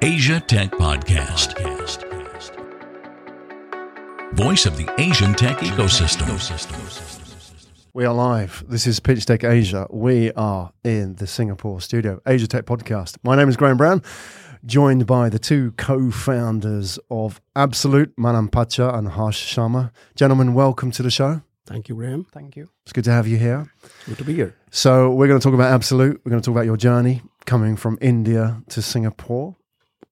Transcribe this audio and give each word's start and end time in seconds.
Asia 0.00 0.38
Tech 0.38 0.70
Podcast. 0.70 1.58
Voice 4.32 4.64
of 4.64 4.76
the 4.76 4.88
Asian 4.98 5.34
tech 5.34 5.58
ecosystem. 5.58 6.28
We 7.92 8.04
are 8.04 8.14
live. 8.14 8.62
This 8.68 8.86
is 8.86 9.00
Pitch 9.00 9.26
Deck 9.26 9.42
Asia. 9.42 9.88
We 9.90 10.30
are 10.34 10.70
in 10.84 11.16
the 11.16 11.26
Singapore 11.26 11.80
studio, 11.80 12.20
Asia 12.24 12.46
Tech 12.46 12.64
Podcast. 12.64 13.16
My 13.24 13.34
name 13.34 13.48
is 13.48 13.56
Graham 13.56 13.76
Brown, 13.76 14.04
joined 14.64 15.04
by 15.04 15.28
the 15.28 15.40
two 15.40 15.72
co 15.72 16.12
founders 16.12 17.00
of 17.10 17.40
Absolute, 17.56 18.16
Manan 18.16 18.46
Pacha 18.46 18.90
and 18.90 19.08
Harsh 19.08 19.52
Sharma. 19.52 19.90
Gentlemen, 20.14 20.54
welcome 20.54 20.92
to 20.92 21.02
the 21.02 21.10
show. 21.10 21.42
Thank 21.66 21.88
you, 21.88 21.96
Graham. 21.96 22.24
Thank 22.24 22.54
you. 22.54 22.70
It's 22.84 22.92
good 22.92 23.04
to 23.04 23.10
have 23.10 23.26
you 23.26 23.36
here. 23.36 23.72
Good 24.06 24.18
to 24.18 24.24
be 24.24 24.34
here. 24.34 24.54
So, 24.70 25.10
we're 25.10 25.26
going 25.26 25.40
to 25.40 25.44
talk 25.44 25.54
about 25.54 25.72
Absolute. 25.72 26.20
We're 26.24 26.30
going 26.30 26.40
to 26.40 26.46
talk 26.46 26.54
about 26.54 26.66
your 26.66 26.76
journey 26.76 27.20
coming 27.46 27.74
from 27.74 27.98
India 28.00 28.62
to 28.68 28.80
Singapore, 28.80 29.56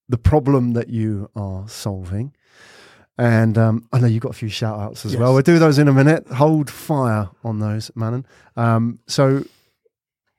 the 0.09 0.19
problem 0.19 0.73
that 0.75 0.89
you 0.89 1.31
are 1.37 1.69
solving. 1.69 2.33
And 3.19 3.57
um, 3.57 3.89
I 3.93 3.99
know 3.99 4.07
you've 4.07 4.23
got 4.23 4.31
a 4.33 4.39
few 4.39 4.49
shout 4.51 4.79
outs 4.79 5.07
as 5.07 5.13
Yes. 5.13 5.21
well. 5.21 5.33
We'll 5.33 5.43
do 5.43 5.59
those 5.59 5.79
in 5.79 5.89
a 5.89 5.93
minute. 5.93 6.27
Hold 6.29 6.69
fire 6.71 7.31
on 7.43 7.61
those, 7.61 7.91
Manan. 7.95 8.27
Um, 8.57 8.99
so 9.07 9.43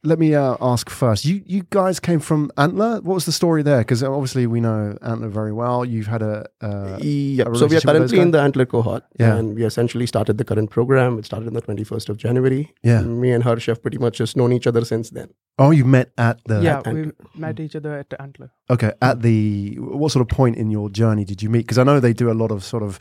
let 0.04 0.20
me 0.20 0.36
uh, 0.36 0.56
ask 0.62 0.90
first. 0.90 1.26
You 1.26 1.42
you 1.46 1.64
guys 1.70 2.00
came 2.00 2.20
from 2.20 2.52
Antler. 2.58 2.96
What 3.02 3.14
was 3.16 3.26
the 3.26 3.32
story 3.32 3.64
there? 3.64 3.80
Because 3.80 4.04
obviously 4.04 4.46
we 4.48 4.60
know 4.62 4.98
Antler 5.02 5.28
very 5.28 5.52
well. 5.52 5.84
You've 5.84 6.08
had 6.08 6.22
a 6.22 6.46
uh, 6.62 6.98
yep. 7.02 7.48
a 7.48 7.56
So 7.56 7.66
we 7.66 7.76
are 7.76 7.82
relationship 7.82 7.84
with 7.84 7.84
those 7.84 7.84
currently 7.84 8.20
in 8.20 8.32
the 8.32 8.40
Antler 8.42 8.66
cohort, 8.66 9.04
Yeah. 9.20 9.36
and 9.36 9.56
we 9.56 9.66
essentially 9.66 10.06
started 10.06 10.38
the 10.38 10.46
current 10.46 10.70
program. 10.70 11.18
It 11.20 11.26
started 11.26 11.48
on 11.48 11.54
the 11.54 11.62
21st 11.62 12.10
of 12.10 12.18
January. 12.18 12.74
Yeah. 12.84 13.02
Me 13.02 13.32
and 13.32 13.44
Harsh 13.44 13.66
have 13.68 13.82
pretty 13.82 13.98
much 13.98 14.18
just 14.18 14.38
known 14.38 14.54
each 14.54 14.68
other 14.68 14.86
since 14.86 15.10
then. 15.10 15.30
oh, 15.60 15.72
you 15.72 15.84
met 15.86 16.12
at 16.18 16.40
the 16.46 16.62
yeah, 16.62 16.78
Antler. 16.86 17.14
we 17.34 17.40
met 17.42 17.60
each 17.60 17.76
other 17.76 17.98
at 17.98 18.14
Antler. 18.20 18.52
okay 18.70 18.92
at 19.02 19.22
the 19.24 19.76
what 19.80 20.12
sort 20.12 20.22
of 20.22 20.28
point 20.38 20.56
in 20.56 20.70
your 20.70 20.90
journey 20.92 21.26
did 21.26 21.42
you 21.42 21.50
meet? 21.50 21.64
Because 21.66 21.80
I 21.80 21.84
know 21.84 22.00
they 22.00 22.14
do 22.14 22.30
a 22.32 22.38
lot 22.44 22.52
of 22.52 22.64
sort 22.64 22.84
of 22.84 23.00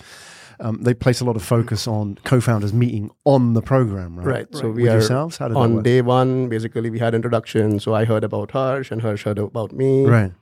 um, 0.60 0.82
they 0.82 0.94
place 0.94 1.20
a 1.20 1.24
lot 1.24 1.36
of 1.36 1.42
focus 1.42 1.86
on 1.86 2.18
co-founders 2.24 2.72
meeting 2.72 3.10
on 3.24 3.52
the 3.54 3.62
program, 3.62 4.16
right? 4.18 4.26
Right. 4.26 4.46
So 4.52 4.62
Right. 4.68 4.74
we 4.76 4.82
With 4.82 4.90
are 4.90 4.94
yourselves, 4.94 5.36
how 5.38 5.48
did 5.48 5.54
that 5.56 5.60
on 5.60 5.82
day 5.82 6.00
one. 6.02 6.48
Basically, 6.48 6.90
we 6.90 6.98
had 6.98 7.14
introduction. 7.14 7.78
So 7.80 7.94
I 7.94 8.04
heard 8.04 8.24
about 8.24 8.50
Harsh, 8.52 8.90
and 8.90 9.02
Harsh 9.02 9.24
heard 9.24 9.38
about 9.38 9.72
me. 9.72 10.04
Right. 10.06 10.32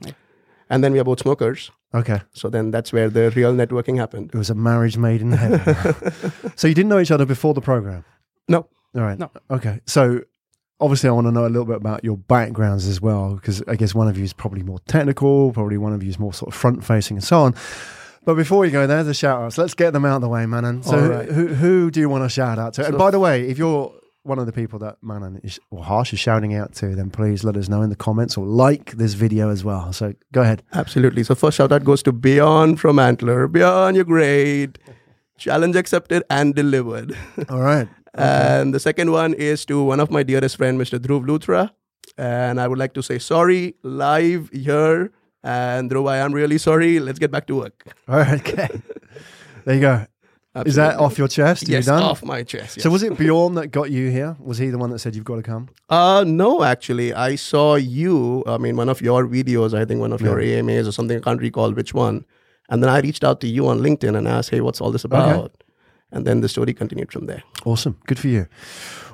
And 0.71 0.83
then 0.83 0.93
we 0.93 0.99
are 0.99 1.05
both 1.05 1.21
smokers. 1.21 1.71
Okay. 1.95 2.21
So 2.33 2.49
then 2.49 2.71
that's 2.71 2.93
where 2.93 3.09
the 3.11 3.31
real 3.37 3.53
networking 3.53 3.97
happened. 3.99 4.31
It 4.35 4.39
was 4.39 4.51
a 4.51 4.55
marriage 4.55 4.97
made 4.97 5.21
in 5.21 5.33
heaven. 5.33 5.61
so 6.57 6.67
you 6.67 6.75
didn't 6.75 6.89
know 6.89 6.99
each 6.99 7.11
other 7.11 7.27
before 7.27 7.55
the 7.55 7.61
program? 7.61 8.05
No. 8.49 8.67
All 8.97 9.03
right. 9.03 9.19
No. 9.19 9.31
Okay. 9.51 9.81
So 9.87 10.23
obviously, 10.81 11.09
I 11.09 11.13
want 11.13 11.27
to 11.27 11.33
know 11.33 11.47
a 11.47 11.49
little 11.49 11.67
bit 11.67 11.77
about 11.77 12.03
your 12.03 12.17
backgrounds 12.17 12.87
as 12.89 13.01
well, 13.01 13.35
because 13.35 13.63
I 13.69 13.77
guess 13.77 13.95
one 13.95 14.09
of 14.09 14.17
you 14.19 14.25
is 14.25 14.33
probably 14.33 14.63
more 14.63 14.79
technical, 14.89 15.53
probably 15.53 15.77
one 15.79 15.93
of 15.93 16.03
you 16.03 16.09
is 16.09 16.19
more 16.19 16.33
sort 16.33 16.53
of 16.53 16.59
front 16.59 16.83
facing 16.85 17.19
and 17.19 17.25
so 17.25 17.41
on. 17.43 17.55
But 18.25 18.35
before 18.35 18.59
we 18.61 18.71
go 18.71 18.87
there's 18.87 19.07
the 19.07 19.15
shout 19.15 19.43
outs. 19.43 19.59
Let's 19.59 19.75
get 19.75 19.93
them 19.93 20.05
out 20.05 20.17
of 20.17 20.23
the 20.23 20.29
way, 20.29 20.47
Manan. 20.47 20.83
So, 20.83 20.99
All 20.99 21.09
right. 21.09 21.29
who, 21.29 21.49
who 21.49 21.91
do 21.91 22.01
you 22.01 22.09
want 22.09 22.25
to 22.25 22.29
shout 22.29 22.59
out 22.59 22.75
to? 22.75 22.87
and 22.87 22.97
by 22.99 23.11
the 23.11 23.19
way, 23.21 23.49
if 23.49 23.59
you're 23.59 23.93
one 24.23 24.39
of 24.39 24.47
the 24.47 24.53
people 24.53 24.79
that 24.79 24.97
Manan 25.03 25.39
is, 25.45 25.61
or 25.71 25.85
Harsh 25.85 26.15
is 26.15 26.19
shouting 26.21 26.55
out 26.55 26.73
to, 26.77 26.95
then 26.97 27.11
please 27.11 27.45
let 27.45 27.57
us 27.57 27.69
know 27.69 27.83
in 27.83 27.91
the 27.91 27.97
comments 27.97 28.39
or 28.39 28.47
like 28.47 28.93
this 28.93 29.13
video 29.13 29.51
as 29.51 29.63
well. 29.65 29.93
So, 29.93 30.15
go 30.33 30.41
ahead. 30.43 30.63
Absolutely. 30.73 31.25
So 31.25 31.35
first 31.35 31.59
shout 31.59 31.73
out 31.73 31.85
goes 31.85 32.03
to 32.05 32.13
Bjorn 32.13 32.77
from 32.77 32.99
Antler. 32.99 33.47
Bjorn, 33.49 33.95
you're 33.95 34.05
great. 34.05 34.79
Challenge 35.37 35.77
accepted 35.77 36.23
and 36.31 36.55
delivered. 36.55 37.17
All 37.51 37.61
right. 37.61 37.89
And 38.15 38.73
the 38.73 38.81
second 38.81 39.11
one 39.11 39.35
is 39.35 39.67
to 39.67 39.83
one 39.83 39.99
of 40.01 40.11
my 40.11 40.23
dearest 40.23 40.57
friend, 40.57 40.81
Mr. 40.81 40.99
Dhruv 40.99 41.27
Luthra. 41.27 41.71
And 42.17 42.61
I 42.61 42.69
would 42.69 42.79
like 42.79 42.95
to 42.95 43.03
say 43.03 43.19
sorry 43.19 43.75
live 43.83 44.49
here. 44.53 45.11
And 45.45 45.91
Dhruv, 45.91 46.09
I 46.11 46.17
am 46.19 46.33
really 46.33 46.57
sorry. 46.59 46.99
Let's 46.99 47.19
get 47.19 47.31
back 47.31 47.47
to 47.49 47.57
work. 47.57 47.85
All 48.09 48.17
right. 48.17 48.41
Okay. 48.49 48.69
there 49.65 49.75
you 49.75 49.81
go. 49.81 50.07
Is 50.65 50.77
that 50.77 50.99
off 50.99 51.19
your 51.19 51.27
chest? 51.29 51.65
Are 51.65 51.67
you 51.67 51.73
Yes, 51.77 51.87
done? 51.87 52.03
off 52.03 52.23
my 52.25 52.45
chest. 52.45 52.81
So 52.81 52.89
was 52.89 53.03
it 53.03 53.19
Bjorn 53.19 53.55
that 53.55 53.69
got 53.69 53.91
you 53.91 54.09
here? 54.11 54.37
Was 54.39 54.59
he 54.59 54.71
the 54.71 54.79
one 54.79 54.91
that 54.91 55.01
said 55.01 55.15
you've 55.17 55.25
got 55.25 55.37
to 55.37 55.43
come? 55.43 55.69
Uh, 55.91 56.25
no, 56.27 56.63
actually, 56.63 57.13
I 57.13 57.35
saw 57.35 57.75
you. 57.75 58.45
I 58.47 58.57
mean, 58.59 58.77
one 58.77 58.89
of 58.89 59.03
your 59.03 59.27
videos. 59.27 59.75
I 59.75 59.85
think 59.85 60.01
one 60.01 60.13
of 60.13 60.21
your 60.21 60.41
AMAs 60.41 60.87
or 60.87 60.93
something. 60.93 61.17
I 61.17 61.21
can't 61.21 61.41
recall 61.41 61.73
which 61.73 61.93
one. 61.93 62.25
And 62.71 62.83
then 62.83 62.89
I 62.89 63.01
reached 63.01 63.25
out 63.25 63.41
to 63.41 63.49
you 63.49 63.67
on 63.67 63.81
LinkedIn 63.81 64.17
and 64.17 64.29
asked, 64.29 64.51
"Hey, 64.51 64.61
what's 64.61 64.81
all 64.81 64.93
this 64.93 65.05
about?" 65.05 65.63
And 66.13 66.25
then 66.25 66.41
the 66.41 66.49
story 66.49 66.73
continued 66.73 67.11
from 67.13 67.27
there. 67.27 67.43
Awesome. 67.65 67.99
Good 68.07 68.19
for 68.21 68.29
you. 68.29 68.47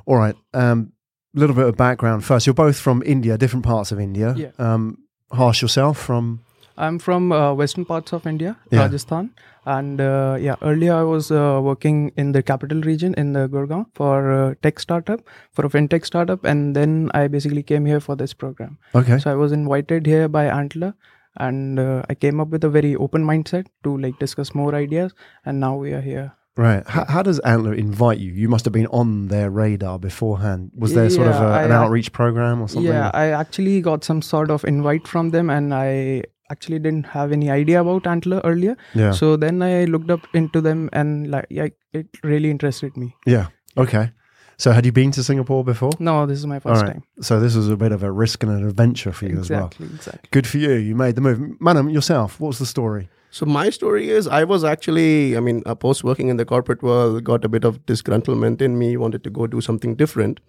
All 0.05 0.17
right. 0.17 0.37
A 0.53 0.63
um, 0.63 0.93
little 1.33 1.57
bit 1.57 1.65
of 1.67 1.77
background 1.77 2.25
first. 2.25 2.47
You're 2.47 2.55
both 2.55 2.79
from 2.79 3.03
India, 3.07 3.39
different 3.39 3.65
parts 3.65 3.91
of 3.93 3.99
India. 3.99 4.35
Yeah. 4.37 4.51
Um, 4.59 4.99
Harsh 5.33 5.63
yourself 5.63 5.99
from. 5.99 6.41
I'm 6.77 6.99
from 6.99 7.31
uh, 7.31 7.53
western 7.53 7.85
parts 7.85 8.13
of 8.13 8.27
India, 8.27 8.57
Yeah. 8.71 8.83
Rajasthan, 8.83 9.31
and 9.67 10.01
uh, 10.01 10.39
yeah, 10.41 10.57
earlier 10.63 10.95
I 10.95 11.03
was 11.03 11.31
uh, 11.31 11.61
working 11.63 12.11
in 12.17 12.33
the 12.33 12.43
capital 12.43 12.81
region 12.81 13.15
in 13.15 13.35
the 13.35 13.49
Gurgaon 13.49 13.85
for 13.95 14.33
a 14.33 14.55
tech 14.57 14.81
startup, 14.81 15.21
for 15.53 15.67
a 15.67 15.69
fintech 15.69 16.07
startup, 16.07 16.45
and 16.45 16.75
then 16.75 17.11
I 17.13 17.29
basically 17.29 17.63
came 17.63 17.85
here 17.85 18.01
for 18.01 18.17
this 18.17 18.33
program. 18.33 18.79
Okay. 18.95 19.19
So 19.19 19.31
I 19.31 19.35
was 19.35 19.53
invited 19.53 20.07
here 20.07 20.27
by 20.29 20.47
Antler, 20.47 20.95
and 21.37 21.79
uh, 21.79 22.03
I 22.09 22.15
came 22.15 22.41
up 22.41 22.49
with 22.49 22.65
a 22.65 22.71
very 22.71 22.97
open 22.97 23.25
mindset 23.25 23.67
to 23.85 23.97
like 23.99 24.19
discuss 24.19 24.55
more 24.55 24.75
ideas, 24.75 25.13
and 25.45 25.61
now 25.61 25.77
we 25.77 25.93
are 25.93 26.01
here. 26.01 26.33
Right. 26.61 26.83
How, 26.87 27.05
how 27.15 27.23
does 27.23 27.39
Antler 27.41 27.75
invite 27.75 28.19
you? 28.19 28.33
You 28.33 28.49
must 28.49 28.65
have 28.67 28.73
been 28.73 28.87
on 28.89 29.29
their 29.29 29.51
radar 29.51 29.99
beforehand. 29.99 30.71
Was 30.75 30.93
there 30.95 31.09
sort 31.11 31.29
of 31.29 31.35
Yeah, 31.35 31.61
a, 31.61 31.65
an 31.65 31.73
I- 31.73 31.77
outreach 31.77 32.13
program 32.13 32.61
or 32.61 32.69
something? 32.69 32.93
Yeah, 32.93 33.11
I 33.15 33.27
actually 33.43 33.81
got 33.81 34.05
some 34.05 34.21
sort 34.23 34.51
of 34.51 34.65
invite 34.65 35.09
from 35.09 35.31
them, 35.31 35.49
and 35.49 35.73
I 35.73 36.23
actually 36.51 36.79
didn't 36.81 37.07
have 37.07 37.33
any 37.33 37.49
idea 37.51 37.81
about 37.81 38.07
Antler 38.07 38.41
earlier. 38.45 38.77
Yeah. 38.95 39.13
So 39.13 39.37
then 39.37 39.63
I 39.63 39.85
looked 39.85 40.11
up 40.11 40.27
into 40.35 40.61
them, 40.61 40.89
and 40.93 41.31
like, 41.31 41.47
yeah, 41.49 41.69
it 41.93 42.09
really 42.23 42.51
interested 42.51 42.97
me. 42.97 43.15
yeah. 43.27 43.47
Okay. 43.77 44.11
So 44.59 44.73
had 44.73 44.85
you 44.85 44.93
been 44.93 45.11
to 45.13 45.23
Singapore 45.25 45.65
before? 45.65 45.93
No, 45.99 46.27
this 46.27 46.39
is 46.39 46.47
my 46.47 46.59
first 46.59 46.83
right. 46.83 46.93
time. 46.93 47.03
So 47.23 47.41
this 47.41 47.55
was 47.55 47.69
a 47.71 47.77
bit 47.77 47.93
of 47.93 48.03
a 48.03 48.13
risk 48.13 48.43
and 48.43 48.53
an 48.53 48.69
adventure 48.69 49.11
for 49.13 49.25
you 49.27 49.39
as 49.41 49.49
well. 49.49 49.67
Exactly, 49.69 49.87
exactly. 49.95 50.29
Good 50.33 50.47
for 50.47 50.59
you. 50.59 50.73
You 50.73 50.95
made 50.95 51.15
the 51.15 51.23
move. 51.23 51.41
Manan, 51.61 51.89
yourself, 51.89 52.39
what 52.41 52.49
was 52.49 52.59
the 52.59 52.67
story? 52.67 53.09
So 53.31 53.47
my 53.47 53.71
story 53.71 54.11
is, 54.11 54.27
I 54.27 54.43
was 54.45 54.65
actually, 54.65 55.37
I 55.37 55.41
mean, 55.41 55.63
post 55.63 56.03
working 56.03 56.29
in 56.29 56.37
the 56.37 56.45
corporate 56.45 56.83
world, 56.83 57.23
got 57.23 57.45
a 57.45 57.49
bit 57.49 57.65
of 57.65 57.85
disgruntlement 57.87 58.61
in 58.61 58.79
me, 58.79 58.97
wanted 58.97 59.23
to 59.25 59.31
go 59.31 59.47
do 59.47 59.61
something 59.61 59.95
different, 59.95 60.41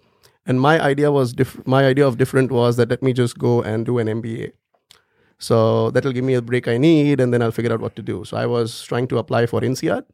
and 0.46 0.60
my 0.60 0.80
idea 0.80 1.12
was, 1.12 1.32
diff- 1.32 1.64
my 1.66 1.84
idea 1.84 2.06
of 2.06 2.18
different 2.18 2.50
was 2.50 2.76
that 2.76 2.90
let 2.90 3.02
me 3.02 3.12
just 3.12 3.38
go 3.38 3.62
and 3.62 3.86
do 3.86 3.98
an 3.98 4.08
MBA. 4.08 4.52
So 5.38 5.90
that'll 5.90 6.12
give 6.12 6.24
me 6.24 6.34
a 6.34 6.42
break 6.42 6.66
I 6.66 6.76
need, 6.76 7.20
and 7.20 7.32
then 7.32 7.42
I'll 7.42 7.52
figure 7.52 7.72
out 7.72 7.80
what 7.80 7.96
to 7.96 8.02
do. 8.02 8.24
So 8.24 8.36
I 8.36 8.46
was 8.46 8.82
trying 8.82 9.06
to 9.08 9.18
apply 9.18 9.46
for 9.46 9.60
INSEAD. 9.60 10.04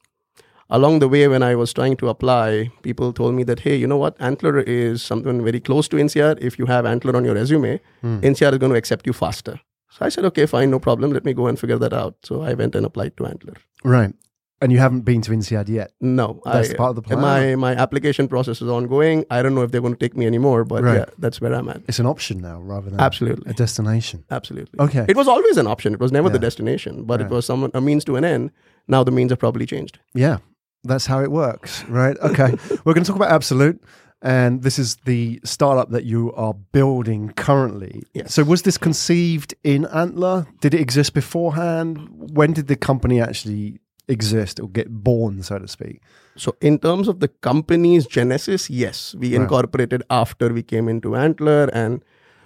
Along 0.70 0.98
the 0.98 1.08
way, 1.08 1.26
when 1.28 1.42
I 1.42 1.54
was 1.54 1.72
trying 1.72 1.96
to 1.96 2.08
apply, 2.08 2.70
people 2.82 3.12
told 3.14 3.34
me 3.34 3.42
that, 3.44 3.60
hey, 3.60 3.76
you 3.76 3.86
know 3.86 3.96
what? 3.96 4.16
Antler 4.20 4.60
is 4.60 5.02
something 5.02 5.42
very 5.42 5.60
close 5.60 5.88
to 5.88 5.96
INSEAD. 5.96 6.42
If 6.42 6.58
you 6.58 6.66
have 6.66 6.84
Antler 6.84 7.16
on 7.16 7.24
your 7.24 7.34
resume, 7.34 7.80
hmm. 8.02 8.20
INSEAD 8.20 8.52
is 8.52 8.58
going 8.58 8.72
to 8.72 8.78
accept 8.78 9.06
you 9.06 9.14
faster. 9.14 9.58
So 9.98 10.06
I 10.06 10.08
said, 10.10 10.24
okay, 10.26 10.46
fine, 10.46 10.70
no 10.70 10.78
problem. 10.78 11.12
Let 11.12 11.24
me 11.24 11.32
go 11.32 11.46
and 11.48 11.58
figure 11.58 11.78
that 11.78 11.92
out. 11.92 12.14
So 12.22 12.42
I 12.42 12.54
went 12.54 12.74
and 12.74 12.86
applied 12.86 13.16
to 13.16 13.26
Antler. 13.26 13.54
Right. 13.84 14.14
And 14.60 14.72
you 14.72 14.78
haven't 14.78 15.02
been 15.02 15.22
to 15.22 15.30
INSEAD 15.30 15.68
yet. 15.68 15.92
No, 16.00 16.40
That's 16.44 16.70
I, 16.70 16.74
part 16.74 16.90
of 16.90 16.96
the 16.96 17.02
plan. 17.02 17.20
My 17.20 17.54
my 17.54 17.76
application 17.76 18.26
process 18.26 18.60
is 18.60 18.68
ongoing. 18.68 19.24
I 19.30 19.40
don't 19.40 19.54
know 19.54 19.62
if 19.62 19.70
they're 19.70 19.80
going 19.80 19.94
to 19.94 19.98
take 19.98 20.16
me 20.16 20.26
anymore, 20.26 20.64
but 20.64 20.82
Right. 20.82 20.94
yeah, 20.98 21.04
that's 21.16 21.40
where 21.40 21.54
I'm 21.54 21.68
at. 21.68 21.82
It's 21.86 22.00
an 22.00 22.06
option 22.06 22.40
now 22.40 22.58
rather 22.60 22.90
than 22.90 22.98
Absolutely, 22.98 23.48
a 23.50 23.54
destination. 23.54 24.24
absolutely. 24.32 24.80
Okay. 24.80 25.04
It 25.08 25.16
was 25.16 25.28
always 25.28 25.56
an 25.58 25.68
option. 25.68 25.94
It 25.94 26.00
was 26.00 26.10
never 26.10 26.28
the 26.28 26.40
destination, 26.40 27.04
but 27.04 27.20
Right. 27.20 27.30
it 27.30 27.32
was 27.32 27.46
some 27.46 27.70
a 27.72 27.80
means 27.80 28.04
to 28.06 28.16
an 28.16 28.24
end. 28.24 28.50
Now 28.88 29.04
the 29.04 29.12
means 29.12 29.30
have 29.30 29.38
probably 29.38 29.64
changed. 29.64 30.00
Yeah, 30.12 30.38
that's 30.82 31.06
how 31.06 31.20
it 31.22 31.30
works, 31.30 31.84
right? 31.84 32.16
Okay, 32.20 32.50
we're 32.84 32.94
going 32.94 33.04
to 33.04 33.08
talk 33.12 33.16
about 33.22 33.30
Absolute, 33.30 33.80
and 34.22 34.62
this 34.62 34.78
is 34.78 34.96
the 35.04 35.40
startup 35.44 35.90
that 35.90 36.04
you 36.04 36.32
are 36.34 36.54
building 36.54 37.32
currently. 37.36 38.02
Yes. 38.14 38.34
So, 38.34 38.44
was 38.44 38.62
this 38.62 38.78
conceived 38.78 39.54
in 39.62 39.86
Antler? 39.86 40.46
Did 40.60 40.74
it 40.74 40.80
exist 40.80 41.14
beforehand? 41.14 42.08
When 42.10 42.52
did 42.52 42.66
the 42.66 42.76
company 42.76 43.20
actually 43.20 43.80
exist 44.08 44.58
or 44.58 44.68
get 44.68 44.88
born, 44.90 45.42
so 45.42 45.58
to 45.58 45.68
speak? 45.68 46.00
So 46.36 46.56
in 46.60 46.78
terms 46.78 47.08
of 47.08 47.20
the 47.20 47.28
company's 47.28 48.06
genesis, 48.06 48.70
yes, 48.70 49.14
we 49.18 49.34
incorporated 49.34 50.02
after 50.08 50.52
we 50.52 50.62
came 50.62 50.88
into 50.88 51.16
Antler, 51.16 51.68
and 51.72 52.02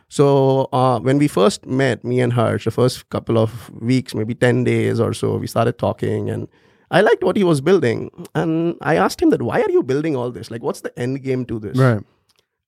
so 0.08 0.68
uh, 0.72 0.98
when 1.00 1.18
we 1.18 1.28
first 1.28 1.66
met, 1.66 2.02
me 2.04 2.20
and 2.20 2.32
Harsh, 2.32 2.64
the 2.64 2.70
first 2.70 3.08
couple 3.10 3.38
of 3.38 3.70
weeks, 3.80 4.14
maybe 4.14 4.34
ten 4.34 4.64
days 4.64 4.98
or 4.98 5.12
so, 5.12 5.36
we 5.36 5.46
started 5.46 5.78
talking, 5.78 6.30
and 6.30 6.48
I 6.92 7.00
liked 7.00 7.24
what 7.24 7.36
he 7.36 7.44
was 7.44 7.60
building, 7.60 8.10
and 8.34 8.76
I 8.82 8.96
asked 8.96 9.20
him 9.22 9.30
that 9.30 9.42
why 9.42 9.60
are 9.62 9.70
you 9.70 9.82
building 9.82 10.14
all 10.14 10.30
this? 10.30 10.50
Like, 10.50 10.62
what's 10.62 10.82
the 10.82 10.92
end 10.98 11.22
game 11.22 11.44
to 11.46 11.58
this? 11.58 11.76
Right. 11.76 12.02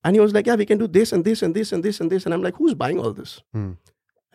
And 0.04 0.16
he 0.16 0.20
was 0.20 0.32
like, 0.34 0.46
yeah, 0.46 0.56
we 0.56 0.66
can 0.66 0.78
do 0.78 0.86
this 0.86 1.12
and 1.12 1.24
this 1.24 1.42
and 1.42 1.54
this 1.54 1.72
and 1.72 1.82
this 1.84 2.00
and 2.00 2.10
this, 2.10 2.24
and 2.26 2.34
I'm 2.34 2.42
like, 2.42 2.56
who's 2.56 2.74
buying 2.74 2.98
all 2.98 3.12
this? 3.12 3.40
Hmm. 3.52 3.72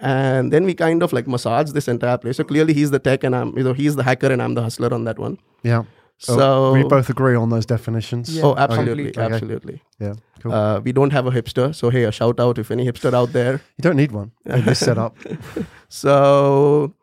And 0.01 0.53
then 0.53 0.63
we 0.63 0.73
kind 0.73 1.03
of 1.03 1.11
like 1.11 1.27
massage 1.27 1.71
this 1.71 1.87
entire 1.87 2.17
place. 2.17 2.37
So 2.37 2.43
clearly 2.45 2.73
he's 2.73 2.91
the 2.91 2.99
tech 2.99 3.23
and 3.25 3.35
I'm, 3.35 3.57
you 3.57 3.63
know, 3.65 3.73
he's 3.73 3.95
the 3.97 4.03
hacker 4.03 4.31
and 4.31 4.41
I'm 4.41 4.53
the 4.55 4.61
hustler 4.63 4.93
on 4.93 5.03
that 5.03 5.19
one. 5.19 5.37
Yeah. 5.63 5.83
So 6.17 6.73
we 6.73 6.83
both 6.83 7.09
agree 7.09 7.35
on 7.35 7.49
those 7.49 7.65
definitions. 7.65 8.35
Yeah. 8.35 8.43
Oh, 8.45 8.55
absolutely, 8.57 9.09
Okay. 9.09 9.21
absolutely. 9.21 9.81
Yeah, 9.99 10.13
cool. 10.41 10.51
Uh, 10.53 10.79
we 10.81 10.91
don't 10.91 11.11
have 11.13 11.25
a 11.27 11.31
hipster, 11.31 11.73
so 11.73 11.89
hey, 11.89 12.03
a 12.03 12.11
shout 12.11 12.39
out 12.41 12.57
if 12.57 12.71
any 12.71 12.85
hipster 12.85 13.13
out 13.13 13.31
there. 13.31 13.53
you 13.77 13.81
don't 13.81 13.95
need 13.95 14.11
one 14.11 14.31
in 14.45 14.65
this 14.65 14.79
setup. 14.79 15.15
So 15.89 16.93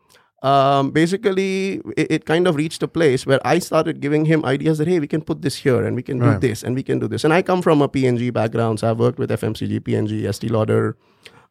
um, 0.42 0.90
basically, 0.90 1.80
it, 1.96 2.10
it 2.10 2.24
kind 2.26 2.46
of 2.46 2.56
reached 2.56 2.82
a 2.82 2.88
place 2.88 3.26
where 3.26 3.40
I 3.44 3.58
started 3.58 4.00
giving 4.00 4.26
him 4.26 4.44
ideas 4.44 4.78
that 4.78 4.86
hey, 4.88 5.00
we 5.00 5.06
can 5.06 5.22
put 5.22 5.42
this 5.42 5.56
here 5.56 5.84
and 5.84 5.96
we 5.96 6.02
can 6.02 6.18
do 6.18 6.26
Right. 6.26 6.40
this 6.40 6.62
and 6.62 6.74
we 6.76 6.82
can 6.82 6.98
do 6.98 7.08
this. 7.08 7.24
And 7.24 7.32
I 7.32 7.42
come 7.42 7.62
from 7.62 7.80
a 7.82 7.88
P&G 7.88 8.30
background, 8.30 8.80
so 8.80 8.90
I've 8.90 8.98
worked 8.98 9.18
with 9.18 9.30
FMCG, 9.30 9.82
P&G, 9.82 10.22
Estée 10.22 10.50
Lauder, 10.50 10.96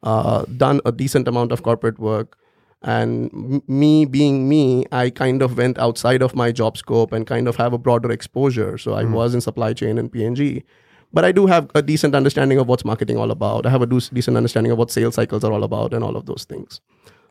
uh, 0.02 0.44
done 0.56 0.80
a 0.84 0.92
decent 0.92 1.26
amount 1.28 1.52
of 1.52 1.62
corporate 1.62 1.98
work. 1.98 2.38
And 2.82 3.30
m- 3.32 3.62
me 3.66 4.04
being 4.04 4.48
me, 4.48 4.84
I 4.92 5.10
kind 5.10 5.42
of 5.42 5.56
went 5.58 5.78
outside 5.78 6.22
of 6.22 6.36
my 6.36 6.52
job 6.52 6.76
scope 6.76 7.10
and 7.12 7.26
kind 7.26 7.48
of 7.48 7.56
have 7.56 7.72
a 7.72 7.78
broader 7.78 8.10
exposure. 8.12 8.78
So 8.78 8.92
I 8.92 9.04
was 9.04 9.34
in 9.34 9.40
supply 9.40 9.72
chain 9.72 9.98
and 9.98 10.10
P&G. 10.12 10.62
But 11.12 11.24
I 11.24 11.32
do 11.32 11.46
have 11.46 11.70
a 11.74 11.82
decent 11.82 12.14
understanding 12.14 12.58
of 12.58 12.68
what's 12.68 12.84
marketing 12.84 13.16
all 13.16 13.30
about. 13.30 13.64
I 13.66 13.70
have 13.70 13.82
a 13.82 13.86
do- 13.86 14.00
decent 14.12 14.36
understanding 14.36 14.70
of 14.72 14.78
what 14.78 14.90
sales 14.90 15.14
cycles 15.14 15.42
are 15.44 15.52
all 15.52 15.64
about 15.64 15.92
and 15.94 16.04
all 16.04 16.16
of 16.16 16.26
those 16.26 16.44
things. 16.44 16.80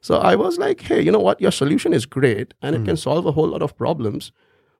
So 0.05 0.17
I 0.17 0.35
was 0.35 0.59
like, 0.59 0.81
hey, 0.81 1.01
you 1.01 1.11
know 1.11 1.23
what? 1.27 1.41
Your 1.41 1.49
solution 1.49 1.91
is 1.91 2.05
great 2.05 2.53
and 2.61 2.75
it 2.75 2.79
hmm. 2.79 2.85
can 2.85 2.97
solve 2.97 3.25
a 3.25 3.31
whole 3.31 3.47
lot 3.47 3.63
of 3.63 3.75
problems, 3.75 4.31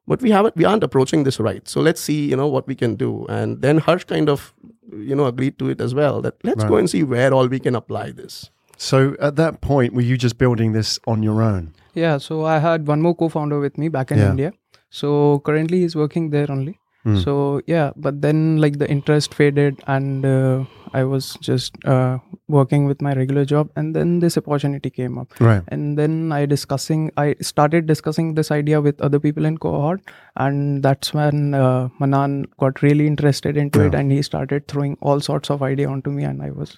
but 0.06 0.22
we 0.22 0.30
haven't 0.30 0.56
we 0.56 0.66
aren't 0.66 0.84
approaching 0.84 1.24
this 1.24 1.40
right. 1.40 1.68
So 1.68 1.82
let's 1.82 2.00
see, 2.00 2.30
you 2.30 2.36
know, 2.36 2.46
what 2.48 2.68
we 2.68 2.76
can 2.76 2.94
do. 2.96 3.26
And 3.28 3.60
then 3.64 3.80
Harsh 3.80 4.04
kind 4.04 4.30
of, 4.30 4.54
you 4.96 5.16
know, 5.16 5.26
agreed 5.26 5.58
to 5.58 5.70
it 5.70 5.82
as 5.82 5.96
well. 5.96 6.22
That 6.22 6.36
let's 6.44 6.64
go 6.64 6.76
and 6.76 6.88
see 6.88 7.02
where 7.02 7.34
all 7.34 7.48
we 7.48 7.60
can 7.60 7.76
apply 7.76 8.12
this. 8.12 8.52
So 8.78 9.16
at 9.20 9.36
that 9.38 9.62
point, 9.62 9.96
were 9.96 10.08
you 10.12 10.16
just 10.16 10.38
building 10.38 10.74
this 10.74 11.00
on 11.08 11.24
your 11.24 11.42
own? 11.42 11.74
Yeah, 11.96 12.20
so 12.20 12.46
I 12.46 12.60
had 12.60 12.86
one 12.88 13.02
more 13.02 13.16
co-founder 13.16 13.60
with 13.60 13.80
me 13.80 13.90
back 13.90 14.12
in 14.12 14.20
Yeah. 14.20 14.30
India. 14.30 14.54
So 14.92 15.40
currently 15.40 15.80
he's 15.80 15.96
working 15.96 16.30
there 16.30 16.52
only. 16.52 16.78
Hmm. 17.06 17.18
So 17.24 17.62
yeah, 17.68 17.92
but 17.96 18.22
then 18.22 18.58
like 18.58 18.80
the 18.80 18.90
interest 18.90 19.34
faded, 19.40 19.82
and 19.86 20.26
uh, 20.26 20.66
I 20.94 21.04
was 21.04 21.38
just 21.40 21.76
uh, 21.86 22.18
working 22.48 22.86
with 22.86 23.02
my 23.08 23.14
regular 23.14 23.44
job, 23.46 23.70
and 23.76 23.96
then 23.96 24.20
this 24.22 24.38
opportunity 24.40 24.90
came 24.90 25.20
up, 25.24 25.40
Right. 25.40 25.62
and 25.68 26.00
then 26.00 26.32
I 26.32 26.46
discussing, 26.48 27.12
I 27.18 27.36
started 27.42 27.86
discussing 27.86 28.34
this 28.34 28.50
idea 28.50 28.82
with 28.82 29.00
other 29.02 29.20
people 29.20 29.46
in 29.46 29.60
cohort, 29.60 30.02
and 30.36 30.82
that's 30.82 31.14
when 31.14 31.54
uh, 31.54 31.90
Manan 32.00 32.46
got 32.60 32.82
really 32.82 33.06
interested 33.06 33.56
into 33.66 33.82
it, 33.86 33.94
and 33.94 34.12
he 34.12 34.22
started 34.24 34.68
throwing 34.68 34.98
all 35.02 35.20
sorts 35.20 35.52
of 35.52 35.62
idea 35.62 35.88
onto 35.90 36.10
me, 36.10 36.24
and 36.24 36.42
I 36.42 36.50
was 36.50 36.76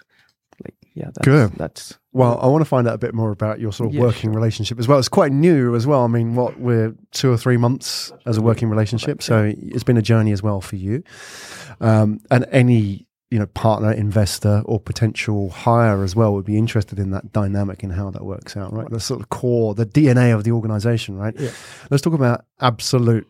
like, 0.66 0.76
yeah, 0.94 1.12
that's, 1.14 1.26
Good. 1.28 1.52
That's 1.58 1.98
Well, 2.18 2.40
I 2.42 2.48
want 2.48 2.62
to 2.62 2.66
find 2.66 2.88
out 2.88 2.96
a 2.96 2.98
bit 2.98 3.14
more 3.14 3.32
about 3.32 3.60
your 3.60 3.72
sort 3.72 3.90
of 3.90 3.96
Yeah, 3.96 4.02
working 4.02 4.32
relationship 4.34 4.80
as 4.80 4.88
well. 4.88 4.98
It's 5.00 5.08
quite 5.10 5.32
new 5.32 5.76
as 5.76 5.86
well. 5.86 6.04
I 6.04 6.08
mean, 6.08 6.36
what 6.36 6.60
we're 6.60 6.96
two 7.12 7.32
or 7.32 7.38
three 7.38 7.58
months 7.58 8.12
as 8.26 8.38
a 8.38 8.42
working 8.42 8.70
relationship, 8.70 9.22
so 9.22 9.54
it's 9.56 9.84
been 9.84 9.98
a 9.98 10.02
journey 10.02 10.32
as 10.32 10.42
well 10.42 10.60
for 10.62 10.76
you. 10.78 11.04
Um, 11.80 12.20
and 12.32 12.46
any 12.52 13.06
you 13.30 13.38
know 13.38 13.46
partner, 13.48 13.92
investor, 13.92 14.62
or 14.66 14.80
potential 14.80 15.50
hire 15.50 16.04
as 16.04 16.16
well 16.16 16.34
would 16.34 16.46
be 16.46 16.58
interested 16.58 16.98
in 16.98 17.12
that 17.12 17.32
dynamic 17.34 17.84
and 17.84 17.92
how 17.94 18.10
that 18.12 18.24
works 18.26 18.56
out. 18.58 18.74
Right, 18.74 18.90
the 18.90 19.00
sort 19.00 19.20
of 19.22 19.30
core, 19.30 19.76
the 19.76 19.86
DNA 19.86 20.34
of 20.34 20.44
the 20.44 20.52
organization. 20.52 21.18
Right. 21.18 21.36
Yeah. 21.38 21.52
Let's 21.92 22.02
talk 22.02 22.14
about 22.14 22.46
absolute, 22.62 23.28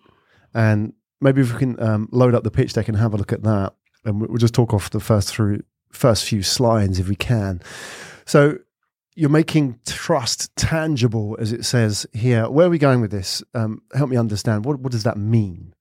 and 0.53 0.93
maybe 1.19 1.41
if 1.41 1.51
we 1.51 1.59
can 1.59 1.81
um, 1.81 2.07
load 2.11 2.35
up 2.35 2.43
the 2.43 2.51
pitch 2.51 2.73
deck 2.73 2.87
and 2.87 2.97
have 2.97 3.13
a 3.13 3.17
look 3.17 3.33
at 3.33 3.43
that, 3.43 3.73
and 4.05 4.21
we- 4.21 4.27
we'll 4.27 4.37
just 4.37 4.53
talk 4.53 4.73
off 4.73 4.91
the 4.91 4.99
first 4.99 5.29
through 5.29 5.61
first 5.91 6.25
few 6.25 6.43
slides 6.43 6.99
if 6.99 7.09
we 7.09 7.15
can. 7.15 7.59
So 8.25 8.59
you're 9.17 9.31
making 9.31 9.79
trust 9.87 10.55
tangible, 10.55 11.35
as 11.39 11.51
it 11.51 11.65
says 11.65 12.05
here. 12.13 12.47
Where 12.49 12.67
are 12.67 12.69
we 12.69 12.77
going 12.77 13.01
with 13.01 13.09
this? 13.09 13.43
Um, 13.55 13.81
help 13.95 14.11
me 14.11 14.17
understand. 14.17 14.63
What 14.63 14.79
what 14.79 14.91
does 14.91 15.03
that 15.03 15.17
mean? 15.17 15.73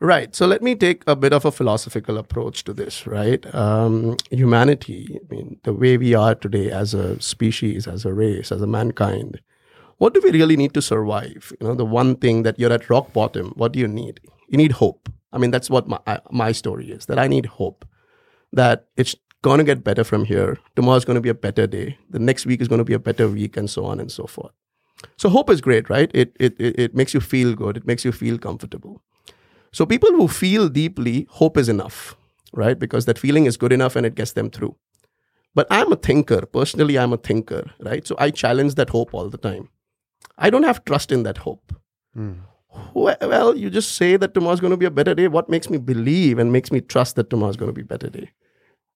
Right. 0.00 0.36
So 0.36 0.46
let 0.46 0.62
me 0.62 0.74
take 0.76 1.02
a 1.06 1.16
bit 1.16 1.32
of 1.32 1.44
a 1.44 1.50
philosophical 1.50 2.18
approach 2.18 2.62
to 2.64 2.72
this, 2.72 3.06
right? 3.06 3.42
Um, 3.52 4.16
humanity, 4.30 5.18
I 5.18 5.34
mean, 5.34 5.58
the 5.64 5.72
way 5.72 5.96
we 5.96 6.14
are 6.14 6.36
today 6.36 6.70
as 6.70 6.94
a 6.94 7.20
species, 7.20 7.88
as 7.88 8.04
a 8.04 8.12
race, 8.12 8.52
as 8.52 8.62
a 8.62 8.66
mankind, 8.68 9.40
what 9.96 10.14
do 10.14 10.20
we 10.22 10.30
really 10.30 10.56
need 10.56 10.72
to 10.74 10.82
survive? 10.82 11.52
You 11.60 11.66
know, 11.66 11.74
the 11.74 11.84
one 11.84 12.14
thing 12.14 12.44
that 12.44 12.60
you're 12.60 12.72
at 12.72 12.88
rock 12.88 13.12
bottom, 13.12 13.52
what 13.56 13.72
do 13.72 13.80
you 13.80 13.88
need? 13.88 14.20
You 14.48 14.58
need 14.58 14.72
hope. 14.72 15.08
I 15.32 15.38
mean, 15.38 15.50
that's 15.50 15.68
what 15.68 15.88
my, 15.88 15.98
my 16.30 16.52
story 16.52 16.92
is 16.92 17.06
that 17.06 17.18
I 17.18 17.26
need 17.26 17.46
hope 17.46 17.84
that 18.52 18.86
it's 18.96 19.16
going 19.42 19.58
to 19.58 19.64
get 19.64 19.84
better 19.84 20.04
from 20.04 20.24
here. 20.24 20.58
Tomorrow's 20.76 21.04
going 21.04 21.16
to 21.16 21.20
be 21.20 21.28
a 21.28 21.34
better 21.34 21.66
day. 21.66 21.98
The 22.10 22.18
next 22.18 22.46
week 22.46 22.60
is 22.60 22.68
going 22.68 22.78
to 22.78 22.84
be 22.84 22.94
a 22.94 22.98
better 22.98 23.28
week, 23.28 23.56
and 23.56 23.70
so 23.70 23.84
on 23.84 24.00
and 24.00 24.10
so 24.10 24.26
forth. 24.26 24.52
So 25.16 25.28
hope 25.28 25.50
is 25.50 25.60
great, 25.60 25.88
right? 25.88 26.10
It, 26.12 26.36
it, 26.40 26.56
it, 26.58 26.94
makes 26.94 27.14
you 27.14 27.20
feel 27.20 27.54
good. 27.54 27.76
It 27.76 27.86
makes 27.86 28.04
you 28.04 28.12
feel 28.12 28.38
comfortable. 28.38 29.00
So 29.72 29.86
people 29.86 30.10
who 30.10 30.28
feel 30.28 30.68
deeply, 30.68 31.26
hope 31.30 31.56
is 31.56 31.68
enough, 31.68 32.16
right? 32.52 32.78
Because 32.78 33.04
that 33.06 33.18
feeling 33.18 33.46
is 33.46 33.56
good 33.56 33.72
enough 33.72 33.94
and 33.94 34.04
it 34.04 34.16
gets 34.16 34.32
them 34.32 34.50
through. 34.50 34.74
But 35.54 35.66
I'm 35.70 35.92
a 35.92 35.96
thinker. 35.96 36.46
Personally, 36.46 36.98
I'm 36.98 37.12
a 37.12 37.16
thinker, 37.16 37.70
right? 37.80 38.06
So 38.06 38.16
I 38.18 38.30
challenge 38.30 38.74
that 38.74 38.90
hope 38.90 39.14
all 39.14 39.28
the 39.28 39.38
time. 39.38 39.68
I 40.36 40.50
don't 40.50 40.62
have 40.62 40.84
trust 40.84 41.12
in 41.12 41.22
that 41.24 41.38
hope. 41.38 41.74
Hmm. 42.14 42.32
Well, 42.94 43.16
well, 43.20 43.56
you 43.56 43.70
just 43.70 43.94
say 43.94 44.16
that 44.16 44.34
tomorrow's 44.34 44.60
going 44.60 44.70
to 44.72 44.76
be 44.76 44.86
a 44.86 44.90
better 44.90 45.14
day. 45.14 45.28
What 45.28 45.48
makes 45.48 45.68
me 45.70 45.78
believe 45.78 46.38
and 46.38 46.52
makes 46.52 46.70
me 46.70 46.80
trust 46.80 47.16
that 47.16 47.30
tomorrow's 47.30 47.56
going 47.56 47.70
to 47.70 47.72
be 47.72 47.82
a 47.82 47.84
better 47.84 48.08
day? 48.08 48.30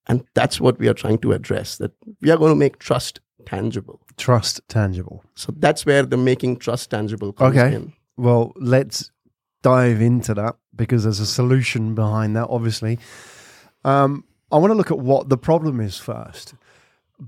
And 0.07 0.25
that's 0.35 0.61
what 0.61 0.79
we 0.79 0.89
are 0.89 0.95
trying 0.95 1.19
to 1.19 1.33
address 1.33 1.77
that 1.79 1.93
we 2.21 2.31
are 2.31 2.37
going 2.37 2.51
to 2.53 2.57
make 2.57 2.79
trust 2.79 3.21
tangible. 3.47 4.01
Trust 4.17 4.61
tangible. 4.69 5.25
So 5.35 5.53
that's 5.57 5.87
where 5.87 6.05
the 6.05 6.17
making 6.17 6.57
trust 6.59 6.91
tangible 6.91 7.33
comes 7.33 7.57
Okay. 7.57 7.75
in. 7.75 7.93
Well, 8.17 8.53
let's 8.57 9.11
dive 9.63 10.01
into 10.01 10.35
that 10.35 10.57
because 10.75 11.05
there's 11.05 11.21
a 11.21 11.27
solution 11.27 11.95
behind 11.95 12.35
that, 12.37 12.49
obviously. 12.51 12.99
Um, 13.85 14.25
I 14.51 14.59
want 14.59 14.71
to 14.71 14.75
look 14.75 14.91
at 14.91 14.99
what 14.99 15.29
the 15.29 15.39
problem 15.39 15.81
is 15.81 15.99
first. 15.99 16.55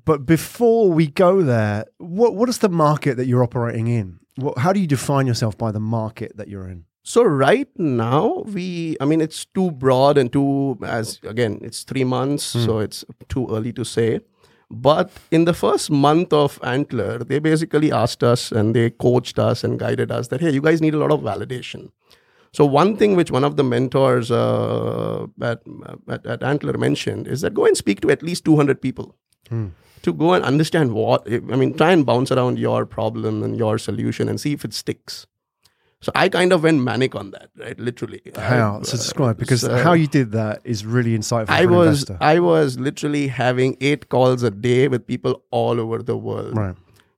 But 0.04 0.26
before 0.26 0.90
we 0.90 1.06
go 1.06 1.42
there, 1.42 1.84
what 1.98 2.34
what 2.34 2.48
is 2.48 2.58
the 2.58 2.68
market 2.68 3.16
that 3.16 3.26
you're 3.26 3.44
operating 3.44 3.86
in? 3.86 4.18
What, 4.36 4.58
how 4.58 4.72
do 4.72 4.80
you 4.80 4.88
define 4.88 5.26
yourself 5.28 5.56
by 5.56 5.70
the 5.70 5.78
market 5.80 6.36
that 6.36 6.48
you're 6.48 6.68
in? 6.68 6.84
So 7.06 7.22
right 7.22 7.68
now 7.78 8.42
we 8.46 8.96
I 9.00 9.04
mean 9.04 9.20
it's 9.20 9.44
too 9.44 9.70
broad 9.70 10.16
and 10.16 10.32
too 10.32 10.78
as 10.82 11.20
again 11.22 11.58
it's 11.62 11.82
3 11.84 12.02
months 12.04 12.44
so 12.64 12.78
it's 12.78 13.04
too 13.28 13.46
early 13.50 13.72
to 13.74 13.84
say. 13.84 14.20
But 14.70 15.10
in 15.30 15.44
the 15.44 15.52
first 15.52 15.90
month 15.90 16.32
of 16.32 16.58
Antler 16.62 17.18
they 17.18 17.38
basically 17.38 17.92
asked 17.92 18.24
us 18.24 18.50
and 18.50 18.74
they 18.74 18.88
coached 18.90 19.38
us 19.38 19.62
and 19.62 19.78
guided 19.78 20.10
us 20.10 20.28
that 20.28 20.40
hey 20.40 20.50
you 20.50 20.62
guys 20.62 20.80
need 20.80 20.94
a 20.94 20.98
lot 20.98 21.12
of 21.12 21.20
validation. 21.20 21.90
So 22.52 22.64
one 22.64 22.96
thing 22.96 23.16
which 23.16 23.30
one 23.30 23.44
of 23.44 23.56
the 23.56 23.64
mentors 23.64 24.30
uh, 24.30 25.26
at, 25.42 25.60
at, 26.08 26.24
at 26.24 26.42
Antler 26.42 26.78
mentioned 26.78 27.26
is 27.28 27.40
that 27.42 27.52
go 27.52 27.66
and 27.66 27.76
speak 27.76 28.00
to 28.02 28.10
at 28.10 28.22
least 28.22 28.44
200 28.46 28.80
people 28.80 29.14
to 30.02 30.12
go 30.12 30.32
and 30.32 30.42
understand 30.44 30.92
what 30.94 31.26
I 31.30 31.56
mean 31.56 31.74
try 31.74 31.90
and 31.92 32.06
bounce 32.06 32.32
around 32.32 32.58
your 32.58 32.86
problem 32.86 33.42
and 33.42 33.58
your 33.58 33.76
solution 33.76 34.28
and 34.28 34.40
see 34.40 34.52
if 34.54 34.64
it 34.64 34.72
sticks 34.72 35.26
so 36.04 36.12
I 36.14 36.28
kind 36.28 36.52
of 36.52 36.62
went 36.68 36.80
manic 36.88 37.14
on 37.20 37.30
that, 37.32 37.48
right? 37.64 37.78
Literally. 37.88 38.20
How? 38.36 38.78
I- 38.80 38.82
so 38.82 38.96
describe 38.98 39.36
because 39.38 39.62
so- 39.62 39.76
how 39.88 39.92
you 40.02 40.06
did 40.06 40.32
that 40.32 40.60
is 40.64 40.84
really 40.86 41.16
insightful 41.18 41.50
I 41.58 41.64
for 41.64 41.72
was 41.72 41.88
investor. 42.02 42.18
I 42.20 42.38
was 42.40 42.78
literally 42.78 43.26
having 43.42 43.76
eight 43.90 44.08
calls 44.14 44.42
a 44.42 44.50
day 44.70 44.88
with 44.88 45.06
people 45.12 45.42
all 45.50 45.80
over 45.86 46.02
the 46.14 46.16
world. 46.30 46.56
right. 46.64 46.76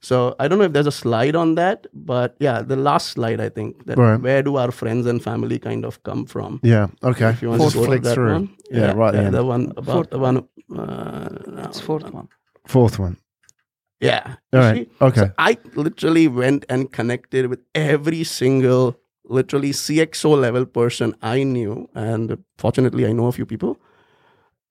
So 0.08 0.16
I 0.38 0.46
don't 0.46 0.58
know 0.60 0.64
if 0.66 0.72
there's 0.74 0.86
a 0.86 0.92
slide 0.92 1.34
on 1.34 1.54
that, 1.56 1.86
but 1.92 2.36
yeah, 2.38 2.62
the 2.62 2.76
last 2.76 3.08
slide 3.14 3.40
I 3.40 3.48
think 3.48 3.86
that 3.86 3.98
Right. 3.98 4.20
where 4.26 4.42
do 4.48 4.54
our 4.56 4.70
friends 4.80 5.04
and 5.12 5.20
family 5.24 5.58
kind 5.58 5.84
of 5.84 6.00
come 6.08 6.26
from? 6.26 6.60
Yeah. 6.62 6.86
Okay. 7.02 7.30
If 7.30 7.42
you 7.42 7.48
want 7.50 7.62
Fourth 7.62 7.74
to 7.74 7.80
go 7.86 7.94
to 7.94 7.98
that 8.04 8.14
through. 8.14 8.32
one, 8.34 8.48
Yeah, 8.70 8.92
right 8.92 9.14
at 9.14 9.18
the 9.18 9.24
end. 9.30 9.34
the 9.34 9.44
one 9.44 9.64
about 9.76 9.92
Fourth 9.96 10.10
the 10.10 10.18
one. 10.28 10.36
Uh, 10.70 11.28
no, 11.56 11.62
it's 11.64 11.80
fourth 11.80 12.12
one. 12.12 12.28
Fourth 12.66 12.98
one. 13.00 13.16
Yeah. 14.00 14.36
All 14.52 14.60
You 14.60 14.66
right. 14.66 14.88
see? 14.90 15.04
Okay. 15.04 15.20
So 15.26 15.32
I 15.38 15.58
literally 15.74 16.28
went 16.28 16.64
and 16.68 16.92
connected 16.92 17.46
with 17.46 17.60
every 17.74 18.24
single, 18.24 18.96
literally 19.24 19.70
CXO 19.70 20.38
level 20.40 20.66
person 20.66 21.14
I 21.22 21.42
knew. 21.42 21.88
And 21.94 22.42
fortunately, 22.58 23.06
I 23.06 23.12
know 23.12 23.26
a 23.26 23.32
few 23.32 23.46
people. 23.46 23.78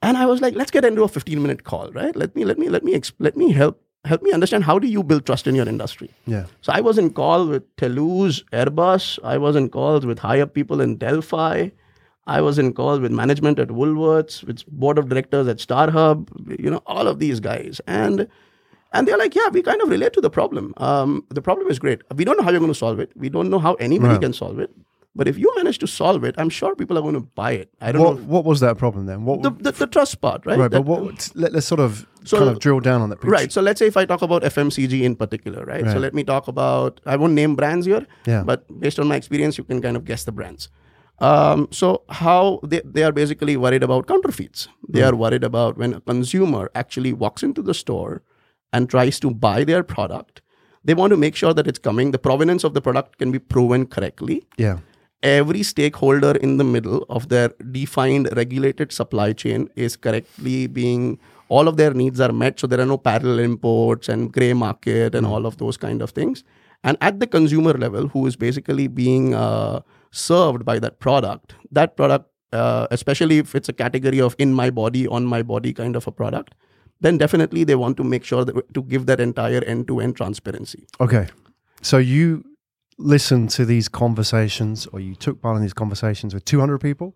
And 0.02 0.18
I 0.18 0.26
was 0.28 0.42
like, 0.42 0.56
let's 0.56 0.72
get 0.72 0.86
into 0.86 1.04
a 1.04 1.08
15 1.08 1.42
minute 1.42 1.64
call, 1.64 1.92
right? 1.92 2.16
Let 2.16 2.36
me, 2.36 2.46
let 2.46 2.60
me, 2.60 2.70
let 2.70 2.84
me, 2.84 2.94
exp- 2.94 3.14
let 3.18 3.36
me 3.36 3.52
help, 3.52 3.82
help 4.04 4.22
me 4.22 4.32
understand 4.32 4.64
how 4.64 4.78
do 4.78 4.88
you 4.88 5.02
build 5.02 5.26
trust 5.26 5.48
in 5.48 5.56
your 5.56 5.68
industry? 5.68 6.12
Yeah. 6.28 6.46
So 6.62 6.72
I 6.74 6.82
was 6.82 7.00
in 7.00 7.12
call 7.12 7.48
with 7.48 7.64
Toulouse, 7.78 8.44
Airbus. 8.54 9.18
I 9.24 9.38
was 9.40 9.56
in 9.56 9.70
calls 9.70 10.06
with 10.06 10.20
higher 10.20 10.46
people 10.46 10.82
in 10.82 10.98
Delphi. 10.98 11.70
I 12.28 12.42
was 12.42 12.60
in 12.60 12.74
calls 12.74 13.00
with 13.00 13.12
management 13.12 13.58
at 13.60 13.70
Woolworths, 13.70 14.44
with 14.44 14.66
board 14.68 14.98
of 15.00 15.10
directors 15.10 15.48
at 15.48 15.58
StarHub, 15.58 16.60
you 16.60 16.70
know, 16.70 16.82
all 16.86 17.08
of 17.08 17.18
these 17.20 17.40
guys. 17.40 17.82
And 17.88 18.28
and 18.96 19.08
they're 19.08 19.18
like, 19.18 19.36
yeah, 19.36 19.50
we 19.52 19.62
kind 19.62 19.82
of 19.82 19.90
relate 19.90 20.14
to 20.14 20.22
the 20.22 20.30
problem. 20.30 20.74
Um, 20.78 21.24
the 21.30 21.42
problem 21.42 21.68
is 21.68 21.78
great. 21.80 22.02
We 22.16 22.26
don't 22.26 22.38
know 22.38 22.44
how 22.44 22.52
you're 22.52 22.60
going 22.66 22.72
to 22.72 22.84
solve 22.86 23.00
it. 23.00 23.12
We 23.16 23.30
don't 23.30 23.50
know 23.50 23.60
how 23.60 23.74
anybody 23.76 24.14
Right. 24.14 24.22
can 24.22 24.34
solve 24.34 24.60
it. 24.60 24.72
But 25.18 25.28
if 25.30 25.38
you 25.38 25.50
manage 25.56 25.78
to 25.80 25.88
solve 25.88 26.26
it, 26.30 26.36
I'm 26.38 26.50
sure 26.50 26.76
people 26.76 26.98
are 26.98 27.02
going 27.02 27.14
to 27.14 27.26
buy 27.42 27.52
it. 27.54 27.70
I 27.80 27.92
don't 27.94 28.02
What, 28.04 28.18
know. 28.18 28.24
what 28.34 28.44
was 28.46 28.60
that 28.60 28.78
problem 28.78 29.06
then? 29.06 29.24
What 29.24 29.44
The, 29.44 29.52
the, 29.52 29.72
the 29.72 29.88
trust 29.88 30.20
part, 30.20 30.46
right? 30.46 30.60
right, 30.60 30.70
but 30.72 30.82
what? 30.84 31.30
Let, 31.36 31.56
us 31.56 31.66
sort 31.66 31.80
of 31.80 32.06
So- 32.26 32.38
kind 32.40 32.50
of 32.50 32.60
drill 32.60 32.82
down 32.82 33.02
on 33.02 33.10
that. 33.12 33.24
Right. 33.24 33.50
So 33.58 33.62
let's 33.62 33.80
say 33.80 33.88
if 33.88 33.96
I 33.96 34.04
talk 34.06 34.22
about 34.22 34.44
FMCG 34.44 35.04
in 35.04 35.16
particular, 35.16 35.64
right? 35.64 35.84
Right. 35.84 35.92
So 35.94 36.00
let 36.00 36.14
me 36.14 36.24
talk 36.26 36.50
about, 36.50 37.00
I 37.06 37.16
won't 37.16 37.34
name 37.34 37.56
brands 37.56 37.86
here, 37.86 38.06
Yeah. 38.28 38.44
but 38.44 38.66
based 38.86 39.00
on 39.00 39.08
my 39.08 39.16
experience, 39.16 39.58
you 39.58 39.64
can 39.64 39.82
kind 39.82 39.96
of 39.96 40.04
guess 40.04 40.26
the 40.26 40.34
brands. 40.34 40.68
Um, 41.20 41.70
so 41.72 42.02
how 42.10 42.60
they, 42.64 42.82
they 42.84 43.04
are 43.04 43.14
basically 43.14 43.56
worried 43.56 43.84
about 43.84 44.08
counterfeits. 44.08 44.68
They 44.90 45.00
Hmm. 45.02 45.08
are 45.10 45.16
worried 45.16 45.46
about 45.46 45.78
when 45.78 45.94
a 45.94 46.02
consumer 46.02 46.70
actually 46.76 47.14
walks 47.14 47.42
into 47.42 47.62
the 47.62 47.74
store 47.74 48.22
and 48.74 48.90
tries 48.90 49.20
to 49.20 49.32
buy 49.32 49.64
their 49.64 49.84
product, 49.84 50.42
they 50.84 50.94
want 50.94 51.12
to 51.12 51.18
make 51.18 51.36
sure 51.36 51.54
that 51.54 51.68
it's 51.68 51.80
coming, 51.80 52.12
the 52.12 52.20
provenance 52.20 52.64
of 52.64 52.74
the 52.74 52.82
product 52.82 53.18
can 53.18 53.32
be 53.32 53.40
proven 53.40 53.86
correctly. 53.86 54.44
Yeah. 54.58 54.80
every 55.26 55.64
stakeholder 55.64 56.34
in 56.46 56.58
the 56.58 56.64
middle 56.64 57.06
of 57.10 57.30
their 57.30 57.50
defined 57.72 58.30
regulated 58.36 58.92
supply 58.92 59.34
chain 59.34 59.68
is 59.76 59.96
correctly 59.96 60.68
being 60.68 61.20
all 61.50 61.68
of 61.68 61.78
their 61.78 61.94
needs 61.94 62.20
are 62.20 62.32
met 62.32 62.60
so 62.60 62.68
there 62.68 62.80
are 62.80 62.86
no 62.86 62.98
parallel 62.98 63.40
imports 63.40 64.08
and 64.10 64.32
gray 64.32 64.54
market 64.54 65.16
and 65.16 65.26
all 65.26 65.46
of 65.46 65.58
those 65.58 65.78
kind 65.78 66.02
of 66.02 66.12
things. 66.12 66.44
And 66.84 66.98
at 67.02 67.20
the 67.20 67.28
consumer 67.28 67.74
level 67.74 68.08
who 68.08 68.28
is 68.28 68.36
basically 68.36 68.88
being 68.88 69.34
uh, 69.34 69.82
served 70.12 70.66
by 70.66 70.78
that 70.80 71.00
product 71.00 71.56
that 71.72 71.98
product 71.98 72.30
uh, 72.54 72.88
especially 72.92 73.40
if 73.40 73.56
it's 73.56 73.70
a 73.70 73.74
category 73.74 74.22
of 74.22 74.36
in 74.38 74.54
my 74.54 74.70
body 74.70 75.08
on 75.08 75.26
my 75.26 75.42
body 75.42 75.74
kind 75.74 75.96
of 75.96 76.08
a 76.08 76.12
product 76.12 76.54
then 77.02 77.18
definitely 77.18 77.64
they 77.64 77.76
want 77.76 77.98
to 77.98 78.04
make 78.04 78.24
sure 78.24 78.46
that 78.46 78.74
to 78.74 78.82
give 78.84 79.06
that 79.06 79.20
entire 79.20 79.64
end 79.64 79.88
to 79.88 80.00
end 80.00 80.16
transparency 80.16 80.88
Okay. 81.02 81.28
So 81.82 81.98
you 81.98 82.44
listened 82.98 83.50
to 83.52 83.66
these 83.66 83.88
conversations, 83.90 84.88
or 84.88 85.00
you 85.00 85.16
took 85.16 85.42
part 85.42 85.56
in 85.58 85.62
these 85.62 85.74
conversations 85.74 86.34
with 86.34 86.46
200 86.46 86.80
people. 86.80 87.14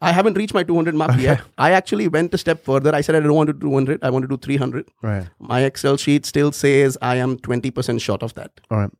I 0.00 0.12
haven't 0.12 0.34
reached 0.36 0.52
my 0.54 0.62
200 0.62 0.94
mark 0.94 1.16
yet. 1.18 1.40
I 1.58 1.70
actually 1.72 2.08
went 2.08 2.34
a 2.34 2.38
step 2.38 2.64
further. 2.64 2.94
I 2.94 3.00
said 3.00 3.14
I 3.14 3.20
don't 3.20 3.34
want 3.34 3.46
to 3.48 3.52
do 3.52 3.60
200. 3.68 4.00
I 4.04 4.10
want 4.10 4.24
to 4.24 4.28
do 4.28 4.36
300. 4.36 4.88
Right. 5.02 5.26
My 5.38 5.60
Excel 5.62 5.96
sheet 5.96 6.26
still 6.26 6.52
says 6.52 6.98
I 7.00 7.16
am 7.16 7.36
20% 7.38 8.00
short 8.00 8.22
of 8.22 8.34
that. 8.34 8.50
All 8.70 8.78
right. 8.78 8.90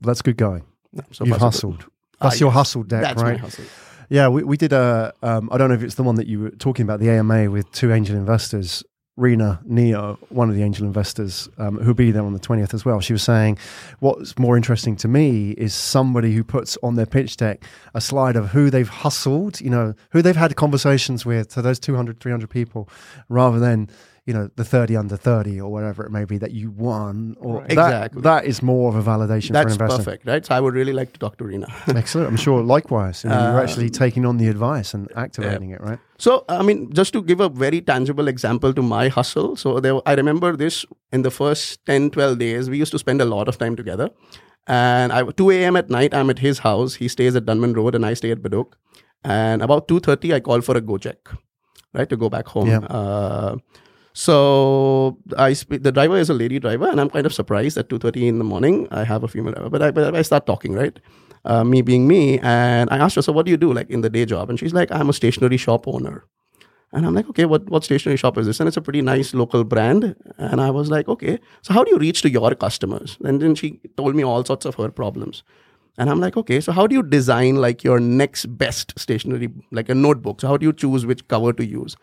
That's 0.00 0.22
good 0.22 0.36
going. 0.36 0.64
So 0.94 1.00
You've 1.02 1.16
so 1.16 1.24
good. 1.26 1.40
hustled. 1.40 1.86
That's 2.20 2.36
Ah, 2.36 2.38
your 2.40 2.48
yes. 2.50 2.54
hustle 2.54 2.82
deck, 2.84 3.02
That's 3.02 3.22
right? 3.22 3.32
my 3.34 3.38
hustle. 3.38 3.64
Yeah, 4.08 4.28
we, 4.28 4.42
we 4.44 4.56
did 4.56 4.72
a. 4.72 5.12
Um, 5.22 5.48
I 5.52 5.58
don't 5.58 5.68
know 5.68 5.74
if 5.74 5.82
it's 5.82 5.94
the 5.96 6.02
one 6.02 6.14
that 6.16 6.26
you 6.26 6.40
were 6.40 6.50
talking 6.50 6.84
about, 6.84 7.00
the 7.00 7.10
AMA 7.10 7.50
with 7.50 7.70
two 7.72 7.92
angel 7.92 8.16
investors, 8.16 8.84
Rena 9.22 9.60
Neo, 9.64 10.18
one 10.30 10.50
of 10.50 10.56
the 10.56 10.64
angel 10.64 10.84
investors, 10.84 11.48
um, 11.56 11.78
who'll 11.78 11.94
be 11.94 12.10
there 12.10 12.24
on 12.24 12.32
the 12.32 12.40
20th 12.40 12.74
as 12.74 12.84
well. 12.84 13.00
She 13.00 13.12
was 13.12 13.22
saying, 13.22 13.56
what's 14.00 14.36
more 14.36 14.56
interesting 14.56 14.96
to 14.96 15.06
me 15.06 15.52
is 15.52 15.72
somebody 15.72 16.34
who 16.34 16.42
puts 16.42 16.76
on 16.82 16.96
their 16.96 17.06
pitch 17.06 17.36
deck 17.36 17.64
a 17.94 18.00
slide 18.00 18.34
of 18.34 18.48
who 18.48 18.68
they've 18.68 18.88
hustled, 18.88 19.60
you 19.60 19.70
know, 19.70 19.94
who 20.10 20.22
they've 20.22 20.34
had 20.34 20.56
conversations 20.56 21.24
with 21.24 21.48
to 21.50 21.62
those 21.62 21.78
200, 21.78 22.18
300 22.18 22.50
people, 22.50 22.88
rather 23.28 23.60
than, 23.60 23.88
you 24.24 24.32
know, 24.32 24.48
the 24.54 24.64
30 24.64 24.96
under 24.96 25.16
30 25.16 25.60
or 25.60 25.70
whatever 25.72 26.04
it 26.06 26.12
may 26.12 26.24
be 26.24 26.38
that 26.38 26.52
you 26.52 26.70
won. 26.70 27.34
Or 27.40 27.58
Right. 27.60 27.68
that, 27.70 27.72
Exactly. 27.72 28.22
That 28.22 28.44
is 28.44 28.62
more 28.62 28.88
of 28.88 28.94
a 28.94 29.02
validation 29.10 29.50
That's 29.52 29.72
investor. 29.72 29.96
perfect, 29.98 30.26
right? 30.26 30.46
So 30.46 30.54
I 30.54 30.60
would 30.60 30.74
really 30.74 30.92
like 30.92 31.12
to 31.14 31.18
talk 31.18 31.38
to 31.38 31.44
Rena. 31.44 31.66
Excellent. 31.88 32.28
I'm 32.28 32.36
sure 32.36 32.62
likewise. 32.62 33.24
You 33.24 33.30
know, 33.30 33.40
you're 33.42 33.58
Uh, 33.58 33.62
actually 33.64 33.90
taking 33.90 34.24
on 34.24 34.36
the 34.36 34.46
advice 34.48 34.94
and 34.94 35.08
activating 35.16 35.70
it, 35.70 35.80
right? 35.80 35.98
So, 36.18 36.44
I 36.48 36.62
mean, 36.62 36.92
just 36.92 37.12
to 37.14 37.22
give 37.22 37.40
a 37.40 37.48
very 37.48 37.80
tangible 37.80 38.28
example 38.28 38.72
to 38.74 38.82
my 38.82 39.08
hustle. 39.08 39.56
So, 39.56 39.80
there, 39.80 39.98
I 40.06 40.14
remember 40.14 40.56
this 40.56 40.86
in 41.12 41.22
the 41.22 41.30
first 41.32 41.84
10, 41.86 42.10
12 42.10 42.38
days, 42.38 42.70
we 42.70 42.78
used 42.78 42.92
to 42.92 42.98
spend 43.00 43.20
a 43.20 43.24
lot 43.24 43.48
of 43.48 43.58
time 43.58 43.74
together. 43.74 44.08
And 44.68 45.12
I, 45.12 45.24
2 45.24 45.50
a.m. 45.50 45.74
at 45.76 45.90
night, 45.90 46.14
I'm 46.14 46.30
at 46.30 46.38
his 46.38 46.60
house. 46.60 46.94
He 46.94 47.08
stays 47.08 47.34
at 47.34 47.44
Dunman 47.46 47.72
Road 47.72 47.96
and 47.96 48.06
I 48.06 48.14
stay 48.14 48.30
at 48.30 48.40
Bedok. 48.40 48.74
And 49.24 49.62
about 49.62 49.88
2.30, 49.88 50.32
I 50.34 50.38
call 50.40 50.60
for 50.60 50.76
a 50.76 50.80
Gojek, 50.80 51.36
right, 51.92 52.08
to 52.08 52.16
go 52.16 52.28
back 52.30 52.46
home. 52.46 52.68
Yeah. 52.68 52.78
Uh, 52.86 53.56
so 54.12 55.18
I 55.36 55.52
sp- 55.56 55.82
the 55.82 55.92
driver 55.92 56.18
is 56.18 56.30
a 56.30 56.34
lady 56.34 56.58
driver, 56.58 56.88
and 56.88 57.00
I'm 57.00 57.10
kind 57.10 57.26
of 57.26 57.34
surprised 57.34 57.78
at 57.78 57.88
2:30 57.88 58.28
in 58.28 58.38
the 58.38 58.44
morning 58.44 58.88
I 58.90 59.04
have 59.04 59.22
a 59.24 59.28
female 59.28 59.52
driver. 59.52 59.70
But 59.70 59.82
I, 59.82 59.90
but 59.90 60.14
I 60.14 60.22
start 60.22 60.46
talking, 60.46 60.72
right? 60.74 60.98
Uh, 61.44 61.64
me 61.64 61.82
being 61.82 62.06
me, 62.06 62.38
and 62.40 62.88
I 62.90 62.98
asked 62.98 63.16
her, 63.16 63.22
"So 63.22 63.32
what 63.32 63.46
do 63.46 63.50
you 63.50 63.56
do, 63.56 63.72
like 63.72 63.90
in 63.90 64.02
the 64.02 64.10
day 64.10 64.24
job?" 64.24 64.50
And 64.50 64.58
she's 64.58 64.72
like, 64.74 64.90
"I'm 64.92 65.08
a 65.08 65.12
stationery 65.12 65.56
shop 65.56 65.88
owner." 65.88 66.24
And 66.92 67.06
I'm 67.06 67.14
like, 67.14 67.28
"Okay, 67.30 67.46
what 67.46 67.68
what 67.70 67.84
stationery 67.84 68.18
shop 68.18 68.38
is 68.38 68.46
this?" 68.46 68.60
And 68.60 68.68
it's 68.68 68.76
a 68.76 68.82
pretty 68.82 69.02
nice 69.02 69.34
local 69.34 69.64
brand. 69.64 70.14
And 70.38 70.60
I 70.60 70.70
was 70.70 70.90
like, 70.90 71.08
"Okay, 71.08 71.38
so 71.62 71.74
how 71.74 71.84
do 71.84 71.90
you 71.90 71.98
reach 71.98 72.22
to 72.22 72.30
your 72.30 72.54
customers?" 72.54 73.18
And 73.24 73.40
then 73.42 73.54
she 73.54 73.80
told 73.96 74.14
me 74.16 74.24
all 74.24 74.44
sorts 74.44 74.66
of 74.66 74.76
her 74.76 74.90
problems. 74.90 75.42
And 75.98 76.08
I'm 76.10 76.20
like, 76.20 76.36
okay, 76.38 76.60
so 76.60 76.72
how 76.72 76.86
do 76.86 76.94
you 76.94 77.02
design 77.02 77.56
like 77.56 77.84
your 77.84 78.00
next 78.00 78.46
best 78.58 78.98
stationery, 78.98 79.50
like 79.70 79.88
a 79.90 79.94
notebook? 79.94 80.40
So 80.40 80.48
how 80.48 80.56
do 80.56 80.64
you 80.66 80.72
choose 80.72 81.04
which 81.04 81.26
cover 81.28 81.52
to 81.52 81.64
use? 81.64 81.96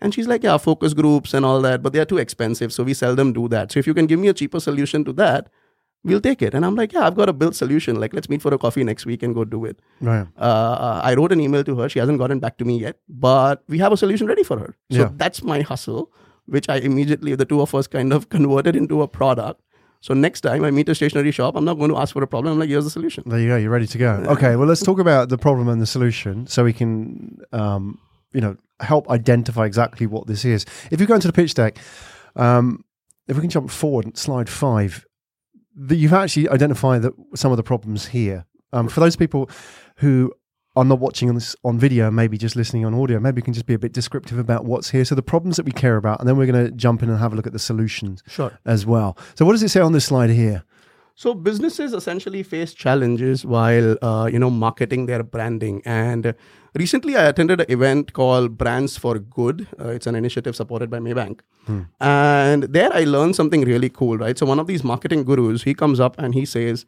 And 0.00 0.12
she's 0.12 0.26
like, 0.26 0.42
yeah, 0.42 0.56
focus 0.58 0.92
groups 0.94 1.32
and 1.34 1.44
all 1.44 1.60
that, 1.62 1.82
but 1.82 1.92
they 1.92 1.98
are 1.98 2.04
too 2.04 2.18
expensive. 2.18 2.72
So 2.72 2.84
we 2.84 2.92
seldom 2.94 3.32
do 3.32 3.48
that. 3.48 3.72
So 3.72 3.78
if 3.78 3.86
you 3.86 3.94
can 3.94 4.06
give 4.06 4.18
me 4.20 4.28
a 4.28 4.34
cheaper 4.34 4.60
solution 4.60 5.04
to 5.04 5.12
that, 5.14 5.48
we'll 6.04 6.20
take 6.20 6.42
it. 6.42 6.52
And 6.54 6.64
I'm 6.66 6.74
like, 6.76 6.92
yeah, 6.92 7.06
I've 7.06 7.14
got 7.16 7.28
a 7.28 7.32
built 7.32 7.54
solution. 7.56 7.98
Like, 7.98 8.12
let's 8.12 8.28
meet 8.28 8.42
for 8.42 8.52
a 8.52 8.58
coffee 8.58 8.84
next 8.84 9.06
week 9.06 9.22
and 9.22 9.34
go 9.34 9.44
do 9.44 9.64
it. 9.64 9.80
Right. 10.00 10.26
Uh, 10.36 11.00
I 11.02 11.14
wrote 11.14 11.32
an 11.32 11.40
email 11.40 11.64
to 11.64 11.78
her. 11.80 11.88
She 11.88 11.98
hasn't 11.98 12.18
gotten 12.18 12.38
back 12.40 12.58
to 12.58 12.64
me 12.64 12.78
yet, 12.78 12.98
but 13.08 13.62
we 13.68 13.78
have 13.78 13.90
a 13.92 13.96
solution 13.96 14.26
ready 14.26 14.42
for 14.42 14.58
her. 14.58 14.74
So 14.92 14.98
Yeah. 14.98 15.10
that's 15.16 15.42
my 15.42 15.62
hustle, 15.62 16.12
which 16.44 16.68
I 16.68 16.76
immediately, 16.76 17.34
the 17.34 17.46
two 17.46 17.60
of 17.62 17.74
us 17.74 17.86
kind 17.86 18.12
of 18.12 18.28
converted 18.36 18.76
into 18.76 19.00
a 19.02 19.08
product. 19.08 19.62
So 20.02 20.12
next 20.14 20.42
time 20.42 20.62
I 20.62 20.70
meet 20.70 20.88
a 20.90 20.94
stationery 20.94 21.32
shop, 21.32 21.56
I'm 21.56 21.64
not 21.64 21.78
going 21.78 21.90
to 21.90 21.96
ask 21.96 22.12
for 22.12 22.22
a 22.22 22.26
problem. 22.28 22.52
I'm 22.52 22.58
like, 22.60 22.68
here's 22.68 22.84
the 22.84 22.90
solution. 22.90 23.24
There 23.26 23.40
you 23.40 23.48
go. 23.48 23.56
You're 23.56 23.70
ready 23.70 23.86
to 23.88 23.98
go. 23.98 24.10
Okay. 24.28 24.54
Well, 24.54 24.68
let's 24.68 24.82
talk 24.90 25.00
about 25.00 25.30
the 25.30 25.38
problem 25.38 25.68
and 25.68 25.80
the 25.80 25.86
solution, 25.86 26.46
so 26.46 26.62
we 26.64 26.74
can, 26.74 27.40
um, 27.52 27.98
you 28.32 28.40
know, 28.42 28.56
help 28.80 29.08
identify 29.10 29.64
exactly 29.66 30.06
what 30.06 30.26
this 30.26 30.44
is. 30.44 30.66
If 30.90 31.00
you 31.00 31.06
go 31.06 31.14
into 31.14 31.26
the 31.26 31.32
pitch 31.32 31.54
deck, 31.54 31.78
um, 32.36 32.84
if 33.28 33.36
we 33.36 33.40
can 33.40 33.50
jump 33.50 33.70
forward, 33.70 34.16
slide 34.16 34.48
five, 34.48 35.04
the, 35.74 35.96
you've 35.96 36.12
actually 36.12 36.48
identified 36.48 37.02
that 37.02 37.12
some 37.34 37.50
of 37.50 37.56
the 37.56 37.62
problems 37.62 38.06
here. 38.06 38.46
Um, 38.72 38.88
for 38.88 39.00
those 39.00 39.16
people 39.16 39.50
who 39.96 40.32
are 40.74 40.84
not 40.84 40.98
watching 40.98 41.28
on 41.28 41.34
this 41.34 41.56
on 41.64 41.78
video, 41.78 42.10
maybe 42.10 42.36
just 42.36 42.54
listening 42.54 42.84
on 42.84 42.94
audio, 42.94 43.18
maybe 43.18 43.38
you 43.38 43.42
can 43.42 43.54
just 43.54 43.66
be 43.66 43.74
a 43.74 43.78
bit 43.78 43.92
descriptive 43.92 44.38
about 44.38 44.64
what's 44.66 44.90
here. 44.90 45.04
So 45.04 45.14
the 45.14 45.22
problems 45.22 45.56
that 45.56 45.64
we 45.64 45.72
care 45.72 45.96
about, 45.96 46.20
and 46.20 46.28
then 46.28 46.36
we're 46.36 46.46
going 46.46 46.66
to 46.66 46.70
jump 46.72 47.02
in 47.02 47.08
and 47.08 47.18
have 47.18 47.32
a 47.32 47.36
look 47.36 47.46
at 47.46 47.52
the 47.54 47.58
solutions 47.58 48.22
Sure. 48.26 48.52
as 48.66 48.84
well. 48.84 49.16
So 49.36 49.46
what 49.46 49.52
does 49.52 49.62
it 49.62 49.70
say 49.70 49.80
on 49.80 49.92
this 49.92 50.04
slide 50.04 50.30
here? 50.30 50.64
So 51.14 51.32
businesses 51.32 51.94
essentially 51.94 52.42
face 52.42 52.74
challenges 52.74 53.46
while 53.46 53.96
uh, 54.02 54.26
you 54.30 54.38
know 54.38 54.50
marketing 54.50 55.06
their 55.06 55.22
branding. 55.22 55.80
And 55.86 56.26
uh, 56.26 56.32
recently, 56.78 57.16
I 57.16 57.24
attended 57.28 57.60
an 57.60 57.70
event 57.70 58.12
called 58.12 58.56
Brands 58.58 58.96
for 58.96 59.18
Good. 59.18 59.66
Uh, 59.80 59.88
it's 59.88 60.06
an 60.06 60.14
initiative 60.14 60.56
supported 60.56 60.90
by 60.90 60.98
Maybank, 60.98 61.40
and 62.00 62.64
there 62.64 62.92
I 62.92 63.04
learned 63.04 63.36
something 63.36 63.62
really 63.62 63.88
cool. 63.88 64.18
Right. 64.18 64.38
So 64.38 64.46
one 64.46 64.58
of 64.58 64.66
these 64.66 64.84
marketing 64.84 65.24
gurus, 65.24 65.62
he 65.62 65.74
comes 65.74 66.00
up 66.00 66.18
and 66.18 66.34
he 66.34 66.44
says, 66.44 66.86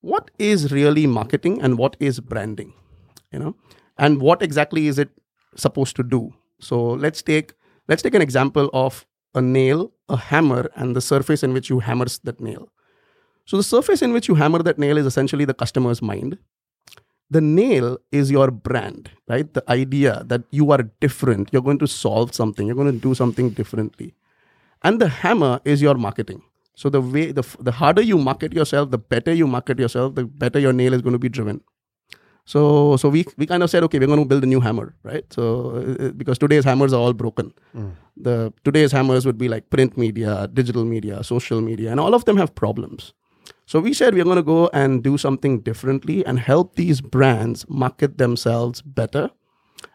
"What 0.00 0.30
is 0.38 0.70
really 0.72 1.06
marketing 1.06 1.60
and 1.62 1.78
what 1.78 1.96
is 2.00 2.20
branding? 2.20 2.72
You 3.32 3.38
know, 3.38 3.56
and 3.98 4.20
what 4.20 4.42
exactly 4.42 4.86
is 4.86 4.98
it 4.98 5.10
supposed 5.56 5.96
to 5.96 6.02
do?" 6.02 6.32
So 6.60 6.82
let's 6.90 7.22
take 7.22 7.52
let's 7.88 8.02
take 8.02 8.14
an 8.14 8.22
example 8.22 8.70
of 8.72 9.04
a 9.34 9.42
nail, 9.42 9.92
a 10.08 10.16
hammer, 10.16 10.70
and 10.74 10.96
the 10.96 11.00
surface 11.00 11.42
in 11.42 11.52
which 11.52 11.70
you 11.70 11.80
hammers 11.80 12.18
that 12.24 12.40
nail. 12.40 12.68
So 13.44 13.56
the 13.56 13.62
surface 13.62 14.02
in 14.02 14.12
which 14.12 14.28
you 14.28 14.34
hammer 14.34 14.62
that 14.62 14.78
nail 14.78 14.96
is 14.96 15.06
essentially 15.06 15.44
the 15.44 15.54
customer's 15.54 16.02
mind. 16.02 16.38
The 17.30 17.40
nail 17.40 17.98
is 18.12 18.30
your 18.30 18.50
brand, 18.50 19.10
right? 19.28 19.52
The 19.52 19.62
idea 19.68 20.22
that 20.26 20.42
you 20.50 20.70
are 20.70 20.82
different, 21.00 21.48
you're 21.52 21.62
going 21.62 21.78
to 21.80 21.88
solve 21.88 22.34
something, 22.34 22.66
you're 22.66 22.76
going 22.76 22.92
to 22.92 22.98
do 22.98 23.14
something 23.14 23.50
differently. 23.50 24.14
And 24.82 25.00
the 25.00 25.08
hammer 25.08 25.60
is 25.64 25.82
your 25.82 25.94
marketing. 25.94 26.42
So 26.76 26.88
the 26.90 27.00
way 27.00 27.32
the, 27.32 27.42
the 27.58 27.72
harder 27.72 28.02
you 28.02 28.18
market 28.18 28.52
yourself, 28.52 28.90
the 28.90 28.98
better 28.98 29.32
you 29.32 29.46
market 29.46 29.78
yourself, 29.78 30.14
the 30.14 30.24
better 30.24 30.58
your 30.60 30.72
nail 30.72 30.92
is 30.94 31.02
going 31.02 31.14
to 31.14 31.18
be 31.18 31.28
driven. 31.28 31.62
So 32.44 32.96
so 32.96 33.08
we 33.08 33.24
we 33.36 33.46
kind 33.46 33.64
of 33.64 33.70
said 33.70 33.82
okay, 33.84 33.98
we're 33.98 34.06
going 34.06 34.20
to 34.20 34.24
build 34.24 34.44
a 34.44 34.46
new 34.46 34.60
hammer, 34.60 34.94
right? 35.02 35.24
So 35.32 35.44
uh, 35.98 36.10
because 36.10 36.38
today's 36.38 36.64
hammers 36.64 36.92
are 36.92 37.00
all 37.00 37.12
broken. 37.12 37.52
The 38.16 38.52
today's 38.62 38.92
hammers 38.92 39.26
would 39.26 39.36
be 39.36 39.48
like 39.48 39.68
print 39.68 39.96
media, 39.98 40.48
digital 40.52 40.84
media, 40.84 41.24
social 41.24 41.60
media, 41.60 41.90
and 41.90 41.98
all 41.98 42.14
of 42.14 42.24
them 42.24 42.36
have 42.36 42.54
problems. 42.54 43.12
So 43.66 43.80
we 43.80 43.92
said 43.92 44.14
we're 44.14 44.24
going 44.24 44.36
to 44.36 44.42
go 44.42 44.70
and 44.72 45.02
do 45.02 45.18
something 45.18 45.60
differently 45.60 46.24
and 46.24 46.38
help 46.38 46.76
these 46.76 47.00
brands 47.00 47.68
market 47.68 48.16
themselves 48.18 48.80
better. 48.80 49.30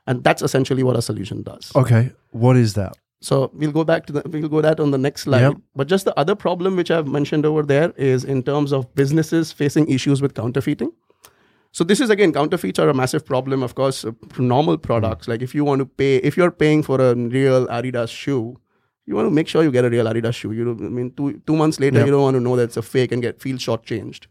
And 0.05 0.23
that's 0.23 0.41
essentially 0.41 0.83
what 0.83 0.95
our 0.97 1.01
solution 1.01 1.41
does. 1.41 1.71
Okay. 1.75 2.11
What 2.31 2.57
is 2.57 2.73
that? 2.73 2.97
So 3.21 3.51
we'll 3.53 3.71
go 3.71 3.83
back 3.83 4.07
to 4.07 4.13
the 4.13 4.23
we'll 4.25 4.49
go 4.49 4.61
that 4.61 4.79
on 4.79 4.91
the 4.91 4.97
next 4.97 5.21
slide. 5.23 5.41
Yep. 5.41 5.57
But 5.75 5.87
just 5.87 6.05
the 6.05 6.19
other 6.19 6.35
problem 6.35 6.75
which 6.75 6.89
I've 6.89 7.07
mentioned 7.07 7.45
over 7.45 7.61
there 7.61 7.93
is 7.95 8.23
in 8.23 8.43
terms 8.43 8.73
of 8.73 8.93
businesses 8.95 9.51
facing 9.51 9.87
issues 9.89 10.21
with 10.21 10.33
counterfeiting. 10.33 10.91
So 11.71 11.83
this 11.83 12.01
is 12.01 12.09
again 12.09 12.33
counterfeits 12.33 12.79
are 12.79 12.89
a 12.89 12.93
massive 12.93 13.25
problem. 13.25 13.61
Of 13.61 13.75
course, 13.75 14.03
uh, 14.03 14.11
normal 14.39 14.77
products 14.77 15.27
like 15.27 15.41
if 15.41 15.53
you 15.53 15.63
want 15.63 15.79
to 15.79 15.85
pay 15.85 16.17
if 16.17 16.35
you're 16.35 16.51
paying 16.51 16.81
for 16.81 16.99
a 16.99 17.15
real 17.15 17.67
Adidas 17.67 18.09
shoe, 18.09 18.57
you 19.05 19.15
want 19.15 19.25
to 19.27 19.31
make 19.31 19.47
sure 19.47 19.63
you 19.63 19.71
get 19.71 19.85
a 19.85 19.89
real 19.89 20.05
Adidas 20.05 20.35
shoe. 20.35 20.51
You 20.51 20.71
I 20.71 20.89
mean 20.99 21.11
two 21.17 21.41
two 21.47 21.55
months 21.55 21.79
later 21.79 21.97
Yep. 21.99 22.05
you 22.07 22.11
don't 22.11 22.21
want 22.27 22.35
to 22.35 22.41
know 22.47 22.55
that 22.55 22.63
it's 22.63 22.77
a 22.77 22.81
fake 22.81 23.11
and 23.11 23.21
get 23.21 23.41
feel 23.41 23.57
shortchanged. 23.57 24.27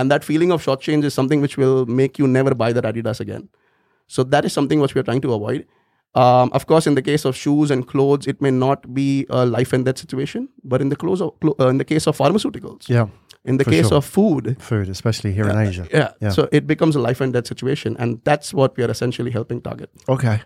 and 0.00 0.10
that 0.12 0.24
feeling 0.28 0.50
of 0.54 0.62
shortchange 0.64 1.04
is 1.08 1.14
something 1.18 1.40
which 1.44 1.54
will 1.60 1.86
make 2.00 2.18
you 2.22 2.26
never 2.32 2.52
buy 2.62 2.66
that 2.78 2.84
Adidas 2.88 3.20
again. 3.24 3.44
So 4.16 4.24
that 4.32 4.44
is 4.48 4.52
something 4.56 4.80
which 4.84 4.94
we 4.94 5.00
are 5.02 5.04
trying 5.10 5.22
to 5.26 5.32
avoid. 5.36 5.62
Um, 6.22 6.50
of 6.58 6.66
course, 6.72 6.86
in 6.90 6.94
the 6.98 7.02
case 7.06 7.24
of 7.30 7.36
shoes 7.44 7.70
and 7.76 7.86
clothes, 7.92 8.26
it 8.32 8.42
may 8.46 8.50
not 8.50 8.84
be 8.98 9.06
a 9.38 9.44
life 9.54 9.72
and 9.78 9.84
death 9.88 9.98
situation, 10.02 10.48
but 10.72 10.80
in 10.84 10.88
the 10.94 10.98
close 11.04 11.20
of, 11.26 11.32
uh, 11.60 11.68
in 11.72 11.78
the 11.82 11.88
case 11.92 12.06
of 12.12 12.16
pharmaceuticals, 12.20 12.88
Yeah. 12.96 13.06
in 13.52 13.56
the 13.62 13.64
case 13.72 13.88
sure. 13.88 13.98
of 13.98 14.04
food, 14.18 14.56
Food, 14.68 14.88
especially 14.96 15.32
here 15.38 15.48
in 15.54 15.58
Asia. 15.64 15.86
yeah, 15.92 16.10
Yeah. 16.26 16.30
so 16.36 16.46
it 16.60 16.66
becomes 16.74 16.94
a 17.00 17.02
life 17.08 17.20
and 17.26 17.32
death 17.38 17.46
situation, 17.54 17.96
and 17.98 18.20
that's 18.30 18.54
what 18.60 18.76
we 18.78 18.84
are 18.88 18.90
essentially 18.96 19.30
helping 19.38 19.60
target. 19.70 19.90
Okay. 20.16 20.36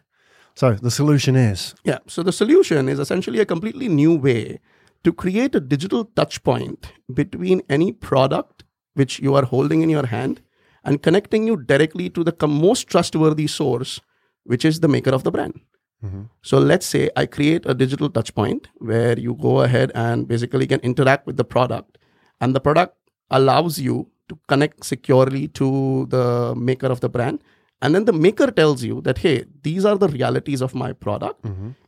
So 0.60 0.74
the 0.74 0.90
solution 0.90 1.36
is 1.36 1.74
Yeah. 1.84 2.00
So 2.06 2.22
the 2.22 2.32
solution 2.32 2.88
is 2.88 2.98
essentially 2.98 3.40
a 3.40 3.46
completely 3.46 3.88
new 3.88 4.14
way 4.14 4.60
to 5.04 5.12
create 5.12 5.54
a 5.54 5.60
digital 5.60 6.04
touch 6.04 6.42
point 6.42 6.92
between 7.14 7.62
any 7.70 7.92
product 7.92 8.64
which 8.94 9.18
you 9.20 9.34
are 9.34 9.44
holding 9.44 9.80
in 9.80 9.88
your 9.88 10.06
hand 10.06 10.42
and 10.84 11.02
connecting 11.02 11.46
you 11.46 11.56
directly 11.56 12.10
to 12.10 12.24
the 12.24 12.32
com- 12.32 12.60
most 12.60 12.88
trustworthy 12.88 13.46
source, 13.46 14.00
which 14.44 14.64
is 14.64 14.80
the 14.80 14.88
maker 14.88 15.10
of 15.10 15.24
the 15.24 15.30
brand. 15.30 15.60
Mm-hmm. 16.04 16.22
So 16.42 16.58
let's 16.58 16.86
say 16.86 17.08
I 17.16 17.24
create 17.26 17.64
a 17.66 17.74
digital 17.74 18.10
touch 18.10 18.34
point 18.34 18.68
where 18.78 19.18
you 19.18 19.34
go 19.34 19.60
ahead 19.62 19.92
and 19.94 20.28
basically 20.28 20.66
can 20.66 20.80
interact 20.80 21.26
with 21.26 21.36
the 21.36 21.44
product, 21.44 21.98
and 22.40 22.54
the 22.54 22.60
product 22.60 22.96
allows 23.30 23.78
you 23.78 24.08
to 24.28 24.38
connect 24.48 24.84
securely 24.84 25.48
to 25.48 26.06
the 26.10 26.54
maker 26.56 26.86
of 26.86 27.00
the 27.00 27.08
brand. 27.08 27.42
And 27.82 27.94
then 27.94 28.04
the 28.04 28.12
maker 28.12 28.50
tells 28.50 28.82
you 28.84 29.00
that, 29.02 29.18
hey, 29.18 29.44
these 29.62 29.84
are 29.84 29.96
the 29.96 30.08
realities 30.08 30.60
of 30.60 30.74
my 30.74 30.92
product. 30.92 31.44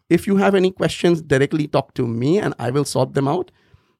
If 0.09 0.27
you 0.27 0.37
have 0.37 0.55
any 0.55 0.71
questions, 0.71 1.21
directly 1.23 1.67
talk 1.67 1.95
to 1.95 2.07
me 2.07 2.39
and 2.39 2.55
I 2.59 2.71
will 2.71 2.85
sort 2.85 3.15
them 3.15 3.29
out. 3.29 3.51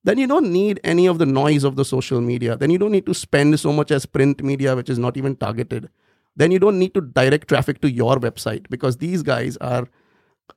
Then 0.05 0.19
you 0.19 0.27
don't 0.27 0.51
need 0.51 0.81
any 0.83 1.07
of 1.07 1.19
the 1.19 1.27
noise 1.27 1.65
of 1.65 1.77
the 1.77 1.85
social 1.85 2.21
media. 2.21 2.57
Then 2.57 2.71
you 2.71 2.79
don't 2.79 2.93
need 2.93 3.07
to 3.07 3.15
spend 3.15 3.59
so 3.61 3.73
much 3.73 3.91
as 3.91 4.05
print 4.05 4.43
media, 4.43 4.75
which 4.75 4.91
is 4.91 4.99
not 4.99 5.17
even 5.17 5.37
targeted. 5.37 5.91
Then 6.35 6.51
you 6.51 6.59
don't 6.59 6.79
need 6.79 6.95
to 6.95 7.01
direct 7.01 7.49
traffic 7.49 7.81
to 7.83 7.91
your 7.91 8.17
website 8.17 8.69
because 8.69 8.97
these 8.97 9.23
guys 9.23 9.57
are 9.59 9.87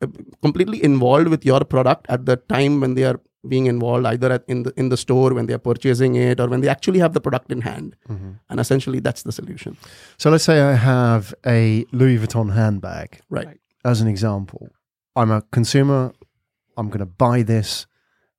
uh, 0.02 0.08
completely 0.42 0.84
involved 0.84 1.28
with 1.28 1.46
your 1.46 1.64
product 1.64 2.06
at 2.10 2.26
the 2.26 2.38
time 2.38 2.80
when 2.80 2.96
they 2.96 3.04
are 3.04 3.20
being 3.48 3.66
involved 3.68 4.06
either 4.06 4.32
at, 4.32 4.44
in 4.48 4.64
the 4.64 4.74
in 4.78 4.90
the 4.90 4.98
store 4.98 5.34
when 5.34 5.46
they 5.46 5.54
are 5.54 5.60
purchasing 5.60 6.16
it 6.16 6.40
or 6.40 6.48
when 6.48 6.62
they 6.62 6.68
actually 6.68 7.00
have 7.00 7.14
the 7.14 7.22
product 7.22 7.52
in 7.52 7.62
hand 7.62 7.96
mm-hmm. 8.10 8.32
and 8.50 8.60
essentially 8.60 9.00
that's 9.00 9.24
the 9.24 9.32
solution 9.32 9.78
so. 10.18 10.30
Let's 10.30 10.44
say 10.44 10.62
I 10.62 10.74
have 10.74 11.34
a 11.46 11.86
Louis 11.92 12.18
Vuitton 12.18 12.54
handbag 12.54 13.22
right 13.30 13.60
as 13.84 14.02
an 14.02 14.08
example. 14.08 14.70
I'm 15.16 15.32
a 15.32 15.42
consumer. 15.52 16.14
I'm 16.78 16.88
going 16.88 17.00
to 17.00 17.06
buy 17.06 17.44
this. 17.44 17.88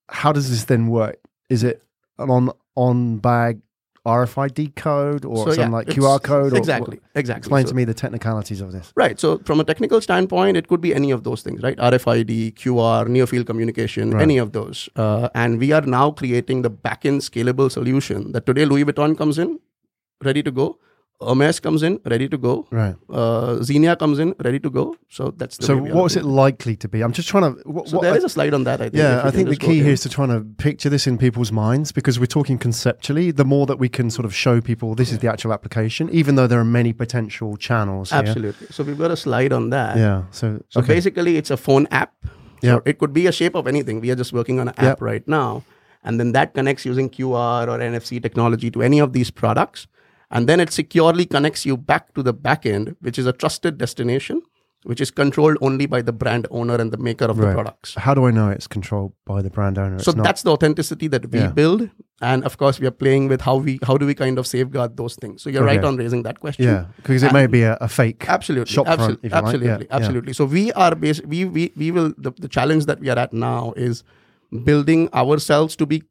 How 0.08 0.32
does 0.32 0.50
this 0.50 0.64
then 0.64 0.88
work? 0.88 1.18
Is 1.48 1.62
it 1.62 1.82
an 2.18 2.30
on 2.30 2.50
on 2.74 3.18
bag 3.18 3.60
RFID 4.06 4.74
code 4.76 5.24
or 5.24 5.36
So, 5.38 5.44
something 5.46 5.60
yeah, 5.72 5.76
like 5.78 5.88
QR 5.88 6.18
code? 6.22 6.52
Or 6.52 6.56
exactly 6.56 7.00
exactly 7.14 7.40
Explain 7.40 7.64
So- 7.66 7.70
to 7.70 7.74
me 7.78 7.84
the 7.84 7.94
technicalities 7.94 8.60
of 8.60 8.72
this. 8.72 8.92
Right. 8.96 9.18
So 9.24 9.38
from 9.44 9.60
a 9.60 9.64
technical 9.64 10.00
standpoint, 10.00 10.56
it 10.56 10.68
could 10.68 10.80
be 10.80 10.94
any 10.94 11.10
of 11.10 11.24
those 11.24 11.42
things, 11.42 11.62
right? 11.62 11.76
RFID, 11.90 12.54
QR, 12.62 13.08
near 13.08 13.26
field 13.26 13.46
communication, 13.46 14.12
Right. 14.12 14.22
any 14.22 14.38
of 14.38 14.52
those. 14.52 14.88
Uh, 14.96 15.28
and 15.34 15.58
we 15.58 15.72
are 15.72 15.82
now 15.98 16.10
creating 16.22 16.62
the 16.62 16.70
backend 16.70 17.22
scalable 17.30 17.70
solution 17.70 18.32
that 18.32 18.46
today 18.46 18.64
Louis 18.64 18.84
Vuitton 18.84 19.18
comes 19.18 19.38
in, 19.38 19.58
ready 20.24 20.42
to 20.42 20.50
go. 20.50 20.78
Hermes 21.20 21.60
comes 21.60 21.82
in, 21.82 21.98
ready 22.04 22.28
to 22.28 22.36
go. 22.36 22.66
Right. 22.70 22.94
Uh, 23.08 23.62
Xenia 23.62 23.96
comes 23.96 24.18
in, 24.18 24.34
ready 24.44 24.58
to 24.60 24.68
go. 24.70 24.96
So 25.08 25.30
that's 25.36 25.56
the 25.56 25.64
So 25.64 25.76
what 25.78 26.02
was 26.04 26.16
it 26.16 26.24
likely 26.24 26.76
to 26.76 26.88
be? 26.88 27.02
I'm 27.02 27.12
just 27.12 27.28
trying 27.28 27.44
to. 27.54 27.60
What, 27.68 27.88
So 27.88 27.96
what 27.96 28.02
there 28.02 28.12
I- 28.12 28.16
is 28.16 28.24
a 28.24 28.28
slide 28.28 28.52
on 28.52 28.64
that. 28.64 28.80
I 28.82 28.84
think. 28.90 28.96
yeah, 28.96 29.22
I 29.24 29.30
think 29.30 29.48
the 29.48 29.56
key 29.56 29.80
here 29.82 29.92
is 29.92 30.00
to 30.02 30.10
try 30.10 30.26
to 30.26 30.40
picture 30.58 30.90
this 30.90 31.06
in 31.06 31.16
people's 31.16 31.50
minds 31.50 31.90
because 31.90 32.20
we're 32.20 32.26
talking 32.26 32.58
conceptually. 32.58 33.30
The 33.30 33.46
more 33.46 33.64
that 33.66 33.78
we 33.78 33.88
can 33.88 34.10
sort 34.10 34.26
of 34.26 34.34
show 34.34 34.60
people 34.60 34.94
this 34.94 35.10
is 35.10 35.18
the 35.20 35.28
actual 35.28 35.52
application, 35.54 36.10
even 36.10 36.34
though 36.34 36.46
there 36.46 36.60
are 36.60 36.64
many 36.80 36.92
potential 36.92 37.56
channels. 37.56 38.10
here. 38.10 38.18
Absolutely. 38.20 38.66
So 38.70 38.84
we've 38.84 38.98
got 38.98 39.10
a 39.10 39.16
slide 39.16 39.52
on 39.54 39.70
that. 39.70 39.96
Yeah. 39.96 40.24
So, 40.32 40.60
So 40.68 40.80
okay. 40.80 40.88
basically, 40.94 41.36
it's 41.38 41.50
a 41.50 41.56
phone 41.56 41.86
app. 41.90 42.12
Yeah. 42.60 42.76
So 42.76 42.82
it 42.84 42.98
could 42.98 43.12
be 43.14 43.26
a 43.26 43.32
shape 43.32 43.54
of 43.54 43.66
anything. 43.66 44.00
We 44.00 44.10
are 44.10 44.16
just 44.16 44.32
working 44.34 44.60
on 44.60 44.68
an 44.68 44.74
app 44.76 45.00
right 45.00 45.26
now. 45.26 45.64
And 46.04 46.20
then 46.20 46.32
that 46.32 46.52
connects 46.54 46.84
using 46.84 47.08
QR 47.10 47.66
or 47.68 47.78
NFC 47.78 48.20
technology 48.22 48.70
to 48.70 48.82
any 48.82 48.98
of 49.00 49.12
these 49.12 49.30
products. 49.30 49.86
And 50.30 50.48
then 50.48 50.58
it 50.60 50.72
securely 50.72 51.24
connects 51.24 51.64
you 51.64 51.76
back 51.76 52.14
to 52.14 52.22
the 52.22 52.34
backend, 52.34 52.96
which 53.00 53.18
is 53.18 53.26
a 53.26 53.32
trusted 53.32 53.78
destination, 53.78 54.42
which 54.82 55.00
is 55.00 55.10
controlled 55.10 55.56
only 55.60 55.86
by 55.86 56.02
the 56.02 56.12
brand 56.12 56.46
owner 56.50 56.74
and 56.76 56.90
the 56.92 56.96
maker 56.96 57.26
of 57.26 57.36
the 57.36 57.52
products. 57.52 57.94
How 57.94 58.12
do 58.14 58.26
I 58.26 58.30
know 58.32 58.50
it's 58.50 58.66
controlled 58.66 59.12
by 59.24 59.40
the 59.42 59.50
brand 59.50 59.78
owner? 59.78 59.98
So 60.00 60.10
It's 60.10 60.16
not- 60.16 60.24
that's 60.24 60.42
the 60.42 60.50
authenticity 60.50 61.06
that 61.08 61.30
we 61.30 61.38
Yeah. 61.40 61.52
build. 61.52 61.90
And 62.20 62.44
of 62.44 62.56
course, 62.58 62.80
we 62.80 62.86
are 62.86 62.96
playing 63.04 63.28
with 63.28 63.42
how 63.42 63.56
we 63.56 63.78
how 63.88 63.96
do 63.98 64.06
we 64.06 64.14
kind 64.14 64.38
of 64.38 64.46
safeguard 64.46 64.96
those 64.96 65.16
things. 65.16 65.42
So 65.42 65.50
you're 65.50 65.64
right 65.64 65.84
on 65.84 65.96
raising 65.96 66.22
that 66.22 66.40
question. 66.40 66.64
yeah, 66.64 66.84
because 66.96 67.22
it 67.22 67.32
may 67.32 67.46
be 67.46 67.62
a, 67.62 67.76
a 67.80 67.88
fake. 67.88 68.24
Absolutely, 68.26 68.72
shop 68.72 68.86
front, 68.86 69.00
absolutely, 69.00 69.26
if 69.26 69.32
you 69.32 69.36
like. 69.36 69.44
absolutely, 69.44 69.68
Yeah, 69.68 69.78
yeah. 69.90 69.96
absolutely. 69.98 70.32
So 70.32 70.44
we 70.46 70.72
are 70.72 70.94
bas- 70.94 71.22
we 71.34 71.44
we 71.44 71.72
we 71.76 71.90
will 71.90 72.14
the, 72.16 72.32
the 72.44 72.48
challenge 72.48 72.86
that 72.86 73.00
we 73.00 73.10
are 73.10 73.18
at 73.18 73.32
now 73.34 73.74
is 73.76 74.02
building 74.64 75.08
ourselves 75.12 75.76
to 75.76 75.86
be 75.86 76.02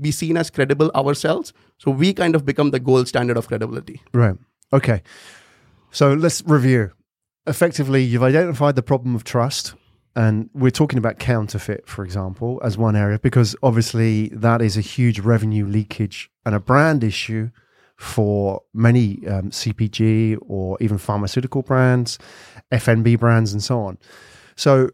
be 0.00 0.10
seen 0.10 0.36
as 0.36 0.50
credible 0.50 0.90
ourselves. 0.94 1.52
So 1.78 1.90
we 1.90 2.12
kind 2.12 2.34
of 2.34 2.44
become 2.44 2.70
the 2.70 2.80
gold 2.80 3.08
standard 3.08 3.36
of 3.36 3.48
credibility. 3.48 4.00
Right. 4.12 4.36
Okay. 4.72 5.02
So 5.90 6.12
let's 6.14 6.42
review. 6.46 6.92
Effectively, 7.46 8.02
you've 8.02 8.22
identified 8.22 8.76
the 8.76 8.82
problem 8.82 9.14
of 9.14 9.24
trust. 9.24 9.74
And 10.16 10.50
we're 10.54 10.70
talking 10.70 10.98
about 10.98 11.18
counterfeit, 11.18 11.86
for 11.86 12.04
example, 12.04 12.60
as 12.64 12.76
one 12.76 12.96
area, 12.96 13.18
because 13.20 13.54
obviously 13.62 14.28
that 14.30 14.60
is 14.60 14.76
a 14.76 14.80
huge 14.80 15.20
revenue 15.20 15.64
leakage 15.64 16.30
and 16.44 16.54
a 16.54 16.60
brand 16.60 17.04
issue 17.04 17.50
for 17.96 18.62
many 18.72 19.24
um, 19.28 19.50
CPG 19.50 20.38
or 20.40 20.76
even 20.80 20.98
pharmaceutical 20.98 21.62
brands, 21.62 22.18
F&B 22.72 23.16
brands, 23.16 23.52
and 23.52 23.62
so 23.62 23.80
on. 23.82 23.98
So 24.56 24.90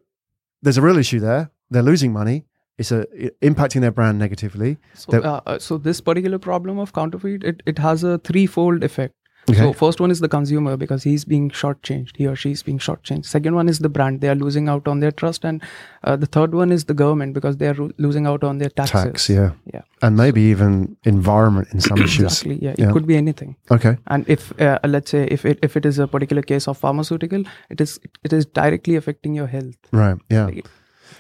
there's 0.61 0.77
a 0.77 0.83
real 0.83 0.99
issue 0.99 1.21
there. 1.21 1.51
They're 1.71 1.83
losing 1.83 2.13
money. 2.13 2.45
It's 2.79 2.93
a, 2.93 3.07
impacting 3.43 3.81
their 3.81 3.91
brand 3.91 4.19
negatively. 4.19 4.77
So, 4.95 5.21
uh, 5.23 5.41
uh, 5.47 5.59
so 5.59 5.79
this 5.79 6.01
particular 6.01 6.39
problem 6.39 6.79
of 6.79 6.93
counterfeit, 6.93 7.43
it, 7.45 7.63
it 7.67 7.79
has 7.79 8.05
a 8.05 8.19
threefold 8.19 8.85
effect. 8.85 9.15
Okay. 9.49 9.61
So 9.61 9.73
first 9.73 10.01
one 10.01 10.11
is 10.11 10.19
the 10.19 10.29
consumer 10.29 10.77
because 10.77 11.05
he's 11.05 11.25
being 11.25 11.51
shortchanged. 11.51 12.17
He 12.17 12.27
or 12.27 12.35
she 12.35 12.51
is 12.51 12.65
being 12.65 12.79
shortchanged. 12.79 13.27
Second 13.27 13.55
one 13.55 13.69
is 13.69 13.79
the 13.79 13.89
brand; 13.89 14.21
they 14.21 14.29
are 14.29 14.35
losing 14.35 14.69
out 14.69 14.89
on 14.89 14.99
their 14.99 15.13
trust, 15.13 15.45
and 15.45 15.63
uh, 16.03 16.17
the 16.17 16.27
third 16.27 16.53
one 16.53 16.73
is 16.73 16.87
the 16.87 16.95
government 16.95 17.33
because 17.33 17.59
they 17.59 17.69
are 17.69 17.75
ro- 17.75 17.93
losing 17.99 18.27
out 18.27 18.43
on 18.43 18.59
their 18.59 18.71
taxes. 18.71 19.05
Tax, 19.05 19.29
yeah. 19.31 19.53
Yeah. 19.73 19.83
And 20.03 20.17
maybe 20.17 20.43
even 20.43 20.97
environment 21.05 21.69
in 21.73 21.81
some 21.81 21.99
issues. 22.09 22.25
Exactly. 22.43 22.59
Yeah. 22.61 22.73
It 22.73 22.81
Yeah. 22.81 22.93
could 22.93 23.07
be 23.07 23.17
anything. 23.17 23.55
Okay. 23.71 23.97
And 24.09 24.29
if 24.29 24.51
uh, 24.61 24.81
let's 24.85 25.13
say 25.13 25.29
if 25.31 25.45
it 25.45 25.61
if 25.63 25.77
it 25.77 25.87
is 25.87 26.01
a 26.01 26.09
particular 26.09 26.43
case 26.43 26.67
of 26.67 26.77
pharmaceutical, 26.77 27.45
it 27.71 27.81
is 27.81 28.01
it 28.25 28.33
is 28.33 28.47
directly 28.47 28.97
affecting 28.97 29.33
your 29.37 29.47
health. 29.47 29.77
Right. 29.93 30.19
Yeah. 30.29 30.47
Like, 30.47 30.59
it 30.59 30.65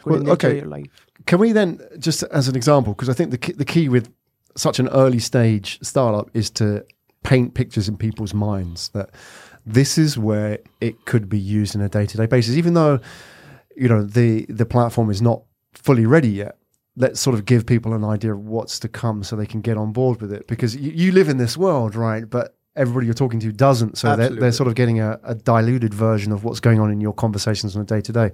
could 0.02 0.24
Well, 0.24 0.32
okay. 0.32 0.56
Your 0.56 0.66
life. 0.66 1.05
Can 1.26 1.38
we 1.38 1.52
then, 1.52 1.80
just 1.98 2.22
as 2.24 2.48
an 2.48 2.56
example, 2.56 2.92
because 2.92 3.08
I 3.08 3.12
think 3.12 3.30
the 3.32 3.38
key, 3.38 3.52
the 3.52 3.64
key 3.64 3.88
with 3.88 4.12
such 4.54 4.78
an 4.78 4.88
early 4.88 5.18
stage 5.18 5.78
startup 5.82 6.30
is 6.34 6.50
to 6.50 6.84
paint 7.22 7.54
pictures 7.54 7.88
in 7.88 7.96
people's 7.96 8.32
minds 8.32 8.88
that 8.90 9.10
this 9.66 9.98
is 9.98 10.16
where 10.16 10.60
it 10.80 11.04
could 11.04 11.28
be 11.28 11.38
used 11.38 11.74
in 11.74 11.80
a 11.80 11.88
day 11.88 12.06
to 12.06 12.16
day 12.16 12.26
basis, 12.26 12.54
even 12.56 12.74
though 12.74 13.00
you 13.76 13.88
know 13.88 14.02
the 14.02 14.46
the 14.48 14.64
platform 14.64 15.10
is 15.10 15.20
not 15.20 15.42
fully 15.74 16.06
ready 16.06 16.28
yet. 16.28 16.56
Let's 16.98 17.20
sort 17.20 17.34
of 17.34 17.44
give 17.44 17.66
people 17.66 17.92
an 17.92 18.04
idea 18.04 18.32
of 18.32 18.46
what's 18.46 18.78
to 18.78 18.88
come, 18.88 19.22
so 19.22 19.36
they 19.36 19.44
can 19.44 19.60
get 19.60 19.76
on 19.76 19.92
board 19.92 20.22
with 20.22 20.32
it. 20.32 20.46
Because 20.46 20.74
you, 20.76 20.92
you 20.92 21.12
live 21.12 21.28
in 21.28 21.36
this 21.36 21.56
world, 21.56 21.94
right? 21.94 22.30
But 22.30 22.56
everybody 22.74 23.06
you're 23.06 23.14
talking 23.14 23.40
to 23.40 23.52
doesn't, 23.52 23.98
so 23.98 24.16
they're, 24.16 24.30
they're 24.30 24.52
sort 24.52 24.68
of 24.68 24.74
getting 24.74 25.00
a, 25.00 25.18
a 25.24 25.34
diluted 25.34 25.92
version 25.92 26.30
of 26.32 26.44
what's 26.44 26.60
going 26.60 26.78
on 26.78 26.90
in 26.90 27.00
your 27.00 27.12
conversations 27.12 27.74
on 27.74 27.82
a 27.82 27.84
day 27.84 28.00
to 28.00 28.12
day. 28.12 28.30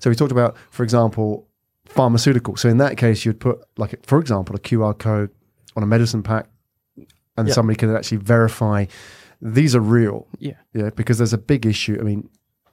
So 0.00 0.10
we 0.10 0.16
talked 0.16 0.32
about, 0.32 0.56
for 0.70 0.82
example, 0.82 1.48
pharmaceutical. 1.86 2.56
So 2.56 2.68
in 2.68 2.78
that 2.78 2.96
case, 2.96 3.24
you'd 3.24 3.40
put 3.40 3.60
like, 3.76 4.04
for 4.06 4.18
example, 4.18 4.56
a 4.56 4.58
QR 4.58 4.96
code 4.98 5.30
on 5.76 5.82
a 5.82 5.86
medicine 5.86 6.22
pack, 6.22 6.46
and 7.36 7.50
somebody 7.50 7.76
can 7.76 7.94
actually 7.94 8.18
verify 8.18 8.86
these 9.40 9.74
are 9.74 9.80
real. 9.80 10.26
Yeah. 10.38 10.54
Yeah, 10.72 10.90
because 10.90 11.18
there's 11.18 11.32
a 11.32 11.38
big 11.38 11.66
issue. 11.66 11.98
I 12.00 12.02
mean, 12.02 12.28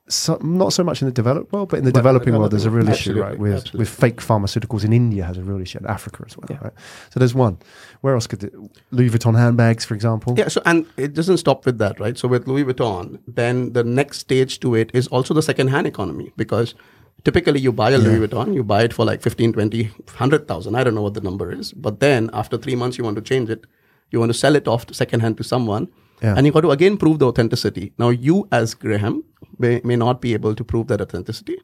so, 0.08 0.38
not 0.41 0.74
so 0.74 0.84
much 0.84 1.02
in 1.02 1.06
the 1.06 1.12
developed 1.12 1.52
world, 1.54 1.69
but 1.69 1.78
in 1.78 1.84
the 1.84 1.89
in 1.89 1.93
the 1.93 2.00
developing 2.00 2.36
world, 2.36 2.52
there's 2.52 2.65
a 2.65 2.69
real 2.69 2.88
issue, 2.89 3.19
right? 3.21 3.38
With 3.38 3.54
absolutely, 3.54 3.80
with 3.80 3.89
fake 3.89 4.17
pharmaceuticals 4.17 4.84
in 4.84 4.91
India 4.93 5.24
has 5.24 5.38
a 5.38 5.43
real 5.43 5.62
issue, 5.62 5.78
and 5.78 5.88
Africa 5.88 6.24
as 6.26 6.38
well, 6.38 6.47
Yeah. 6.50 6.58
right? 6.62 6.74
So 7.12 7.19
there's 7.19 7.34
one. 7.34 7.60
Where 8.02 8.13
else 8.15 8.28
could 8.28 8.43
it, 8.43 8.54
Louis 8.91 9.10
Vuitton 9.10 9.38
handbags, 9.38 9.86
for 9.86 9.93
example? 9.93 10.34
Yeah. 10.38 10.50
So 10.50 10.62
and 10.65 10.86
it 10.97 11.13
doesn't 11.13 11.38
stop 11.38 11.65
with 11.65 11.78
that, 11.78 12.00
right? 12.00 12.17
So 12.17 12.28
with 12.28 12.47
Louis 12.47 12.65
Vuitton, 12.65 13.19
then 13.28 13.74
the 13.74 13.84
next 13.84 14.19
stage 14.19 14.60
to 14.62 14.76
it 14.76 14.91
is 14.93 15.08
also 15.08 15.34
the 15.34 15.41
second-hand 15.43 15.88
economy 15.88 16.34
because 16.36 16.74
typically 17.23 17.60
you 17.60 17.71
buy 17.71 17.91
a 17.91 17.97
Louis 17.97 18.27
Vuitton, 18.27 18.53
you 18.53 18.63
buy 18.63 18.84
it 18.84 18.93
for 18.93 19.05
like 19.05 19.21
15, 19.21 19.53
20, 19.53 19.84
100,000. 19.84 20.75
I 20.75 20.84
don't 20.84 20.95
know 20.95 21.01
what 21.01 21.13
the 21.13 21.21
number 21.21 21.51
is. 21.51 21.73
But 21.73 21.99
then 21.99 22.29
after 22.34 22.57
three 22.57 22.75
months, 22.75 22.97
you 22.97 23.03
want 23.03 23.15
to 23.15 23.21
change 23.21 23.49
it. 23.49 23.65
You 24.12 24.19
want 24.19 24.31
to 24.31 24.38
sell 24.38 24.55
it 24.55 24.67
off 24.67 24.86
to 24.88 24.93
second-hand 24.93 25.38
to 25.38 25.43
someone. 25.43 25.88
Yeah. 26.21 26.36
And 26.38 26.45
you 26.45 26.51
got 26.51 26.62
to 26.62 26.71
again 26.71 26.97
prove 26.97 27.19
the 27.19 27.27
authenticity. 27.27 27.93
Now, 27.97 28.10
you 28.10 28.47
as 28.51 28.73
Graham 28.73 29.23
may, 29.57 29.81
may 29.84 29.95
not 29.95 30.21
be 30.21 30.34
able 30.34 30.53
to 30.55 30.63
prove 30.63 30.88
that 30.88 31.01
authenticity. 31.01 31.57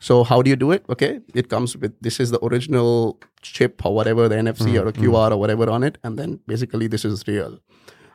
So 0.00 0.22
how 0.22 0.42
do 0.42 0.48
you 0.48 0.56
do 0.56 0.70
it? 0.70 0.84
Okay, 0.88 1.20
it 1.34 1.48
comes 1.48 1.76
with 1.76 1.92
this 2.00 2.20
is 2.20 2.30
the 2.30 2.42
original 2.44 3.18
chip 3.42 3.84
or 3.84 3.94
whatever 3.94 4.28
the 4.28 4.36
NFC 4.36 4.80
or 4.80 4.86
a 4.88 4.92
QR 4.92 5.32
or 5.32 5.36
whatever 5.36 5.68
on 5.68 5.82
it, 5.82 5.98
and 6.04 6.16
then 6.18 6.38
basically 6.46 6.86
this 6.86 7.04
is 7.04 7.24
real. 7.26 7.58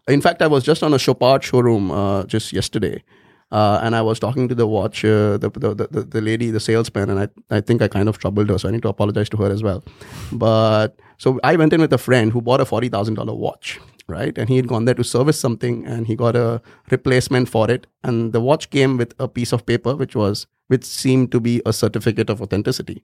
In 0.07 0.21
fact, 0.21 0.41
I 0.41 0.47
was 0.47 0.63
just 0.63 0.81
on 0.81 0.93
a 0.93 0.97
Chopard 0.99 1.43
showroom 1.43 1.91
uh, 1.91 2.23
just 2.23 2.53
yesterday, 2.53 3.03
uh, 3.59 3.79
and 3.83 3.95
I 3.95 4.01
was 4.01 4.19
talking 4.19 4.47
to 4.51 4.55
the 4.59 4.65
watch, 4.67 5.05
uh, 5.05 5.37
the, 5.43 5.49
the, 5.63 5.87
the 5.95 6.01
the 6.15 6.21
lady, 6.27 6.49
the 6.57 6.59
salesman, 6.67 7.09
and 7.15 7.19
I 7.23 7.27
I 7.57 7.61
think 7.61 7.81
I 7.87 7.87
kind 7.95 8.09
of 8.13 8.17
troubled 8.25 8.49
her, 8.53 8.57
so 8.63 8.67
I 8.69 8.71
need 8.75 8.81
to 8.89 8.93
apologize 8.93 9.29
to 9.33 9.37
her 9.45 9.49
as 9.57 9.63
well. 9.69 9.83
But 10.43 10.95
so 11.17 11.39
I 11.43 11.55
went 11.63 11.73
in 11.73 11.81
with 11.87 11.93
a 11.93 12.01
friend 12.09 12.31
who 12.37 12.41
bought 12.41 12.61
a 12.61 12.65
forty 12.65 12.89
thousand 12.89 13.15
dollar 13.21 13.35
watch, 13.45 13.79
right? 14.07 14.37
And 14.37 14.49
he 14.49 14.57
had 14.61 14.67
gone 14.67 14.85
there 14.85 14.95
to 15.01 15.03
service 15.03 15.39
something, 15.39 15.85
and 15.85 16.07
he 16.07 16.15
got 16.15 16.35
a 16.35 16.61
replacement 16.95 17.49
for 17.49 17.69
it, 17.69 17.87
and 18.03 18.33
the 18.33 18.41
watch 18.41 18.69
came 18.77 18.97
with 18.97 19.13
a 19.19 19.27
piece 19.39 19.53
of 19.53 19.65
paper 19.73 19.95
which 19.95 20.15
was 20.15 20.47
which 20.67 20.83
seemed 20.85 21.31
to 21.31 21.39
be 21.39 21.61
a 21.65 21.73
certificate 21.73 22.29
of 22.29 22.41
authenticity. 22.41 23.03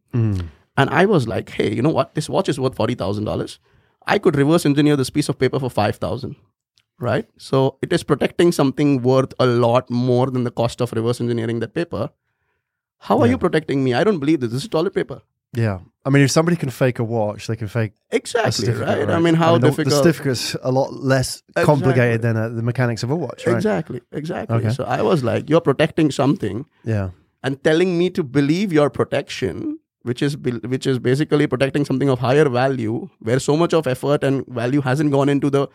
And 0.77 0.89
I 0.89 1.05
was 1.05 1.27
like, 1.27 1.49
hey, 1.51 1.73
you 1.73 1.81
know 1.81 1.89
what? 1.99 2.15
This 2.15 2.29
watch 2.29 2.49
is 2.49 2.59
worth 2.59 2.75
forty 2.75 2.95
thousand 2.95 3.25
dollars. 3.25 3.59
I 4.07 4.17
could 4.17 4.35
reverse 4.35 4.65
engineer 4.65 4.95
this 4.95 5.09
piece 5.11 5.29
of 5.29 5.37
paper 5.37 5.59
for 5.59 5.69
five 5.69 5.97
thousand, 5.97 6.35
right? 6.99 7.25
So 7.37 7.77
it 7.81 7.91
is 7.93 8.03
protecting 8.03 8.51
something 8.51 9.01
worth 9.01 9.33
a 9.39 9.45
lot 9.45 9.89
more 9.89 10.27
than 10.29 10.43
the 10.43 10.51
cost 10.51 10.81
of 10.81 10.91
reverse 10.93 11.21
engineering 11.21 11.59
that 11.61 11.73
paper. 11.73 12.09
How 12.99 13.19
are 13.19 13.25
Yeah. 13.25 13.31
you 13.31 13.37
protecting 13.37 13.83
me? 13.83 13.93
I 13.93 14.03
don't 14.03 14.19
believe 14.19 14.41
this. 14.41 14.51
This 14.51 14.63
is 14.63 14.69
toilet 14.69 14.93
paper. 14.93 15.21
Yeah. 15.53 15.79
I 16.05 16.09
mean, 16.11 16.23
if 16.23 16.31
somebody 16.31 16.55
can 16.57 16.69
fake 16.69 16.99
a 16.99 17.03
watch, 17.03 17.47
they 17.47 17.55
can 17.55 17.67
fake 17.67 17.93
Exactly, 18.11 18.51
certificate, 18.51 19.07
right? 19.07 19.09
I 19.09 19.19
mean, 19.19 19.33
how 19.35 19.53
the- 19.53 19.59
the, 19.61 19.69
difficult? 19.69 19.93
certificate's 20.03 20.55
a 20.61 20.71
lot 20.71 20.93
less 20.93 21.41
complicated 21.55 22.21
than 22.21 22.37
uh, 22.37 22.49
the 22.49 22.61
mechanics 22.61 23.03
of 23.03 23.09
a 23.09 23.15
watch, 23.15 23.47
right? 23.47 23.55
Exactly, 23.55 24.01
exactly. 24.11 24.57
Okay. 24.57 24.69
So 24.69 24.83
I 24.83 25.01
was 25.01 25.23
like, 25.23 25.49
you're 25.49 25.61
protecting 25.61 26.11
something 26.11 26.65
Yeah. 26.83 27.09
and 27.43 27.63
telling 27.63 27.97
me 27.97 28.09
to 28.11 28.23
believe 28.23 28.71
your 28.73 28.89
protection 28.89 29.79
which 30.03 30.21
is 30.21 30.37
which 30.73 30.85
is 30.87 30.97
basically 30.97 31.45
protecting 31.45 31.83
something 31.87 32.09
of 32.09 32.19
higher 32.19 32.47
value 32.47 33.09
where 33.19 33.37
so 33.37 33.55
much 33.57 33.73
of 33.73 33.85
effort 33.85 34.23
and 34.23 34.45
value 34.47 34.79
hasn't 34.81 35.11
gone 35.11 35.27
into 35.27 35.49
the 35.49 35.67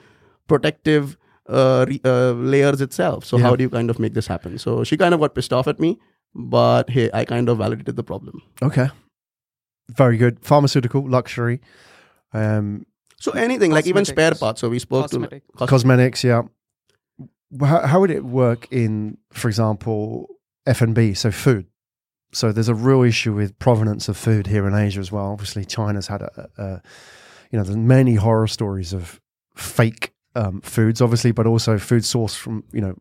protective 0.48 1.16
uh, 1.48 1.84
re- 1.88 2.00
uh, 2.04 2.32
layers 2.32 2.80
itself 2.80 3.24
so 3.24 3.36
Yeah. 3.36 3.44
how 3.44 3.56
do 3.56 3.62
you 3.64 3.70
kind 3.70 3.90
of 3.90 3.98
make 3.98 4.14
this 4.14 4.26
happen 4.26 4.58
so 4.58 4.84
she 4.84 4.96
kind 4.96 5.12
of 5.14 5.20
got 5.20 5.34
pissed 5.34 5.52
off 5.52 5.66
at 5.68 5.78
me 5.78 5.98
but 6.34 6.88
hey 6.90 7.10
i 7.12 7.24
kind 7.24 7.48
of 7.48 7.58
validated 7.58 7.96
the 7.96 8.02
problem 8.04 8.42
Okay. 8.62 8.88
Very 9.90 10.16
good. 10.16 10.38
Pharmaceutical, 10.42 11.06
luxury, 11.06 11.60
um, 12.32 12.86
so 13.20 13.32
anything 13.32 13.70
like 13.70 13.86
even 13.86 14.06
spare 14.06 14.34
parts 14.34 14.62
so 14.62 14.70
we 14.70 14.78
spoke 14.78 15.10
Cosmetic. 15.10 15.46
to 15.46 15.52
cos- 15.58 15.68
cosmetics. 15.68 16.24
Yeah. 16.24 16.42
How, 17.60 17.86
how 17.86 18.00
would 18.00 18.10
it 18.10 18.24
work 18.24 18.66
in, 18.70 19.18
for 19.30 19.48
example, 19.48 20.26
F 20.66 20.80
and 20.80 20.94
B? 20.94 21.12
So 21.12 21.30
food. 21.30 21.66
So 22.32 22.50
there's 22.50 22.70
a 22.70 22.74
real 22.74 23.02
issue 23.02 23.34
with 23.34 23.58
provenance 23.58 24.08
of 24.08 24.16
food 24.16 24.46
here 24.46 24.66
in 24.66 24.74
Asia 24.74 25.00
as 25.00 25.12
well. 25.12 25.26
Obviously, 25.32 25.66
China's 25.66 26.06
had 26.06 26.22
a, 26.22 26.48
a 26.56 26.82
you 27.52 27.58
know, 27.58 27.62
there's 27.62 27.76
many 27.76 28.14
horror 28.14 28.46
stories 28.46 28.94
of 28.94 29.20
fake 29.54 30.13
um, 30.34 30.60
foods, 30.62 31.00
obviously, 31.00 31.32
but 31.32 31.46
also 31.46 31.78
food 31.78 32.02
sourced 32.02 32.36
from 32.36 32.64
you 32.72 32.80
know 32.80 32.94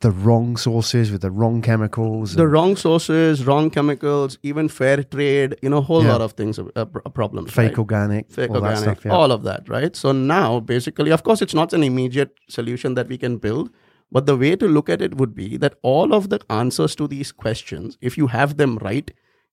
the 0.00 0.10
wrong 0.12 0.56
sources 0.56 1.10
with 1.10 1.22
the 1.22 1.30
wrong 1.30 1.60
chemicals. 1.60 2.34
the 2.36 2.46
wrong 2.46 2.76
sources 2.76 3.44
wrong 3.44 3.68
chemicals 3.68 4.38
even 4.44 4.68
fair 4.68 5.02
trade 5.02 5.56
you 5.60 5.68
know 5.68 5.78
a 5.78 5.80
whole 5.90 6.04
Yeah. 6.04 6.12
lot 6.12 6.20
of 6.20 6.32
things 6.34 6.56
uh, 6.60 6.84
pr- 6.84 7.00
problems 7.20 7.50
fake 7.52 7.70
right? 7.70 7.78
organic, 7.78 8.30
fake 8.30 8.50
all 8.50 8.56
organic, 8.58 8.78
stuff. 8.78 9.04
Yeah. 9.04 9.12
all 9.12 9.32
of 9.32 9.42
that, 9.42 9.68
right? 9.68 9.96
So 9.96 10.12
now, 10.12 10.60
basically, 10.60 11.10
of 11.10 11.22
course, 11.24 11.42
it's 11.42 11.54
not 11.54 11.72
an 11.72 11.82
immediate 11.82 12.32
solution 12.48 12.94
that 12.94 13.08
we 13.08 13.18
can 13.18 13.38
build, 13.38 13.70
but 14.12 14.26
the 14.26 14.36
way 14.36 14.54
to 14.56 14.66
look 14.68 14.88
at 14.88 15.02
it 15.02 15.16
would 15.16 15.34
be 15.34 15.56
that 15.56 15.74
all 15.82 16.14
of 16.14 16.28
the 16.28 16.38
answers 16.48 16.94
to 16.96 17.08
these 17.08 17.32
questions, 17.32 17.98
if 18.00 18.16
you 18.16 18.28
have 18.28 18.56
them 18.56 18.78
right, 18.78 19.10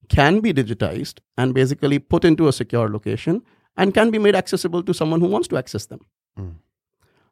can 0.08 0.38
be 0.40 0.52
digitized 0.52 1.18
and 1.36 1.54
basically 1.54 1.98
put 1.98 2.24
into 2.24 2.46
a 2.46 2.52
secure 2.52 2.88
location 2.88 3.42
and 3.76 3.92
can 3.94 4.10
be 4.12 4.18
made 4.18 4.36
accessible 4.36 4.82
to 4.84 4.94
someone 4.94 5.20
who 5.20 5.26
wants 5.26 5.48
to 5.48 5.56
access 5.56 5.86
them. 5.86 6.00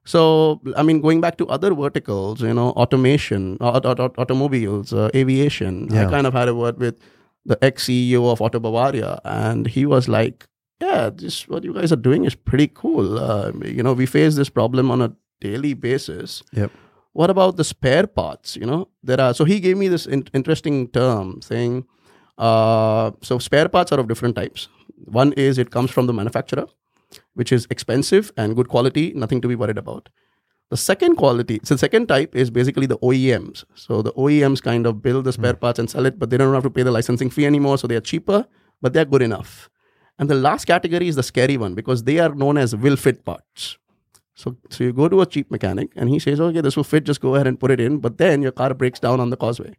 So, 0.04 0.60
I 0.76 0.82
mean, 0.82 1.00
going 1.00 1.20
back 1.20 1.38
to 1.38 1.46
other 1.48 1.74
verticals, 1.74 2.42
you 2.42 2.52
know, 2.52 2.70
automation, 2.72 3.56
aut- 3.60 3.86
aut- 3.86 4.00
aut- 4.00 4.18
automobiles, 4.18 4.92
uh, 4.92 5.08
aviation. 5.14 5.88
I 6.06 6.10
kind 6.10 6.26
of 6.26 6.34
had 6.34 6.48
a 6.48 6.54
word 6.54 6.78
with 6.78 6.98
the 7.46 7.56
ex 7.64 7.84
CEO 7.88 8.30
of 8.30 8.40
Auto 8.40 8.60
Bavaria, 8.60 9.18
and 9.24 9.66
he 9.66 9.86
was 9.86 10.08
like, 10.08 10.46
"Yeah, 10.80 11.10
this 11.10 11.48
what 11.48 11.64
you 11.64 11.72
guys 11.72 11.90
are 11.92 11.96
doing 12.08 12.24
is 12.26 12.34
pretty 12.34 12.68
cool. 12.74 13.18
Uh, 13.18 13.52
you 13.64 13.82
know, 13.82 13.92
we 13.94 14.06
face 14.06 14.34
this 14.36 14.50
problem 14.50 14.90
on 14.90 15.00
a 15.02 15.12
daily 15.40 15.72
basis. 15.74 16.42
Yep. 16.52 16.70
What 17.12 17.30
about 17.30 17.56
the 17.56 17.64
spare 17.64 18.06
parts? 18.06 18.56
You 18.56 18.66
know, 18.66 18.88
there 19.02 19.20
are. 19.20 19.32
So 19.34 19.44
he 19.44 19.58
gave 19.60 19.76
me 19.78 19.88
this 19.88 20.04
in- 20.06 20.28
interesting 20.34 20.88
term 20.88 21.40
saying, 21.42 21.84
uh, 22.38 23.12
so 23.22 23.38
spare 23.38 23.68
parts 23.68 23.92
are 23.92 24.00
of 24.00 24.08
different 24.08 24.36
types. 24.36 24.68
One 25.04 25.32
is 25.34 25.58
it 25.58 25.70
comes 25.70 25.90
from 25.90 26.06
the 26.06 26.12
manufacturer, 26.12 26.66
which 27.34 27.52
is 27.52 27.66
expensive 27.70 28.32
and 28.36 28.56
good 28.56 28.68
quality, 28.68 29.12
nothing 29.14 29.40
to 29.40 29.48
be 29.48 29.54
worried 29.54 29.78
about. 29.78 30.08
The 30.70 30.76
second 30.76 31.16
quality, 31.16 31.60
so 31.62 31.74
the 31.74 31.78
second 31.78 32.06
type 32.08 32.34
is 32.34 32.50
basically 32.50 32.86
the 32.86 32.98
OEMs. 32.98 33.64
So 33.74 34.02
the 34.02 34.12
OEMs 34.14 34.62
kind 34.62 34.86
of 34.86 35.02
build 35.02 35.24
the 35.24 35.32
spare 35.32 35.54
parts 35.54 35.78
and 35.78 35.90
sell 35.90 36.06
it, 36.06 36.18
but 36.18 36.30
they 36.30 36.36
don't 36.36 36.54
have 36.54 36.62
to 36.62 36.70
pay 36.70 36.82
the 36.82 36.90
licensing 36.90 37.30
fee 37.30 37.46
anymore. 37.46 37.78
So 37.78 37.86
they 37.86 37.96
are 37.96 38.00
cheaper, 38.00 38.46
but 38.80 38.92
they're 38.92 39.04
good 39.04 39.22
enough. 39.22 39.68
And 40.18 40.30
the 40.30 40.34
last 40.34 40.64
category 40.64 41.08
is 41.08 41.16
the 41.16 41.22
scary 41.22 41.56
one 41.56 41.74
because 41.74 42.04
they 42.04 42.18
are 42.18 42.34
known 42.34 42.56
as 42.56 42.74
will 42.74 42.96
fit 42.96 43.24
parts. 43.24 43.78
So, 44.34 44.56
so 44.68 44.84
you 44.84 44.92
go 44.92 45.08
to 45.08 45.20
a 45.20 45.26
cheap 45.26 45.50
mechanic 45.50 45.90
and 45.96 46.08
he 46.08 46.18
says, 46.18 46.40
okay, 46.40 46.60
this 46.60 46.76
will 46.76 46.84
fit, 46.84 47.04
just 47.04 47.20
go 47.20 47.34
ahead 47.34 47.46
and 47.46 47.58
put 47.58 47.70
it 47.70 47.80
in. 47.80 47.98
But 47.98 48.18
then 48.18 48.42
your 48.42 48.52
car 48.52 48.74
breaks 48.74 48.98
down 48.98 49.20
on 49.20 49.30
the 49.30 49.36
causeway. 49.36 49.76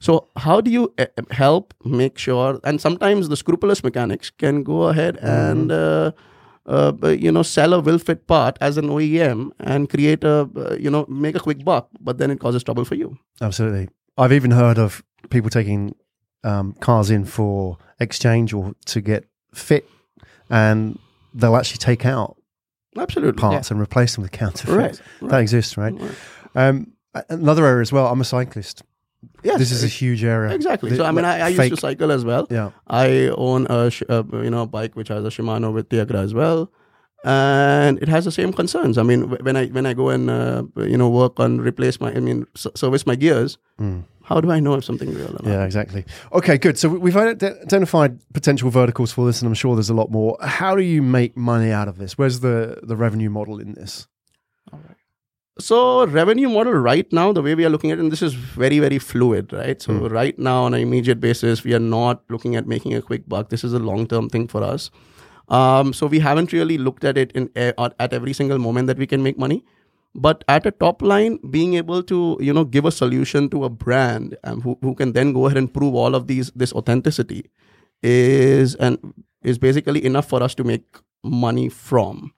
So, 0.00 0.28
how 0.36 0.60
do 0.60 0.70
you 0.70 0.92
uh, 0.98 1.06
help 1.30 1.72
make 1.84 2.18
sure? 2.18 2.60
And 2.62 2.80
sometimes 2.80 3.28
the 3.28 3.36
scrupulous 3.36 3.82
mechanics 3.82 4.30
can 4.30 4.62
go 4.62 4.82
ahead 4.84 5.16
and 5.18 5.72
uh, 5.72 6.12
uh, 6.66 6.92
you 7.08 7.30
know 7.30 7.42
sell 7.42 7.74
a 7.74 7.80
will 7.80 7.98
fit 7.98 8.26
part 8.26 8.56
as 8.60 8.76
an 8.76 8.88
OEM 8.88 9.50
and 9.60 9.88
create 9.88 10.24
a 10.24 10.48
uh, 10.56 10.76
you 10.78 10.90
know 10.90 11.04
make 11.08 11.34
a 11.36 11.40
quick 11.40 11.64
buck, 11.64 11.88
but 12.00 12.18
then 12.18 12.30
it 12.30 12.40
causes 12.40 12.62
trouble 12.64 12.84
for 12.84 12.94
you. 12.94 13.18
Absolutely. 13.40 13.88
I've 14.16 14.32
even 14.32 14.50
heard 14.52 14.78
of 14.78 15.02
people 15.30 15.50
taking 15.50 15.94
um, 16.44 16.74
cars 16.74 17.10
in 17.10 17.24
for 17.24 17.78
exchange 17.98 18.52
or 18.52 18.74
to 18.86 19.00
get 19.00 19.24
fit, 19.52 19.88
and 20.50 20.98
they'll 21.34 21.56
actually 21.56 21.78
take 21.78 22.06
out 22.06 22.36
Absolutely, 22.96 23.40
parts 23.40 23.70
and 23.70 23.80
replace 23.80 24.14
them 24.14 24.22
with 24.22 24.32
counterfeits. 24.32 25.00
Right, 25.20 25.30
That 25.30 25.40
exists, 25.40 25.76
right? 25.76 25.94
Right. 25.98 26.14
Um, 26.54 26.92
another 27.28 27.66
area 27.66 27.82
as 27.82 27.92
well. 27.92 28.06
I'm 28.06 28.20
a 28.20 28.24
cyclist. 28.24 28.82
Yes, 29.42 29.58
this 29.58 29.72
is 29.72 29.82
a 29.84 29.88
huge 29.88 30.22
area. 30.24 30.52
exactly. 30.54 30.90
The- 30.90 30.96
So 30.96 31.04
I 31.04 31.10
mean, 31.12 31.24
like 31.24 31.40
I, 31.40 31.46
I 31.46 31.48
used 31.48 31.70
to 31.74 31.76
cycle 31.88 32.10
as 32.12 32.24
well. 32.24 32.46
Yeah. 32.50 32.70
I 32.86 33.28
own 33.36 33.66
a 33.68 33.90
sh- 33.90 34.02
uh, 34.08 34.22
you 34.46 34.50
know 34.50 34.66
bike 34.66 34.94
which 34.96 35.08
has 35.08 35.24
a 35.24 35.28
Shimano 35.28 35.72
with 35.72 35.88
Tiagra 35.88 36.20
as 36.22 36.32
well, 36.34 36.70
and 37.24 37.98
it 38.02 38.08
has 38.08 38.24
the 38.24 38.30
same 38.32 38.52
concerns. 38.52 38.98
I 38.98 39.02
mean, 39.02 39.30
when 39.46 39.56
I 39.56 39.66
when 39.68 39.86
I 39.86 39.94
go 39.94 40.08
and 40.10 40.28
uh, 40.30 40.64
you 40.76 40.96
know 40.96 41.08
work 41.10 41.40
on 41.40 41.60
replace 41.60 42.00
my 42.00 42.10
I 42.14 42.20
mean 42.20 42.46
service 42.54 43.06
my 43.06 43.16
gears, 43.16 43.58
Mm. 43.80 44.04
how 44.22 44.40
do 44.40 44.50
I 44.52 44.60
know 44.60 44.74
if 44.74 44.84
something 44.84 45.12
real 45.14 45.28
or 45.30 45.42
not? 45.42 45.46
Yeah, 45.46 45.64
exactly. 45.64 46.04
Okay, 46.32 46.58
good. 46.58 46.78
So 46.78 46.88
we've 46.88 47.16
identified 47.16 48.18
potential 48.32 48.70
verticals 48.70 49.10
for 49.12 49.26
this, 49.26 49.42
and 49.42 49.48
I'm 49.48 49.54
sure 49.54 49.74
there's 49.74 49.90
a 49.90 49.94
lot 50.02 50.10
more. 50.10 50.36
How 50.40 50.76
do 50.76 50.82
you 50.82 51.02
make 51.02 51.36
money 51.36 51.72
out 51.72 51.88
of 51.88 51.96
this? 51.98 52.16
Where's 52.18 52.40
the 52.40 52.78
the 52.82 52.96
revenue 52.96 53.30
model 53.30 53.58
in 53.60 53.72
this? 53.74 54.06
So 55.58 56.04
revenue 56.06 56.48
model 56.48 56.72
right 56.72 57.10
now, 57.12 57.32
the 57.32 57.40
way 57.40 57.54
we 57.54 57.64
are 57.64 57.68
looking 57.70 57.92
at 57.92 57.98
it, 57.98 58.00
and 58.02 58.10
this 58.10 58.22
is 58.22 58.34
very, 58.34 58.80
very 58.80 58.98
fluid, 58.98 59.52
right? 59.52 59.80
So 59.80 59.92
Hmm. 59.92 60.06
right 60.06 60.38
now, 60.38 60.64
on 60.64 60.74
an 60.74 60.80
immediate 60.80 61.20
basis, 61.20 61.62
we 61.62 61.74
are 61.74 61.78
not 61.84 62.22
looking 62.28 62.56
at 62.56 62.66
making 62.66 62.94
a 62.94 63.00
quick 63.00 63.28
buck. 63.28 63.50
This 63.50 63.62
is 63.62 63.72
a 63.72 63.78
long-term 63.78 64.30
thing 64.30 64.48
for 64.48 64.64
us. 64.64 64.90
Um, 65.48 65.92
so 65.92 66.06
we 66.06 66.18
haven't 66.18 66.52
really 66.52 66.76
looked 66.78 67.04
at 67.04 67.16
it 67.16 67.30
in 67.32 67.50
e- 67.56 67.72
at 67.78 67.94
at 68.00 68.12
every 68.18 68.32
single 68.32 68.58
moment 68.58 68.88
that 68.88 68.98
we 68.98 69.06
can 69.06 69.22
make 69.22 69.38
money. 69.38 69.62
But 70.26 70.42
at 70.48 70.66
a 70.66 70.70
top 70.72 71.02
line, 71.02 71.38
being 71.50 71.74
able 71.74 72.02
to 72.10 72.18
you 72.40 72.52
know 72.58 72.64
give 72.64 72.84
a 72.86 72.90
solution 72.98 73.48
to 73.50 73.62
a 73.64 73.68
brand 73.68 74.36
and 74.42 74.62
who, 74.62 74.76
who 74.80 74.94
can 74.94 75.12
then 75.12 75.32
go 75.34 75.46
ahead 75.46 75.58
and 75.62 75.72
prove 75.72 75.94
all 75.94 76.14
of 76.20 76.26
these 76.32 76.50
this 76.64 76.72
authenticity 76.72 77.44
is 78.02 78.74
and 78.76 78.98
is 79.42 79.58
basically 79.58 80.04
enough 80.04 80.28
for 80.28 80.42
us 80.42 80.54
to 80.56 80.64
make 80.64 80.84
money 81.22 81.68
from. 81.68 82.32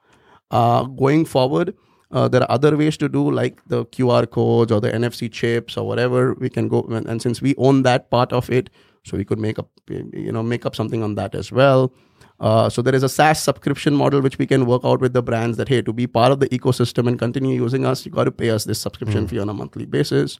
Uh, 0.51 0.83
going 0.83 1.25
forward, 1.25 1.73
uh, 2.11 2.27
there 2.27 2.41
are 2.41 2.51
other 2.51 2.77
ways 2.77 2.97
to 2.97 3.09
do 3.09 3.29
like 3.29 3.61
the 3.67 3.85
QR 3.87 4.29
codes 4.29 4.71
or 4.71 4.79
the 4.79 4.91
NFC 4.91 5.31
chips 5.31 5.77
or 5.77 5.85
whatever 5.87 6.33
we 6.35 6.49
can 6.49 6.67
go 6.67 6.81
and, 6.83 7.05
and 7.07 7.21
since 7.21 7.41
we 7.41 7.53
own 7.57 7.83
that 7.83 8.09
part 8.09 8.31
of 8.31 8.49
it, 8.49 8.69
so 9.03 9.17
we 9.17 9.25
could 9.25 9.39
make 9.39 9.59
up 9.59 9.69
you 9.89 10.31
know 10.31 10.43
make 10.43 10.65
up 10.65 10.75
something 10.75 11.03
on 11.03 11.15
that 11.15 11.35
as 11.35 11.51
well. 11.51 11.93
Uh, 12.39 12.69
so 12.69 12.81
there 12.81 12.93
is 12.93 13.03
a 13.03 13.09
SaaS 13.09 13.41
subscription 13.41 13.95
model 13.95 14.21
which 14.21 14.37
we 14.37 14.45
can 14.45 14.65
work 14.67 14.85
out 14.85 14.99
with 15.01 15.13
the 15.13 15.23
brands 15.23 15.57
that 15.57 15.67
hey 15.67 15.81
to 15.81 15.91
be 15.91 16.05
part 16.05 16.31
of 16.31 16.39
the 16.39 16.47
ecosystem 16.49 17.07
and 17.07 17.17
continue 17.17 17.55
using 17.55 17.85
us, 17.85 18.05
you 18.05 18.11
got 18.11 18.25
to 18.25 18.31
pay 18.31 18.51
us 18.51 18.65
this 18.65 18.79
subscription 18.79 19.27
fee 19.27 19.39
on 19.39 19.49
a 19.49 19.53
monthly 19.53 19.85
basis. 19.85 20.39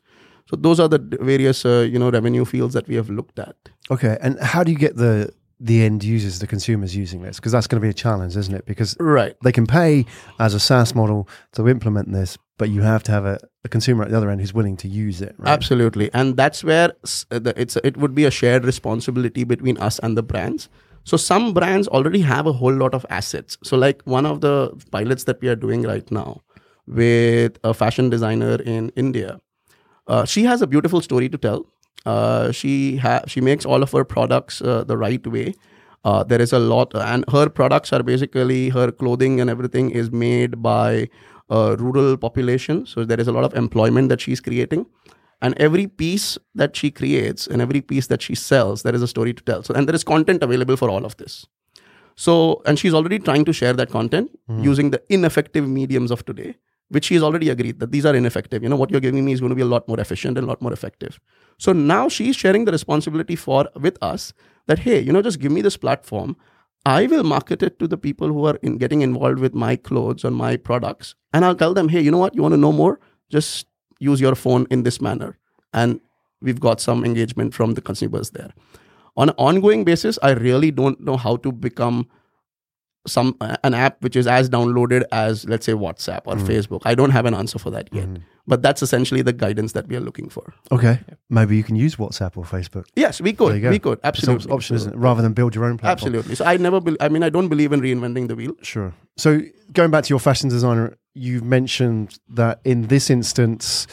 So 0.49 0.55
those 0.55 0.79
are 0.79 0.87
the 0.87 0.99
various 1.19 1.65
uh, 1.65 1.87
you 1.91 1.99
know 1.99 2.09
revenue 2.09 2.45
fields 2.45 2.73
that 2.73 2.87
we 2.87 2.95
have 2.95 3.09
looked 3.09 3.39
at. 3.39 3.55
Okay, 3.91 4.17
and 4.21 4.39
how 4.39 4.63
do 4.63 4.71
you 4.71 4.77
get 4.77 4.95
the 4.95 5.33
the 5.59 5.83
end 5.83 6.03
users, 6.03 6.39
the 6.39 6.47
consumers 6.47 6.95
using 6.95 7.21
this? 7.21 7.37
Because 7.37 7.51
that's 7.51 7.67
going 7.67 7.81
to 7.81 7.85
be 7.85 7.89
a 7.89 7.93
challenge, 7.93 8.35
isn't 8.37 8.53
it? 8.53 8.65
Because 8.65 8.95
Right. 8.99 9.35
they 9.43 9.51
can 9.51 9.65
pay 9.67 10.05
as 10.39 10.53
a 10.53 10.59
SaaS 10.59 10.93
model 10.93 11.27
to 11.53 11.67
implement 11.67 12.11
this, 12.11 12.37
but 12.57 12.69
you 12.69 12.81
have 12.81 13.03
to 13.03 13.11
have 13.11 13.25
a, 13.25 13.39
a 13.63 13.69
consumer 13.69 14.03
at 14.03 14.11
the 14.11 14.17
other 14.17 14.29
end 14.29 14.41
who's 14.41 14.53
willing 14.53 14.77
to 14.77 14.87
use 14.87 15.21
it. 15.21 15.35
Right? 15.37 15.51
Absolutely, 15.51 16.09
and 16.13 16.37
that's 16.37 16.63
where 16.63 16.93
uh, 17.31 17.39
it's 17.55 17.75
it 17.77 17.97
would 17.97 18.13
be 18.15 18.25
a 18.25 18.31
shared 18.31 18.65
responsibility 18.65 19.43
between 19.43 19.77
us 19.77 19.99
and 19.99 20.17
the 20.17 20.23
brands. 20.23 20.69
So 21.03 21.15
some 21.17 21.53
brands 21.53 21.87
already 21.87 22.19
have 22.19 22.45
a 22.47 22.51
whole 22.51 22.73
lot 22.73 22.93
of 22.93 23.05
assets. 23.09 23.57
So 23.63 23.77
like 23.77 24.01
one 24.03 24.25
of 24.25 24.41
the 24.41 24.71
pilots 24.91 25.23
that 25.23 25.39
we 25.41 25.47
are 25.47 25.55
doing 25.55 25.83
right 25.83 26.09
now, 26.11 26.41
with 26.87 27.57
a 27.63 27.73
fashion 27.73 28.09
designer 28.09 28.55
in 28.61 28.89
India. 28.95 29.39
Uh, 30.07 30.23
she 30.23 30.43
has 30.45 30.61
a 30.61 30.67
beautiful 30.67 31.01
story 31.01 31.27
to 31.29 31.37
tell. 31.37 31.65
Uh, 32.05 32.51
she 32.51 32.97
ha- 32.97 33.23
she 33.27 33.41
makes 33.41 33.65
all 33.65 33.83
of 33.83 33.91
her 33.91 34.03
products 34.03 34.61
uh, 34.61 34.83
the 34.83 34.97
right 34.97 35.25
way. 35.27 35.53
Uh, 36.05 36.23
there 36.23 36.41
is 36.41 36.53
a 36.53 36.59
lot, 36.59 36.93
and 36.95 37.25
her 37.31 37.49
products 37.49 37.91
are 37.91 38.01
basically 38.03 38.69
her 38.69 38.91
clothing 38.91 39.41
and 39.41 39.49
everything 39.49 39.89
is 39.89 40.09
made 40.11 40.61
by 40.61 41.09
a 41.49 41.75
rural 41.77 42.15
population. 42.17 42.85
So 42.85 43.03
there 43.03 43.19
is 43.19 43.27
a 43.27 43.31
lot 43.31 43.43
of 43.43 43.53
employment 43.55 44.09
that 44.09 44.21
she's 44.21 44.39
creating, 44.39 44.85
and 45.41 45.57
every 45.57 45.87
piece 45.87 46.37
that 46.55 46.75
she 46.75 46.91
creates 46.91 47.45
and 47.47 47.61
every 47.61 47.81
piece 47.81 48.07
that 48.07 48.21
she 48.21 48.35
sells, 48.35 48.83
there 48.83 48.95
is 48.95 49.01
a 49.01 49.07
story 49.07 49.33
to 49.33 49.43
tell. 49.43 49.63
So 49.63 49.73
and 49.73 49.87
there 49.87 49.95
is 49.95 50.03
content 50.03 50.43
available 50.43 50.77
for 50.77 50.89
all 50.89 51.03
of 51.05 51.17
this. 51.17 51.45
So 52.15 52.61
and 52.65 52.79
she's 52.79 52.93
already 52.93 53.19
trying 53.19 53.43
to 53.45 53.53
share 53.53 53.73
that 53.73 53.89
content 53.91 54.31
using 54.61 54.91
the 54.91 55.01
ineffective 55.09 55.67
mediums 55.67 56.09
of 56.11 56.25
today 56.25 56.55
which 56.89 57.05
she's 57.05 57.21
already 57.21 57.49
agreed 57.49 57.79
that 57.79 57.91
these 57.91 58.05
are 58.05 58.15
ineffective. 58.15 58.63
You 58.63 58.69
know, 58.69 58.75
what 58.75 58.91
you're 58.91 59.01
giving 59.01 59.25
me 59.25 59.33
is 59.33 59.39
going 59.39 59.49
to 59.49 59.55
be 59.55 59.61
a 59.61 59.65
lot 59.65 59.87
more 59.87 59.99
efficient 59.99 60.37
and 60.37 60.45
a 60.45 60.47
lot 60.47 60.61
more 60.61 60.73
effective. 60.73 61.19
So 61.57 61.73
now 61.73 62.07
she's 62.07 62.35
sharing 62.35 62.65
the 62.65 62.71
responsibility 62.71 63.35
for 63.35 63.67
with 63.75 63.97
us 64.01 64.33
that 64.67 64.79
hey, 64.79 64.99
you 64.99 65.11
know, 65.11 65.21
just 65.21 65.39
give 65.39 65.51
me 65.51 65.61
this 65.61 65.77
platform. 65.77 66.35
I 66.85 67.05
will 67.07 67.23
market 67.23 67.61
it 67.63 67.79
to 67.79 67.87
the 67.87 67.97
people 67.97 68.29
who 68.29 68.45
are 68.45 68.57
in 68.61 68.77
getting 68.77 69.01
involved 69.01 69.39
with 69.39 69.53
my 69.53 69.75
clothes 69.75 70.23
or 70.23 70.31
my 70.31 70.55
products, 70.55 71.15
and 71.33 71.43
I'll 71.43 71.55
tell 71.55 71.73
them, 71.73 71.89
hey, 71.89 71.99
you 71.99 72.11
know 72.11 72.17
what, 72.17 72.33
you 72.33 72.41
want 72.41 72.53
to 72.53 72.57
know 72.57 72.71
more? 72.71 72.99
Just 73.29 73.67
use 73.99 74.21
your 74.21 74.35
phone 74.35 74.67
in 74.69 74.83
this 74.83 75.01
manner, 75.01 75.37
and 75.73 75.99
we've 76.41 76.61
got 76.61 76.79
some 76.79 77.03
engagement 77.03 77.53
from 77.53 77.73
the 77.73 77.81
consumers 77.81 78.29
there. 78.29 78.51
On 79.17 79.29
an 79.29 79.35
ongoing 79.37 79.83
basis, 79.83 80.17
I 80.21 80.31
really 80.31 80.71
don't 80.71 81.01
know 81.01 81.17
how 81.17 81.37
to 81.37 81.51
become 81.51 82.07
some 83.05 83.37
an 83.63 83.73
app 83.73 84.01
which 84.01 84.15
is 84.15 84.27
as 84.27 84.49
downloaded 84.49 85.03
as 85.11 85.45
let's 85.45 85.65
say 85.65 85.73
WhatsApp 85.73 86.21
or 86.25 86.35
mm. 86.35 86.45
Facebook. 86.45 86.81
I 86.85 86.95
don't 86.95 87.11
have 87.11 87.25
an 87.25 87.33
answer 87.33 87.59
for 87.59 87.69
that 87.71 87.89
yet. 87.93 88.07
Mm. 88.07 88.21
But 88.49 88.61
that's 88.61 88.81
essentially 88.81 89.21
the 89.21 89.33
guidance 89.33 89.73
that 89.73 89.87
we 89.87 89.97
are 89.97 89.99
looking 89.99 90.29
for. 90.29 90.53
Okay. 90.71 91.01
Maybe 91.29 91.57
you 91.57 91.63
can 91.63 91.75
use 91.75 91.97
WhatsApp 91.97 92.37
or 92.37 92.45
Facebook. 92.45 92.85
Yes, 92.95 93.19
we 93.19 93.33
could. 93.33 93.61
We 93.61 93.77
could 93.77 93.99
It's 94.03 94.03
an 94.03 94.07
absolutely. 94.07 94.51
option, 94.51 94.75
isn't 94.77 94.93
it? 94.93 94.97
Rather 94.97 95.21
than 95.21 95.33
build 95.33 95.53
your 95.53 95.65
own 95.65 95.77
platform. 95.77 96.13
Absolutely. 96.13 96.35
So 96.35 96.45
I 96.45 96.55
never. 96.55 96.79
Be- 96.79 96.95
I 97.01 97.09
mean, 97.09 97.23
I 97.23 97.29
don't 97.29 97.49
believe 97.49 97.73
in 97.73 97.81
reinventing 97.81 98.29
the 98.29 98.35
wheel. 98.35 98.53
Sure. 98.61 98.93
So 99.17 99.41
going 99.73 99.91
back 99.91 100.05
to 100.05 100.09
your 100.09 100.19
fashion 100.19 100.49
designer, 100.49 100.97
you've 101.13 101.43
mentioned 101.43 102.17
that 102.29 102.61
in 102.63 102.87
this 102.87 103.09
instance, 103.09 103.85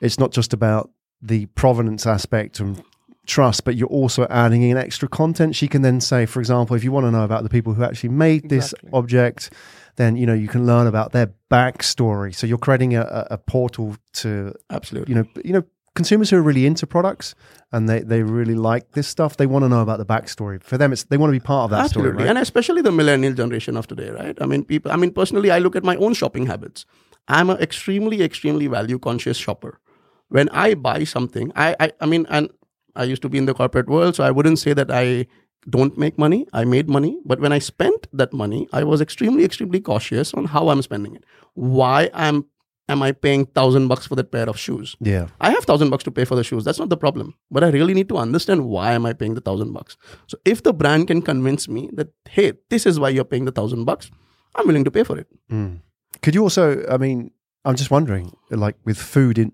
it's 0.00 0.18
not 0.18 0.32
just 0.32 0.52
about 0.52 0.90
the 1.22 1.46
provenance 1.46 2.06
aspect 2.06 2.60
and 2.60 2.82
trust, 3.26 3.64
but 3.64 3.76
you're 3.76 3.88
also 3.88 4.26
adding 4.28 4.62
in 4.62 4.76
extra 4.76 5.08
content. 5.08 5.56
She 5.56 5.68
can 5.68 5.82
then 5.82 6.00
say, 6.00 6.26
for 6.26 6.40
example, 6.40 6.76
if 6.76 6.84
you 6.84 6.92
want 6.92 7.06
to 7.06 7.10
know 7.10 7.24
about 7.24 7.42
the 7.42 7.48
people 7.48 7.74
who 7.74 7.84
actually 7.84 8.10
made 8.10 8.48
this 8.48 8.72
Exactly. 8.72 8.90
object, 8.92 9.52
then 9.96 10.16
you 10.16 10.26
know 10.26 10.34
you 10.34 10.48
can 10.48 10.66
learn 10.66 10.86
about 10.86 11.12
their 11.12 11.32
backstory. 11.50 12.34
So 12.34 12.46
you're 12.46 12.58
creating 12.58 12.94
a, 12.94 13.02
a, 13.02 13.26
a 13.32 13.38
portal 13.38 13.96
to 14.14 14.54
Absolutely. 14.70 15.14
you 15.14 15.20
know 15.20 15.28
you 15.44 15.52
know 15.52 15.62
consumers 15.94 16.30
who 16.30 16.36
are 16.36 16.42
really 16.42 16.66
into 16.66 16.86
products 16.86 17.34
and 17.72 17.88
they, 17.88 18.00
they 18.00 18.22
really 18.22 18.54
like 18.54 18.92
this 18.92 19.06
stuff. 19.06 19.36
They 19.36 19.46
want 19.46 19.64
to 19.64 19.68
know 19.68 19.80
about 19.80 19.98
the 19.98 20.06
backstory. 20.06 20.62
For 20.62 20.76
them, 20.76 20.92
it's 20.92 21.04
they 21.04 21.16
want 21.16 21.32
to 21.32 21.38
be 21.40 21.44
part 21.44 21.64
of 21.64 21.70
that 21.70 21.84
Absolutely. 21.84 22.12
story. 22.12 22.24
Right? 22.24 22.30
And 22.30 22.38
especially 22.38 22.82
the 22.82 22.92
millennial 22.92 23.32
generation 23.32 23.76
of 23.76 23.86
today, 23.86 24.10
right? 24.10 24.36
I 24.40 24.46
mean, 24.46 24.64
people, 24.64 24.90
I 24.90 24.96
mean, 24.96 25.12
personally, 25.12 25.50
I 25.50 25.58
look 25.58 25.76
at 25.76 25.84
my 25.84 25.96
own 25.96 26.14
shopping 26.14 26.46
habits. 26.46 26.84
I'm 27.28 27.48
an 27.48 27.58
extremely, 27.58 28.22
extremely 28.22 28.66
value 28.66 28.98
conscious 28.98 29.36
shopper. 29.36 29.80
When 30.28 30.48
I 30.50 30.74
buy 30.74 31.04
something, 31.04 31.52
I, 31.54 31.76
I, 31.78 31.92
I 32.00 32.06
mean, 32.06 32.26
and 32.28 32.50
I 32.96 33.04
used 33.04 33.22
to 33.22 33.28
be 33.28 33.38
in 33.38 33.46
the 33.46 33.54
corporate 33.54 33.88
world, 33.88 34.16
so 34.16 34.24
I 34.24 34.30
wouldn't 34.30 34.58
say 34.58 34.72
that 34.72 34.90
I 34.90 35.26
don't 35.68 35.96
make 35.96 36.18
money. 36.18 36.46
I 36.52 36.64
made 36.64 36.88
money. 36.88 37.18
But 37.24 37.40
when 37.40 37.52
I 37.52 37.58
spent 37.58 38.06
that 38.12 38.32
money, 38.32 38.68
I 38.72 38.84
was 38.84 39.00
extremely, 39.00 39.44
extremely 39.44 39.80
cautious 39.80 40.34
on 40.34 40.44
how 40.44 40.68
I'm 40.68 40.82
spending 40.82 41.16
it. 41.16 41.24
Why 41.54 42.10
am, 42.12 42.46
am 42.88 43.02
I 43.02 43.12
paying 43.12 43.46
thousand 43.46 43.88
bucks 43.88 44.06
for 44.06 44.14
that 44.16 44.30
pair 44.30 44.48
of 44.48 44.58
shoes? 44.58 44.94
yeah. 45.00 45.28
I 45.40 45.50
have 45.50 45.64
thousand 45.64 45.90
bucks 45.90 46.04
to 46.04 46.10
pay 46.10 46.24
for 46.24 46.34
the 46.34 46.44
shoes. 46.44 46.64
That's 46.64 46.78
not 46.78 46.90
the 46.90 46.96
problem. 46.96 47.34
But 47.50 47.64
I 47.64 47.68
really 47.70 47.94
need 47.94 48.08
to 48.10 48.18
understand 48.18 48.66
why 48.66 48.92
am 48.92 49.06
I 49.06 49.12
paying 49.14 49.34
the 49.34 49.40
thousand 49.40 49.72
bucks. 49.72 49.96
So 50.26 50.36
if 50.44 50.62
the 50.62 50.74
brand 50.74 51.06
can 51.08 51.22
convince 51.22 51.68
me 51.68 51.88
that 51.94 52.08
hey, 52.28 52.52
this 52.68 52.84
is 52.84 53.00
why 53.00 53.08
you're 53.08 53.24
paying 53.24 53.46
the 53.46 53.52
thousand 53.52 53.84
bucks, 53.84 54.10
I'm 54.54 54.66
willing 54.66 54.84
to 54.84 54.90
pay 54.90 55.02
for 55.02 55.18
it. 55.18 55.26
Mm. 55.50 55.80
Could 56.22 56.34
you 56.34 56.42
also, 56.42 56.84
I 56.88 56.96
mean, 56.98 57.30
I'm 57.64 57.76
just 57.76 57.90
wondering, 57.90 58.36
like 58.50 58.76
with 58.84 58.98
food, 58.98 59.38
in 59.38 59.52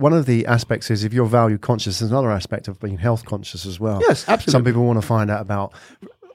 one 0.00 0.12
of 0.12 0.26
the 0.26 0.46
aspects 0.46 0.90
is 0.90 1.04
if 1.04 1.12
you're 1.12 1.26
value 1.26 1.58
conscious, 1.58 1.98
there's 1.98 2.10
another 2.10 2.30
aspect 2.30 2.68
of 2.68 2.80
being 2.80 2.98
health 2.98 3.24
conscious 3.24 3.66
as 3.66 3.78
well. 3.78 4.00
Yes, 4.00 4.26
absolutely. 4.28 4.52
Some 4.52 4.64
people 4.64 4.84
want 4.84 5.00
to 5.00 5.06
find 5.06 5.30
out 5.30 5.42
about 5.42 5.74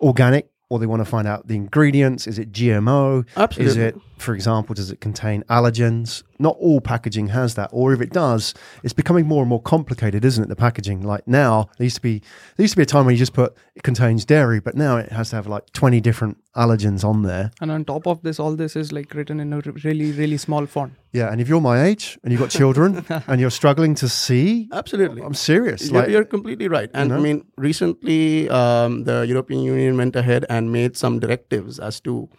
organic 0.02 0.50
or 0.70 0.80
they 0.80 0.86
want 0.86 1.00
to 1.00 1.06
find 1.06 1.28
out 1.28 1.48
the 1.48 1.56
ingredients. 1.56 2.28
Is 2.28 2.40
it 2.40 2.52
GMO? 2.52 3.26
Absolutely. 3.36 3.72
Is 3.72 3.78
it, 3.78 3.96
for 4.18 4.34
example, 4.34 4.74
does 4.76 4.92
it 4.92 5.02
contain 5.02 5.44
allergens? 5.44 6.24
Not 6.40 6.58
all 6.60 6.82
packaging 6.82 7.28
has 7.28 7.56
that, 7.56 7.70
or 7.72 7.94
if 7.94 8.02
it 8.02 8.12
does, 8.12 8.54
it's 8.84 8.94
becoming 8.94 9.26
more 9.26 9.42
and 9.42 9.50
more 9.50 9.62
complicated, 9.62 10.26
isn't 10.26 10.44
it? 10.44 10.48
The 10.48 10.56
packaging, 10.56 11.02
like 11.02 11.28
now, 11.28 11.70
there 11.78 11.86
used 11.86 11.98
to 11.98 12.02
be 12.02 12.20
there 12.56 12.64
used 12.64 12.74
to 12.74 12.78
be 12.78 12.84
a 12.84 12.86
time 12.86 13.06
when 13.06 13.14
you 13.14 13.20
just 13.20 13.34
put 13.34 13.56
it 13.76 13.84
contains 13.84 14.26
dairy, 14.26 14.60
but 14.60 14.76
now 14.76 14.98
it 14.98 15.12
has 15.12 15.30
to 15.32 15.36
have 15.38 15.48
like 15.48 15.72
twenty 15.74 16.02
different 16.02 16.38
allergens 16.56 17.04
on 17.04 17.24
there. 17.24 17.52
And 17.62 17.72
on 17.72 17.86
top 17.86 18.08
of 18.08 18.22
this, 18.22 18.40
all 18.40 18.56
this 18.56 18.76
is 18.76 18.92
like 18.92 19.14
written 19.14 19.40
in 19.40 19.52
a 19.54 19.60
really, 19.84 20.12
really 20.12 20.38
small 20.38 20.66
font. 20.66 20.94
Yeah, 21.12 21.32
and 21.32 21.40
if 21.40 21.48
you're 21.48 21.62
my 21.62 21.84
age 21.84 22.18
and 22.24 22.32
you've 22.32 22.42
got 22.42 22.50
children 22.50 23.06
and 23.28 23.40
you're 23.40 23.50
struggling 23.52 23.96
to 23.96 24.10
see, 24.10 24.70
Absolutely. 24.72 25.22
I'm 25.22 25.34
serious. 25.34 25.90
You're, 25.90 26.02
Like, 26.02 26.10
you're 26.10 26.26
completely 26.26 26.68
right. 26.68 26.90
And 26.94 27.10
know? 27.10 27.18
I 27.18 27.20
mean, 27.20 27.46
recently 27.58 28.50
um, 28.50 29.04
the 29.04 29.26
European 29.28 29.62
Union 29.62 29.98
went 29.98 30.16
ahead 30.16 30.46
and 30.50 30.72
made 30.72 30.98
some 30.98 31.20
directives 31.20 31.80
as 31.80 32.00
to 32.02 32.30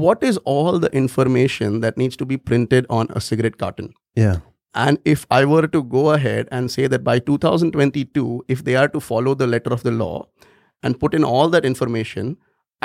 what 0.00 0.22
is 0.30 0.38
all 0.52 0.78
the 0.82 0.90
information 0.98 1.80
that 1.84 1.96
needs 2.02 2.16
to 2.22 2.26
be 2.32 2.36
printed 2.50 2.86
on 2.98 3.08
a 3.10 3.20
cigarette 3.20 3.58
carton. 3.62 3.92
yeah, 4.20 4.36
And 4.82 4.98
if 5.12 5.24
I 5.36 5.44
were 5.48 5.66
to 5.72 5.80
go 5.94 6.02
ahead 6.12 6.48
and 6.58 6.70
say 6.74 6.86
that 6.92 7.02
by 7.08 7.18
2022, 7.24 8.44
if 8.48 8.64
they 8.68 8.76
are 8.82 8.88
to 8.94 9.00
follow 9.08 9.34
the 9.34 9.46
letter 9.46 9.72
of 9.76 9.82
the 9.82 9.90
law 9.90 10.26
and 10.82 10.98
put 11.02 11.14
in 11.18 11.24
all 11.32 11.50
that 11.54 11.64
information, 11.70 12.36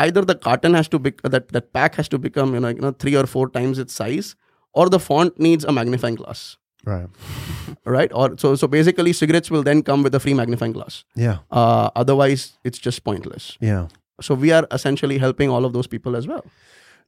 either 0.06 0.24
the 0.32 0.36
carton 0.36 0.74
has 0.80 0.90
to 0.96 1.00
be 1.06 1.14
that 1.36 1.48
that 1.58 1.72
pack 1.78 1.96
has 2.02 2.10
to 2.16 2.20
become 2.26 2.54
you 2.58 2.60
know, 2.66 2.74
you 2.80 2.82
know 2.88 2.92
three 3.06 3.16
or 3.22 3.26
four 3.36 3.46
times 3.50 3.80
its 3.86 3.94
size, 4.02 4.36
or 4.74 4.90
the 4.90 5.00
font 5.00 5.40
needs 5.40 5.64
a 5.72 5.72
magnifying 5.80 6.16
glass, 6.24 6.58
right. 6.86 7.08
right? 7.98 8.12
Or 8.14 8.28
so 8.38 8.56
so 8.56 8.68
basically, 8.68 9.14
cigarettes 9.14 9.50
will 9.58 9.64
then 9.64 9.82
come 9.92 10.04
with 10.04 10.14
a 10.14 10.20
free 10.20 10.34
magnifying 10.44 10.74
glass. 10.74 11.04
Yeah, 11.16 11.38
Uh, 11.52 11.90
otherwise, 11.96 12.46
it's 12.64 12.78
just 12.90 13.04
pointless. 13.12 13.58
yeah. 13.72 13.88
So 14.30 14.34
we 14.44 14.52
are 14.52 14.66
essentially 14.72 15.18
helping 15.20 15.50
all 15.56 15.64
of 15.66 15.74
those 15.74 15.88
people 15.88 16.16
as 16.20 16.28
well. 16.28 16.44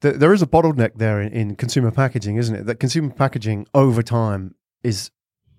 There, 0.02 0.14
there 0.14 0.34
is 0.34 0.42
a 0.42 0.48
bottleneck 0.48 0.96
there 0.96 1.22
in, 1.22 1.34
in 1.34 1.56
consumer 1.56 1.92
packaging, 1.92 2.38
isn't 2.38 2.56
it? 2.56 2.66
That 2.66 2.80
consumer 2.80 3.10
packaging 3.10 3.68
over 3.74 4.02
time 4.02 4.56
is 4.84 5.12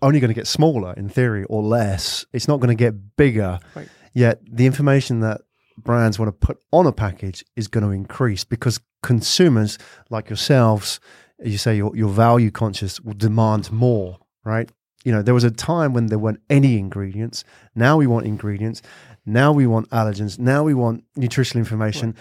only 0.03 0.21
going 0.21 0.29
to 0.29 0.35
get 0.35 0.47
smaller 0.47 0.95
in 0.95 1.09
theory 1.09 1.45
or 1.45 1.63
less. 1.63 2.25
It's 2.33 2.49
not 2.49 2.59
going 2.61 2.69
to 2.69 2.75
get 2.75 3.17
bigger. 3.17 3.59
Right. 3.75 3.89
Yet 4.15 4.41
the 4.51 4.67
information 4.67 5.21
that 5.21 5.43
brands 5.77 6.19
want 6.19 6.29
to 6.29 6.47
put 6.47 6.59
on 6.73 6.87
a 6.87 6.93
package 6.93 7.45
is 7.57 7.69
going 7.69 7.85
to 7.85 7.91
increase 7.91 8.45
because 8.45 8.81
consumers 9.03 9.79
like 10.09 10.29
yourselves, 10.29 11.01
as 11.39 11.53
you 11.53 11.59
say 11.59 11.77
you're, 11.77 11.95
you're 11.95 12.09
value 12.09 12.51
conscious, 12.51 13.01
will 13.01 13.15
demand 13.15 13.71
more, 13.71 14.19
right? 14.45 14.71
You 15.05 15.13
know, 15.13 15.23
there 15.23 15.35
was 15.35 15.45
a 15.45 15.51
time 15.51 15.95
when 15.95 16.07
there 16.07 16.19
weren't 16.19 16.43
any 16.51 16.79
ingredients. 16.79 17.45
Now 17.75 17.97
we 17.97 18.07
want 18.07 18.27
ingredients. 18.27 18.83
Now 19.25 19.53
we 19.53 19.67
want 19.67 19.89
allergens. 19.91 20.39
Now 20.39 20.65
we 20.65 20.75
want 20.75 21.05
nutritional 21.17 21.61
information. 21.61 22.15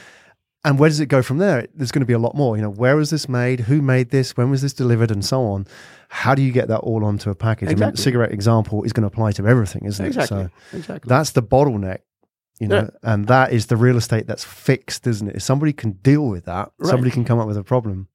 And 0.66 0.78
where 0.78 0.90
does 0.90 1.00
it 1.00 1.06
go 1.06 1.22
from 1.22 1.38
there? 1.38 1.68
There's 1.74 1.92
going 1.92 2.02
to 2.02 2.06
be 2.06 2.14
a 2.14 2.20
lot 2.20 2.36
more. 2.36 2.58
You 2.58 2.62
know, 2.64 2.70
where 2.70 2.98
was 2.98 3.12
this 3.12 3.30
made? 3.30 3.62
Who 3.62 3.82
made 3.82 4.10
this? 4.10 4.36
When 4.36 4.50
was 4.52 4.62
this 4.62 4.74
delivered? 4.74 5.10
And 5.10 5.24
so 5.24 5.42
on. 5.44 5.66
How 6.10 6.36
do 6.36 6.42
you 6.42 6.52
get 6.52 6.68
that 6.68 6.80
all 6.80 7.06
onto 7.06 7.30
a 7.30 7.36
package? 7.36 7.68
I 7.68 7.72
mean, 7.72 7.78
Exactly. 7.84 8.04
cigarette 8.04 8.32
example 8.34 8.84
is 8.84 8.92
going 8.92 9.04
to 9.04 9.08
apply 9.08 9.32
to 9.34 9.48
everything, 9.48 9.86
isn't 9.86 10.06
Exactly. 10.06 10.42
it? 10.42 10.52
So 10.72 10.78
exactly. 10.78 11.08
that's 11.08 11.32
the 11.32 11.42
bottleneck, 11.44 12.00
you 12.60 12.68
know, 12.68 12.90
and 13.04 13.28
that 13.28 13.54
is 13.54 13.68
the 13.68 13.78
real 13.78 13.96
estate 13.96 14.28
that's 14.28 14.44
fixed, 14.44 15.08
isn't 15.08 15.30
it? 15.30 15.36
If 15.38 15.44
somebody 15.44 15.72
can 15.72 15.92
deal 15.94 16.28
with 16.28 16.44
that, 16.46 16.72
Right. 16.78 16.90
somebody 16.90 17.12
can 17.12 17.24
come 17.24 17.40
up 17.40 17.48
with 17.48 17.58
a 17.58 17.64
problem. 17.64 18.08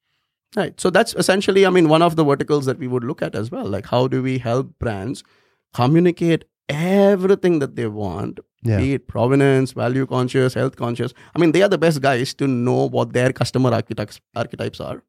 Right. 0.54 0.78
So 0.80 0.90
that's 0.90 1.14
essentially, 1.14 1.64
I 1.64 1.70
mean, 1.70 1.88
one 1.88 2.02
of 2.02 2.14
the 2.16 2.24
verticals 2.24 2.66
that 2.66 2.78
we 2.78 2.88
would 2.88 3.04
look 3.04 3.22
at 3.22 3.34
as 3.34 3.50
well. 3.50 3.64
Like, 3.66 3.86
how 3.86 4.06
do 4.06 4.22
we 4.22 4.38
help 4.38 4.78
brands 4.78 5.24
communicate 5.72 6.44
everything 6.68 7.58
that 7.58 7.76
they 7.76 7.86
want, 7.86 8.40
Yeah. 8.62 8.78
be 8.78 8.94
it 8.94 9.06
provenance, 9.06 9.72
value 9.72 10.06
conscious, 10.06 10.54
health 10.54 10.76
conscious? 10.76 11.12
I 11.34 11.38
mean, 11.38 11.52
they 11.52 11.62
are 11.62 11.68
the 11.68 11.78
best 11.78 12.00
guys 12.00 12.34
to 12.34 12.46
know 12.46 12.88
what 12.88 13.12
their 13.12 13.32
customer 13.32 13.72
archetypes, 13.72 14.20
archetypes 14.34 14.80
are. 14.80 15.02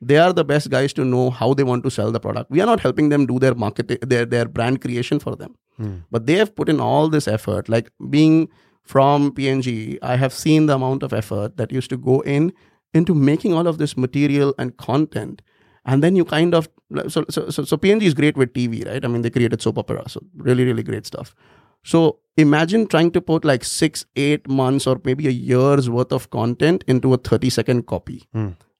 They 0.00 0.18
are 0.18 0.32
the 0.32 0.44
best 0.44 0.70
guys 0.70 0.92
to 0.94 1.04
know 1.04 1.30
how 1.30 1.54
they 1.54 1.64
want 1.64 1.84
to 1.84 1.90
sell 1.90 2.10
the 2.10 2.20
product. 2.20 2.50
We 2.50 2.60
are 2.60 2.66
not 2.66 2.80
helping 2.80 3.08
them 3.08 3.26
do 3.26 3.38
their 3.38 3.54
market, 3.54 3.88
their 4.08 4.26
their 4.26 4.46
brand 4.46 4.80
creation 4.80 5.18
for 5.18 5.36
them, 5.36 5.54
hmm. 5.76 5.96
but 6.10 6.26
they 6.26 6.34
have 6.34 6.54
put 6.54 6.68
in 6.68 6.80
all 6.80 7.08
this 7.08 7.28
effort. 7.28 7.68
Like 7.68 7.90
being 8.10 8.48
from 8.82 9.32
P&G, 9.32 9.98
I 10.02 10.16
have 10.16 10.32
seen 10.32 10.66
the 10.66 10.74
amount 10.74 11.02
of 11.02 11.12
effort 11.12 11.56
that 11.56 11.72
used 11.72 11.90
to 11.90 11.96
go 11.96 12.20
in 12.20 12.52
into 12.92 13.14
making 13.14 13.54
all 13.54 13.66
of 13.66 13.78
this 13.78 13.96
material 13.96 14.54
and 14.58 14.76
content 14.76 15.42
and 15.84 16.02
then 16.02 16.16
you 16.16 16.24
kind 16.24 16.54
of 16.54 16.68
so 17.08 17.24
so 17.28 17.48
so, 17.50 17.64
so 17.64 17.76
P&G 17.76 18.06
is 18.06 18.14
great 18.14 18.36
with 18.36 18.52
TV, 18.52 18.86
right? 18.86 19.04
I 19.04 19.08
mean, 19.08 19.22
they 19.22 19.30
created 19.30 19.60
soap 19.62 19.78
opera, 19.78 20.08
so 20.08 20.20
really 20.36 20.64
really 20.64 20.82
great 20.82 21.06
stuff. 21.06 21.34
So 21.82 22.18
imagine 22.36 22.86
trying 22.86 23.10
to 23.12 23.20
put 23.20 23.44
like 23.44 23.62
six, 23.64 24.06
eight 24.16 24.48
months 24.48 24.86
or 24.86 25.00
maybe 25.04 25.26
a 25.26 25.30
year's 25.30 25.90
worth 25.90 26.12
of 26.12 26.30
content 26.30 26.84
into 26.86 27.12
a 27.12 27.18
thirty 27.18 27.50
second 27.50 27.86
copy 27.86 28.22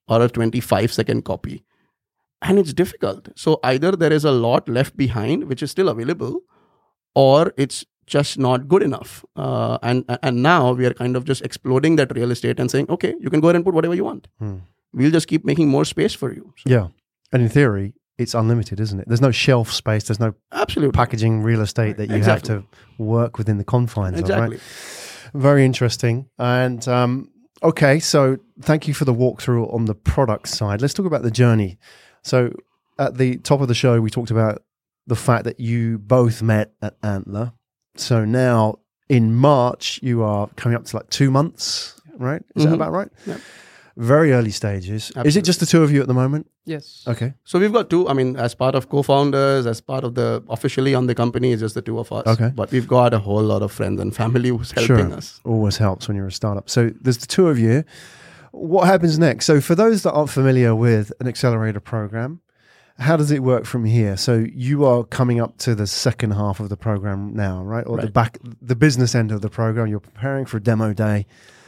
or 0.07 0.21
a 0.21 0.29
twenty 0.29 0.59
five 0.59 0.91
second 0.91 1.23
copy, 1.25 1.63
and 2.41 2.57
it's 2.59 2.73
difficult. 2.73 3.29
So 3.35 3.59
either 3.63 3.91
there 3.91 4.13
is 4.13 4.25
a 4.25 4.31
lot 4.31 4.67
left 4.67 4.97
behind, 4.97 5.43
which 5.45 5.61
is 5.61 5.69
still 5.71 5.89
available, 5.89 6.39
or 7.13 7.53
it's 7.57 7.85
just 8.07 8.37
not 8.37 8.67
good 8.67 8.83
enough. 8.83 9.23
Uh, 9.35 9.77
and 9.83 10.05
and 10.23 10.41
now 10.43 10.71
we 10.73 10.85
are 10.85 10.93
kind 10.93 11.15
of 11.15 11.25
just 11.25 11.41
exploding 11.43 11.95
that 11.97 12.15
real 12.15 12.31
estate 12.31 12.59
and 12.59 12.71
saying, 12.71 12.87
okay, 12.89 13.13
you 13.19 13.29
can 13.29 13.39
go 13.39 13.47
ahead 13.49 13.55
and 13.55 13.65
put 13.65 13.73
whatever 13.73 13.95
you 13.95 14.03
want. 14.03 14.27
Hmm. 14.39 14.57
We'll 14.95 15.11
just 15.11 15.27
keep 15.27 15.45
making 15.45 15.67
more 15.69 15.85
space 15.85 16.13
for 16.13 16.33
you. 16.33 16.53
So, 16.57 16.69
Yeah. 16.69 16.87
And 17.31 17.43
in 17.43 17.49
theory, 17.49 17.93
it's 18.17 18.33
unlimited, 18.33 18.79
isn't 18.79 18.99
it? 18.99 19.07
There's 19.07 19.21
no 19.21 19.31
shelf 19.31 19.71
space. 19.71 20.05
There's 20.05 20.19
no 20.21 20.33
absolutely. 20.53 20.93
packaging 20.93 21.41
real 21.43 21.61
estate 21.61 21.97
that 21.97 22.09
you 22.09 22.15
Exactly. 22.15 22.55
have 22.55 22.63
to 22.63 22.67
work 23.03 23.37
within 23.37 23.57
the 23.57 23.63
confines 23.65 24.19
Exactly. 24.19 24.55
of, 24.57 24.61
right? 24.61 25.41
Very 25.41 25.65
interesting. 25.65 26.29
And 26.39 26.87
um, 26.87 27.29
okay, 27.61 27.99
so 27.99 28.37
thank 28.61 28.87
you 28.87 28.93
for 28.93 29.03
the 29.03 29.13
walkthrough 29.13 29.73
on 29.73 29.85
the 29.85 29.95
product 29.95 30.47
side. 30.47 30.81
Let's 30.81 30.93
talk 30.93 31.05
about 31.05 31.23
the 31.23 31.31
journey. 31.31 31.77
So 32.23 32.53
at 32.97 33.17
the 33.17 33.37
top 33.37 33.59
of 33.59 33.67
the 33.67 33.73
show, 33.75 33.99
we 33.99 34.09
talked 34.09 34.31
about 34.31 34.63
the 35.07 35.15
fact 35.17 35.43
that 35.43 35.59
you 35.59 35.97
both 35.97 36.41
met 36.41 36.71
at 36.81 36.95
Antler. 37.03 37.51
So 37.95 38.23
now 38.23 38.79
in 39.09 39.35
March, 39.35 39.99
you 40.01 40.23
are 40.23 40.47
coming 40.55 40.75
up 40.77 40.85
to 40.85 40.95
like 40.95 41.09
two 41.09 41.29
months, 41.31 41.99
right? 42.17 42.41
Is 42.55 42.63
that 42.63 42.69
Mhm. 42.71 42.75
about 42.75 42.91
right? 42.93 43.09
Yep. 43.27 43.41
Very 43.97 44.33
early 44.33 44.51
stages. 44.51 45.11
Is 45.23 45.37
it 45.37 45.43
just 45.45 45.61
the 45.61 45.65
two 45.65 45.81
of 45.81 45.89
you 45.89 46.01
at 46.01 46.07
the 46.07 46.13
moment? 46.13 46.51
Yes. 46.65 47.05
Okay. 47.07 47.33
So 47.45 47.59
we've 47.59 47.71
got 47.71 47.89
two. 47.89 48.09
I 48.09 48.13
mean, 48.13 48.35
as 48.35 48.53
part 48.53 48.75
of 48.75 48.89
co-founders, 48.89 49.65
as 49.65 49.79
part 49.79 50.03
of 50.03 50.15
the 50.15 50.43
officially 50.49 50.93
on 50.93 51.07
the 51.07 51.15
company, 51.15 51.53
it's 51.53 51.61
just 51.61 51.75
the 51.75 51.81
two 51.81 51.97
of 51.99 52.11
us. 52.11 52.27
Okay. 52.27 52.51
But 52.53 52.71
we've 52.71 52.87
got 52.87 53.13
a 53.13 53.19
whole 53.19 53.41
lot 53.43 53.61
of 53.61 53.71
friends 53.71 54.01
and 54.01 54.13
family 54.13 54.49
who's 54.49 54.71
helping 54.71 54.97
Sure. 55.09 55.13
us. 55.17 55.39
always 55.45 55.77
helps 55.77 56.09
when 56.09 56.17
you're 56.17 56.27
a 56.27 56.31
startup. 56.31 56.69
So 56.69 56.91
there's 57.01 57.19
the 57.19 57.27
two 57.27 57.47
of 57.47 57.57
you. 57.57 57.85
What 58.51 58.85
happens 58.87 59.17
next? 59.17 59.45
So 59.45 59.61
for 59.61 59.75
those 59.75 60.03
that 60.03 60.11
aren't 60.11 60.29
familiar 60.29 60.75
with 60.75 61.13
an 61.21 61.27
accelerator 61.27 61.79
program, 61.79 62.41
how 62.99 63.15
does 63.17 63.31
it 63.31 63.43
work 63.43 63.65
from 63.65 63.85
here? 63.85 64.17
So 64.17 64.45
you 64.53 64.85
are 64.85 65.03
coming 65.03 65.39
up 65.41 65.57
to 65.59 65.75
the 65.75 65.87
second 65.87 66.31
half 66.31 66.59
of 66.59 66.67
the 66.69 66.77
program 66.77 67.33
now, 67.33 67.61
right? 67.63 67.85
Or 67.87 67.97
the 67.97 68.09
back, 68.09 68.39
the 68.61 68.75
business 68.75 69.15
end 69.15 69.31
of 69.31 69.41
the 69.41 69.49
program. 69.49 69.87
You're 69.87 69.99
preparing 69.99 70.45
for 70.45 70.59
demo 70.59 70.93
day. 70.93 71.25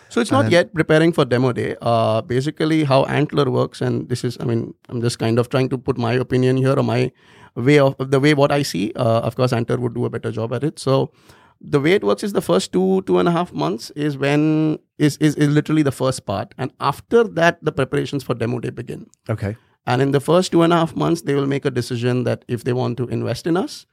So 0.09 0.21
it's 0.21 0.31
not 0.31 0.51
yet 0.51 0.73
preparing 0.73 1.11
for 1.11 1.25
demo 1.25 1.51
day. 1.51 1.75
Uh, 1.81 2.21
basically, 2.21 2.83
how 2.83 3.03
Antler 3.05 3.49
works, 3.49 3.81
and 3.81 4.07
this 4.09 4.23
is, 4.23 4.37
I 4.39 4.45
mean, 4.45 4.73
I'm 4.89 5.01
just 5.01 5.19
kind 5.19 5.39
of 5.39 5.49
trying 5.49 5.69
to 5.69 5.77
put 5.77 5.97
my 5.97 6.13
opinion 6.13 6.57
here 6.57 6.77
or 6.77 6.83
my 6.83 7.11
way 7.55 7.79
of 7.79 7.95
the 7.99 8.19
way 8.19 8.33
what 8.33 8.51
I 8.51 8.61
see. 8.61 8.93
Uh, 8.95 9.21
of 9.21 9.35
course, 9.35 9.51
Antler 9.53 9.77
would 9.77 9.93
do 9.93 10.05
a 10.05 10.09
better 10.09 10.31
job 10.31 10.53
at 10.53 10.63
it. 10.63 10.79
So 10.79 11.11
the 11.59 11.79
way 11.79 11.93
it 11.93 12.03
works 12.03 12.23
is 12.23 12.33
the 12.33 12.41
first 12.41 12.71
two 12.71 13.01
two 13.03 13.19
and 13.19 13.27
a 13.27 13.31
half 13.31 13.51
months 13.51 13.89
is 13.91 14.17
when 14.17 14.79
is 14.97 15.17
is, 15.17 15.35
is 15.35 15.49
literally 15.49 15.81
the 15.83 15.91
first 15.91 16.25
part, 16.25 16.53
and 16.57 16.71
after 16.79 17.23
that, 17.23 17.63
the 17.63 17.71
preparations 17.71 18.23
for 18.23 18.35
demo 18.35 18.59
day 18.59 18.69
begin. 18.69 19.07
Okay. 19.29 19.55
And 19.85 20.01
in 20.01 20.11
the 20.11 20.19
first 20.19 20.51
two 20.51 20.63
and 20.63 20.73
a 20.73 20.75
half 20.75 20.95
months, 20.95 21.21
they 21.21 21.33
will 21.33 21.47
make 21.47 21.63
a 21.65 21.71
decision 21.71 22.25
that 22.25 22.43
if 22.47 22.65
they 22.65 22.73
want 22.73 22.97
to 22.97 23.07
invest 23.07 23.47
in 23.47 23.55
us, 23.55 23.85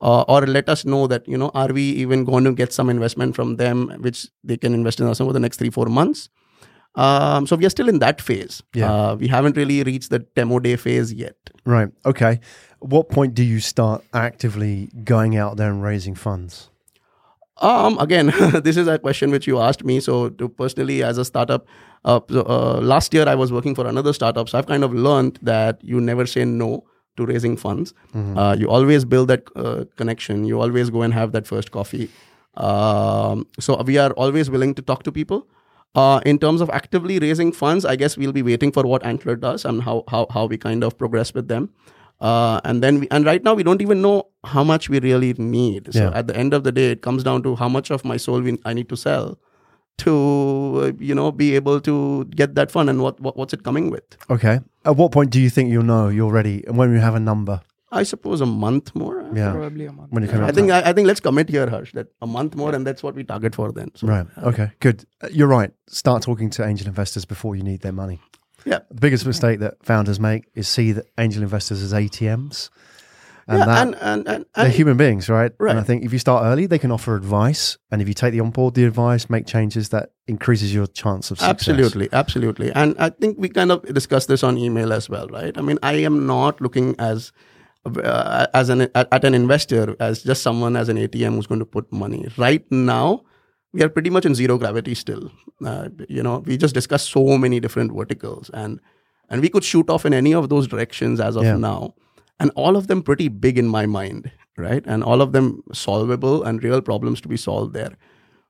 uh, 0.00 0.22
or 0.22 0.46
let 0.46 0.68
us 0.68 0.84
know 0.84 1.06
that 1.06 1.26
you 1.28 1.36
know 1.36 1.50
are 1.54 1.72
we 1.72 1.82
even 1.82 2.24
going 2.24 2.44
to 2.44 2.52
get 2.52 2.72
some 2.72 2.90
investment 2.90 3.34
from 3.34 3.56
them, 3.56 3.90
which 4.00 4.28
they 4.42 4.56
can 4.56 4.74
invest 4.74 5.00
in 5.00 5.06
us 5.06 5.20
over 5.20 5.32
the 5.32 5.40
next 5.40 5.58
three 5.58 5.70
four 5.70 5.86
months. 5.86 6.28
Um, 6.96 7.46
so 7.46 7.54
we 7.56 7.64
are 7.66 7.70
still 7.70 7.88
in 7.88 8.00
that 8.00 8.20
phase. 8.20 8.62
Yeah. 8.74 8.92
Uh, 8.92 9.14
we 9.14 9.28
haven't 9.28 9.56
really 9.56 9.82
reached 9.84 10.10
the 10.10 10.20
demo 10.20 10.58
day 10.58 10.76
phase 10.76 11.12
yet. 11.12 11.36
Right. 11.64 11.88
Okay. 12.04 12.40
What 12.80 13.08
point 13.08 13.34
do 13.34 13.44
you 13.44 13.60
start 13.60 14.02
actively 14.12 14.90
going 15.04 15.36
out 15.36 15.56
there 15.56 15.70
and 15.70 15.82
raising 15.82 16.14
funds? 16.14 16.70
Um, 17.58 17.98
again, 17.98 18.26
this 18.64 18.76
is 18.76 18.88
a 18.88 18.98
question 18.98 19.30
which 19.30 19.46
you 19.46 19.60
asked 19.60 19.84
me. 19.84 20.00
So, 20.00 20.30
to 20.30 20.48
personally, 20.48 21.02
as 21.02 21.18
a 21.18 21.24
startup, 21.24 21.66
uh, 22.04 22.20
so, 22.30 22.40
uh, 22.40 22.80
last 22.80 23.12
year 23.12 23.28
I 23.28 23.34
was 23.34 23.52
working 23.52 23.74
for 23.74 23.86
another 23.86 24.14
startup. 24.14 24.48
So, 24.48 24.58
I've 24.58 24.66
kind 24.66 24.82
of 24.82 24.94
learned 24.94 25.38
that 25.42 25.78
you 25.84 26.00
never 26.00 26.24
say 26.26 26.46
no 26.46 26.84
to 27.20 27.26
raising 27.30 27.56
funds. 27.62 27.94
Uh, 28.42 28.56
you 28.64 28.68
always 28.78 29.04
build 29.14 29.28
that 29.34 29.42
uh, 29.54 29.84
connection. 30.02 30.44
You 30.50 30.60
always 30.66 30.90
go 30.98 31.02
and 31.08 31.14
have 31.20 31.32
that 31.38 31.46
first 31.54 31.70
coffee. 31.78 32.08
Um, 32.56 33.46
so, 33.58 33.80
we 33.82 33.98
are 33.98 34.10
always 34.12 34.50
willing 34.50 34.74
to 34.74 34.82
talk 34.82 35.02
to 35.04 35.12
people. 35.12 35.46
Uh, 36.00 36.20
in 36.24 36.38
terms 36.38 36.60
of 36.60 36.70
actively 36.70 37.18
raising 37.18 37.52
funds, 37.52 37.84
I 37.84 37.96
guess 37.96 38.16
we'll 38.16 38.32
be 38.32 38.42
waiting 38.42 38.70
for 38.72 38.84
what 38.84 39.04
Antler 39.04 39.34
does 39.44 39.64
and 39.64 39.82
how 39.82 40.04
how 40.12 40.26
how 40.34 40.44
we 40.46 40.56
kind 40.64 40.84
of 40.88 40.96
progress 40.98 41.32
with 41.38 41.48
them. 41.48 41.70
Uh, 42.20 42.60
and 42.64 42.82
then 42.86 43.00
we, 43.00 43.08
and 43.10 43.24
right 43.30 43.42
now 43.48 43.54
we 43.60 43.64
don't 43.68 43.82
even 43.82 44.00
know 44.06 44.16
how 44.44 44.62
much 44.62 44.88
we 44.94 45.00
really 45.06 45.32
need. 45.38 45.88
So 45.92 46.04
Yeah. 46.04 46.18
at 46.22 46.26
the 46.28 46.36
end 46.36 46.54
of 46.58 46.62
the 46.68 46.72
day, 46.78 46.90
it 46.96 47.02
comes 47.06 47.24
down 47.30 47.42
to 47.48 47.54
how 47.62 47.68
much 47.68 47.90
of 47.90 48.04
my 48.04 48.18
soul 48.26 48.40
we, 48.48 48.56
I 48.64 48.74
need 48.80 48.88
to 48.90 48.96
sell 49.04 49.38
to 50.04 50.12
uh, 50.84 50.92
you 51.10 51.14
know 51.14 51.30
be 51.32 51.54
able 51.56 51.80
to 51.88 51.96
get 52.42 52.54
that 52.60 52.70
fund 52.70 52.88
and 52.94 53.02
what, 53.06 53.18
what 53.20 53.36
what's 53.36 53.52
it 53.58 53.64
coming 53.70 53.90
with. 53.90 54.16
Okay. 54.36 54.60
At 54.84 54.96
what 54.96 55.12
point 55.12 55.30
do 55.30 55.40
you 55.40 55.50
think 55.50 55.70
you'll 55.70 55.82
know 55.82 56.08
you're 56.08 56.32
ready 56.32 56.64
and 56.66 56.76
when 56.76 56.92
you 56.92 57.00
have 57.00 57.14
a 57.14 57.20
number? 57.20 57.60
I 57.92 58.04
suppose 58.04 58.40
a 58.40 58.46
month 58.46 58.94
more. 58.94 59.28
Yeah. 59.34 59.52
Probably 59.52 59.86
a 59.86 59.92
month. 59.92 60.12
When 60.12 60.22
you 60.22 60.28
come 60.28 60.44
I 60.44 60.52
think 60.52 60.70
I, 60.70 60.90
I 60.90 60.92
think 60.92 61.06
let's 61.08 61.20
commit 61.20 61.48
here, 61.48 61.68
Harsh, 61.68 61.92
that 61.94 62.06
a 62.22 62.26
month 62.26 62.54
more, 62.54 62.72
and 62.72 62.86
that's 62.86 63.02
what 63.02 63.16
we 63.16 63.24
target 63.24 63.54
for 63.54 63.72
then. 63.72 63.90
So, 63.96 64.06
Right. 64.06 64.26
Okay. 64.38 64.70
Good. 64.78 65.04
Uh, 65.20 65.28
You're 65.32 65.48
right. 65.48 65.72
Start 65.88 66.22
talking 66.22 66.50
to 66.50 66.64
angel 66.64 66.86
investors 66.86 67.24
before 67.24 67.56
you 67.56 67.64
need 67.64 67.80
their 67.80 67.92
money. 67.92 68.20
Yeah. 68.64 68.80
The 68.90 69.00
biggest 69.00 69.26
mistake 69.26 69.58
that 69.60 69.84
founders 69.84 70.20
make 70.20 70.44
is 70.54 70.68
see 70.68 70.92
that 70.92 71.06
angel 71.18 71.42
investors 71.42 71.82
as 71.82 71.92
ATMs. 71.92 72.70
And 73.50 73.58
yeah, 73.58 73.66
that 73.66 73.82
and 73.82 73.96
and 74.00 74.28
and, 74.28 74.46
they're 74.54 74.68
human 74.68 74.96
beings, 74.96 75.28
right? 75.28 75.52
Right. 75.58 75.70
And 75.70 75.80
I 75.80 75.82
think 75.82 76.04
if 76.04 76.12
you 76.12 76.20
start 76.20 76.44
early, 76.44 76.66
they 76.66 76.78
can 76.78 76.92
offer 76.92 77.16
advice. 77.16 77.78
And 77.90 78.00
if 78.00 78.06
you 78.06 78.14
take 78.14 78.32
the 78.32 78.40
on 78.40 78.50
board 78.50 78.74
the 78.74 78.84
advice, 78.84 79.28
make 79.28 79.44
changes, 79.46 79.88
that 79.88 80.12
increases 80.28 80.72
your 80.72 80.86
chance 80.86 81.32
of 81.32 81.38
success. 81.38 81.50
Absolutely, 81.50 82.08
absolutely. 82.12 82.70
And 82.72 82.94
I 82.98 83.10
think 83.10 83.38
we 83.38 83.48
kind 83.48 83.72
of 83.72 83.82
discussed 83.92 84.28
this 84.28 84.44
on 84.44 84.56
email 84.56 84.92
as 84.92 85.08
well, 85.10 85.26
right? 85.28 85.56
I 85.58 85.62
mean, 85.62 85.78
I 85.82 85.94
am 85.94 86.26
not 86.26 86.60
looking 86.60 86.94
as 87.00 87.32
uh, 87.84 88.46
as 88.54 88.68
an 88.68 88.88
at, 88.94 89.24
an 89.24 89.34
investor 89.34 89.96
as 89.98 90.22
just 90.22 90.42
someone 90.42 90.76
as 90.76 90.88
an 90.88 90.96
ATM 90.96 91.34
who's 91.34 91.48
going 91.48 91.60
to 91.60 91.66
put 91.66 91.92
money. 91.92 92.28
Right 92.36 92.64
now, 92.70 93.22
we 93.72 93.82
are 93.82 93.88
pretty 93.88 94.10
much 94.10 94.26
in 94.26 94.34
zero 94.34 94.58
gravity 94.58 94.94
still. 94.94 95.32
Uh, 95.64 95.88
you 96.08 96.22
know, 96.22 96.38
we 96.38 96.56
just 96.56 96.74
discussed 96.74 97.10
so 97.10 97.36
many 97.38 97.58
different 97.58 97.92
verticals, 97.92 98.50
and 98.54 98.80
and 99.28 99.40
we 99.40 99.48
could 99.48 99.64
shoot 99.64 99.88
off 99.90 100.04
in 100.06 100.14
any 100.14 100.34
of 100.34 100.48
those 100.48 100.68
directions 100.68 101.20
as 101.20 101.36
of 101.36 101.44
Yeah. 101.44 101.56
now, 101.56 101.94
and 102.40 102.50
all 102.56 102.76
of 102.76 102.86
them 102.88 103.02
pretty 103.02 103.28
big 103.28 103.58
in 103.58 103.68
my 103.68 103.86
mind, 103.86 104.30
right? 104.58 104.84
And 104.86 105.04
all 105.04 105.20
of 105.22 105.32
them 105.32 105.62
solvable 105.72 106.42
and 106.42 106.62
real 106.64 106.80
problems 106.80 107.20
to 107.20 107.28
be 107.28 107.36
solved 107.36 107.74
there 107.74 107.92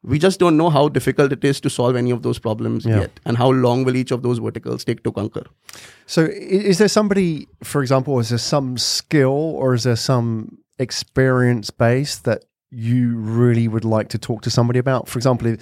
we 0.03 0.19
just 0.19 0.41
don't 0.41 0.57
know 0.57 0.71
how 0.71 0.89
difficult 0.89 1.31
it 1.31 1.45
is 1.45 1.61
to 1.61 1.69
solve 1.69 1.95
any 1.95 2.11
of 2.11 2.23
those 2.23 2.39
problems 2.39 2.87
Yeah. 2.87 3.01
yet 3.01 3.21
and 3.27 3.37
how 3.37 3.51
long 3.51 3.85
will 3.85 3.97
each 3.97 4.11
of 4.11 4.23
those 4.23 4.39
verticals 4.39 4.83
take 4.83 5.03
to 5.03 5.13
conquer 5.13 5.43
So, 6.07 6.23
is 6.71 6.79
there 6.79 6.89
somebody, 6.89 7.47
for 7.63 7.83
example, 7.83 8.19
is 8.19 8.31
there 8.31 8.39
some 8.39 8.79
skill 8.79 9.29
or 9.61 9.75
is 9.75 9.83
there 9.85 9.97
some 9.97 10.57
experience 10.79 11.71
base 11.71 12.17
that 12.21 12.45
you 12.71 13.17
really 13.19 13.69
would 13.69 13.85
like 13.85 14.09
to 14.09 14.19
talk 14.19 14.41
to 14.43 14.51
somebody 14.51 14.79
about? 14.79 15.07
For 15.09 15.19
example, 15.19 15.49
if, 15.49 15.59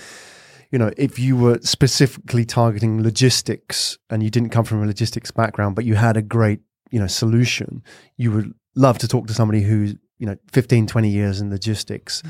you 0.70 0.78
know, 0.78 0.90
if 0.96 1.18
you 1.18 1.36
were 1.36 1.58
specifically 1.62 2.44
targeting 2.44 3.02
logistics 3.02 3.98
and 4.10 4.22
you 4.22 4.30
didn't 4.30 4.50
come 4.50 4.64
from 4.64 4.82
a 4.82 4.86
logistics 4.86 5.30
background, 5.32 5.74
but 5.74 5.84
you 5.84 5.96
had 5.96 6.16
a 6.16 6.22
great, 6.22 6.60
you 6.90 6.98
know, 6.98 7.06
solution, 7.06 7.82
you 8.16 8.32
would 8.32 8.54
love 8.74 8.98
to 8.98 9.08
talk 9.08 9.26
to 9.26 9.34
somebody 9.34 9.62
who's, 9.62 9.94
you 10.18 10.26
know, 10.26 10.36
15, 10.52 10.86
20 10.86 11.08
years 11.08 11.40
in 11.40 11.50
logistics. 11.50 12.22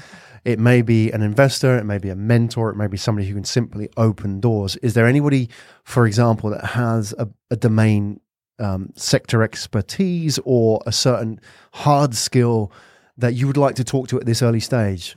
It 0.44 0.58
may 0.58 0.82
be 0.82 1.10
an 1.10 1.22
investor, 1.22 1.76
it 1.78 1.84
may 1.84 1.98
be 1.98 2.10
a 2.10 2.16
mentor, 2.16 2.70
it 2.70 2.76
may 2.76 2.86
be 2.86 2.96
somebody 2.96 3.26
who 3.26 3.34
can 3.34 3.44
simply 3.44 3.88
open 3.96 4.40
doors. 4.40 4.76
Is 4.76 4.94
there 4.94 5.06
anybody, 5.06 5.48
for 5.84 6.06
example, 6.06 6.50
that 6.50 6.64
has 6.64 7.14
a, 7.18 7.28
a 7.50 7.56
domain 7.56 8.20
um, 8.58 8.90
sector 8.96 9.42
expertise 9.42 10.38
or 10.44 10.82
a 10.86 10.92
certain 10.92 11.40
hard 11.72 12.14
skill 12.14 12.72
that 13.16 13.34
you 13.34 13.46
would 13.46 13.56
like 13.56 13.74
to 13.76 13.84
talk 13.84 14.08
to 14.08 14.18
at 14.18 14.26
this 14.26 14.42
early 14.42 14.60
stage? 14.60 15.16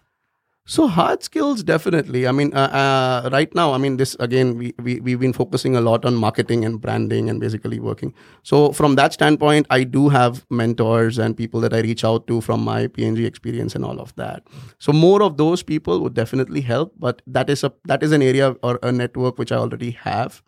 So 0.72 0.88
hard 0.88 1.22
skills 1.22 1.64
definitely 1.64 2.26
i 2.28 2.32
mean 2.32 2.54
uh, 2.54 2.70
uh, 2.82 3.30
right 3.34 3.54
now 3.54 3.74
i 3.74 3.78
mean 3.78 3.98
this 3.98 4.16
again 4.26 4.58
we, 4.58 4.74
we 4.82 5.02
we've 5.02 5.20
been 5.20 5.34
focusing 5.34 5.76
a 5.76 5.82
lot 5.82 6.06
on 6.06 6.16
marketing 6.16 6.64
and 6.64 6.80
branding 6.80 7.30
and 7.30 7.42
basically 7.42 7.80
working 7.88 8.14
so 8.52 8.72
from 8.72 8.96
that 8.96 9.12
standpoint 9.12 9.68
i 9.70 9.84
do 9.84 10.08
have 10.08 10.46
mentors 10.50 11.18
and 11.18 11.36
people 11.36 11.60
that 11.60 11.74
i 11.74 11.82
reach 11.82 12.06
out 12.06 12.26
to 12.28 12.40
from 12.40 12.64
my 12.64 12.88
P&G 12.88 13.26
experience 13.26 13.76
and 13.76 13.84
all 13.84 14.00
of 14.00 14.16
that 14.16 14.48
so 14.80 14.94
more 14.94 15.22
of 15.22 15.36
those 15.36 15.62
people 15.62 16.00
would 16.00 16.14
definitely 16.14 16.62
help 16.62 16.94
but 16.98 17.22
that 17.28 17.50
is 17.50 17.66
a 17.66 17.74
that 17.84 18.02
is 18.02 18.14
an 18.14 18.22
area 18.22 18.56
or 18.64 18.80
a 18.82 18.94
network 18.94 19.38
which 19.38 19.52
i 19.52 19.58
already 19.58 19.92
have 20.06 20.42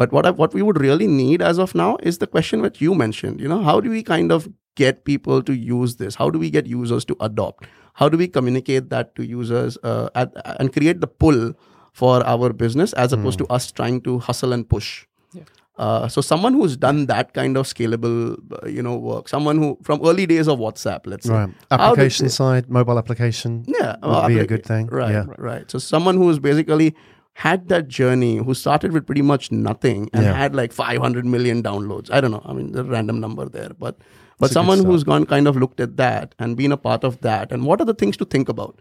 But 0.00 0.12
what 0.14 0.26
I, 0.28 0.30
what 0.38 0.54
we 0.56 0.62
would 0.66 0.78
really 0.82 1.06
need 1.10 1.42
as 1.48 1.58
of 1.64 1.72
now 1.80 1.88
is 2.10 2.16
the 2.22 2.26
question 2.30 2.62
that 2.62 2.78
you 2.84 2.94
mentioned. 3.00 3.42
You 3.42 3.50
know, 3.52 3.58
how 3.66 3.74
do 3.84 3.90
we 3.90 4.00
kind 4.08 4.32
of 4.36 4.48
get 4.80 5.04
people 5.10 5.42
to 5.50 5.54
use 5.66 5.94
this? 6.00 6.16
How 6.22 6.30
do 6.36 6.40
we 6.44 6.50
get 6.56 6.66
users 6.72 7.04
to 7.10 7.16
adopt? 7.26 7.68
How 7.94 8.08
do 8.08 8.18
we 8.18 8.26
communicate 8.28 8.90
that 8.90 9.14
to 9.16 9.24
users 9.24 9.78
uh, 9.84 10.08
at, 10.14 10.32
and 10.60 10.72
create 10.72 11.00
the 11.00 11.06
pull 11.06 11.52
for 11.92 12.24
our 12.26 12.52
business 12.52 12.92
as 12.94 13.12
opposed 13.12 13.38
to 13.38 13.46
us 13.46 13.70
trying 13.72 14.00
to 14.02 14.18
hustle 14.18 14.52
and 14.52 14.68
push? 14.68 15.06
Yeah. 15.32 15.42
Uh, 15.78 16.08
so 16.08 16.20
someone 16.20 16.54
who's 16.54 16.76
done 16.76 17.06
that 17.06 17.34
kind 17.34 17.56
of 17.56 17.66
scalable, 17.66 18.36
uh, 18.62 18.66
you 18.68 18.82
know, 18.82 18.96
work. 18.96 19.28
Someone 19.28 19.58
who 19.58 19.78
from 19.82 20.00
early 20.04 20.26
days 20.26 20.48
of 20.48 20.58
WhatsApp, 20.58 21.00
let's 21.06 21.26
say, 21.26 21.32
Right. 21.32 21.46
Did 21.48 21.56
Application 21.80 22.26
they- 22.26 22.30
side, 22.30 22.68
mobile 22.70 22.98
application 22.98 23.64
yeah, 23.66 23.96
would 24.02 24.28
be 24.28 24.38
a 24.40 24.46
good 24.46 24.64
thing. 24.66 24.86
Right, 24.88 25.10
Yeah. 25.12 25.26
right. 25.38 25.70
So 25.70 25.78
someone 25.78 26.16
who 26.16 26.28
is 26.30 26.38
basically 26.40 26.94
had 27.34 27.68
that 27.68 27.88
journey, 27.88 28.36
who 28.36 28.54
started 28.54 28.92
with 28.92 29.06
pretty 29.06 29.22
much 29.22 29.50
nothing 29.52 30.08
and 30.12 30.22
Yeah. 30.24 30.34
had 30.34 30.54
like 30.54 30.72
500 30.72 31.24
million 31.26 31.62
downloads. 31.64 32.08
I 32.12 32.20
don't 32.20 32.30
know. 32.30 32.42
I 32.44 32.52
mean, 32.52 32.70
the 32.72 32.84
random 32.84 33.18
number 33.20 33.48
there, 33.48 33.70
but 33.78 33.96
but 34.38 34.48
good 34.48 34.52
someone 34.54 34.84
who's 34.84 35.04
gone 35.04 35.26
kind 35.26 35.46
of 35.46 35.56
looked 35.56 35.80
at 35.80 35.96
that 35.96 36.34
and 36.38 36.56
been 36.56 36.72
a 36.72 36.76
part 36.76 37.04
of 37.04 37.20
that, 37.20 37.52
and 37.52 37.64
what 37.64 37.80
are 37.80 37.84
the 37.84 37.94
things 37.94 38.16
to 38.18 38.24
think 38.24 38.48
about? 38.48 38.80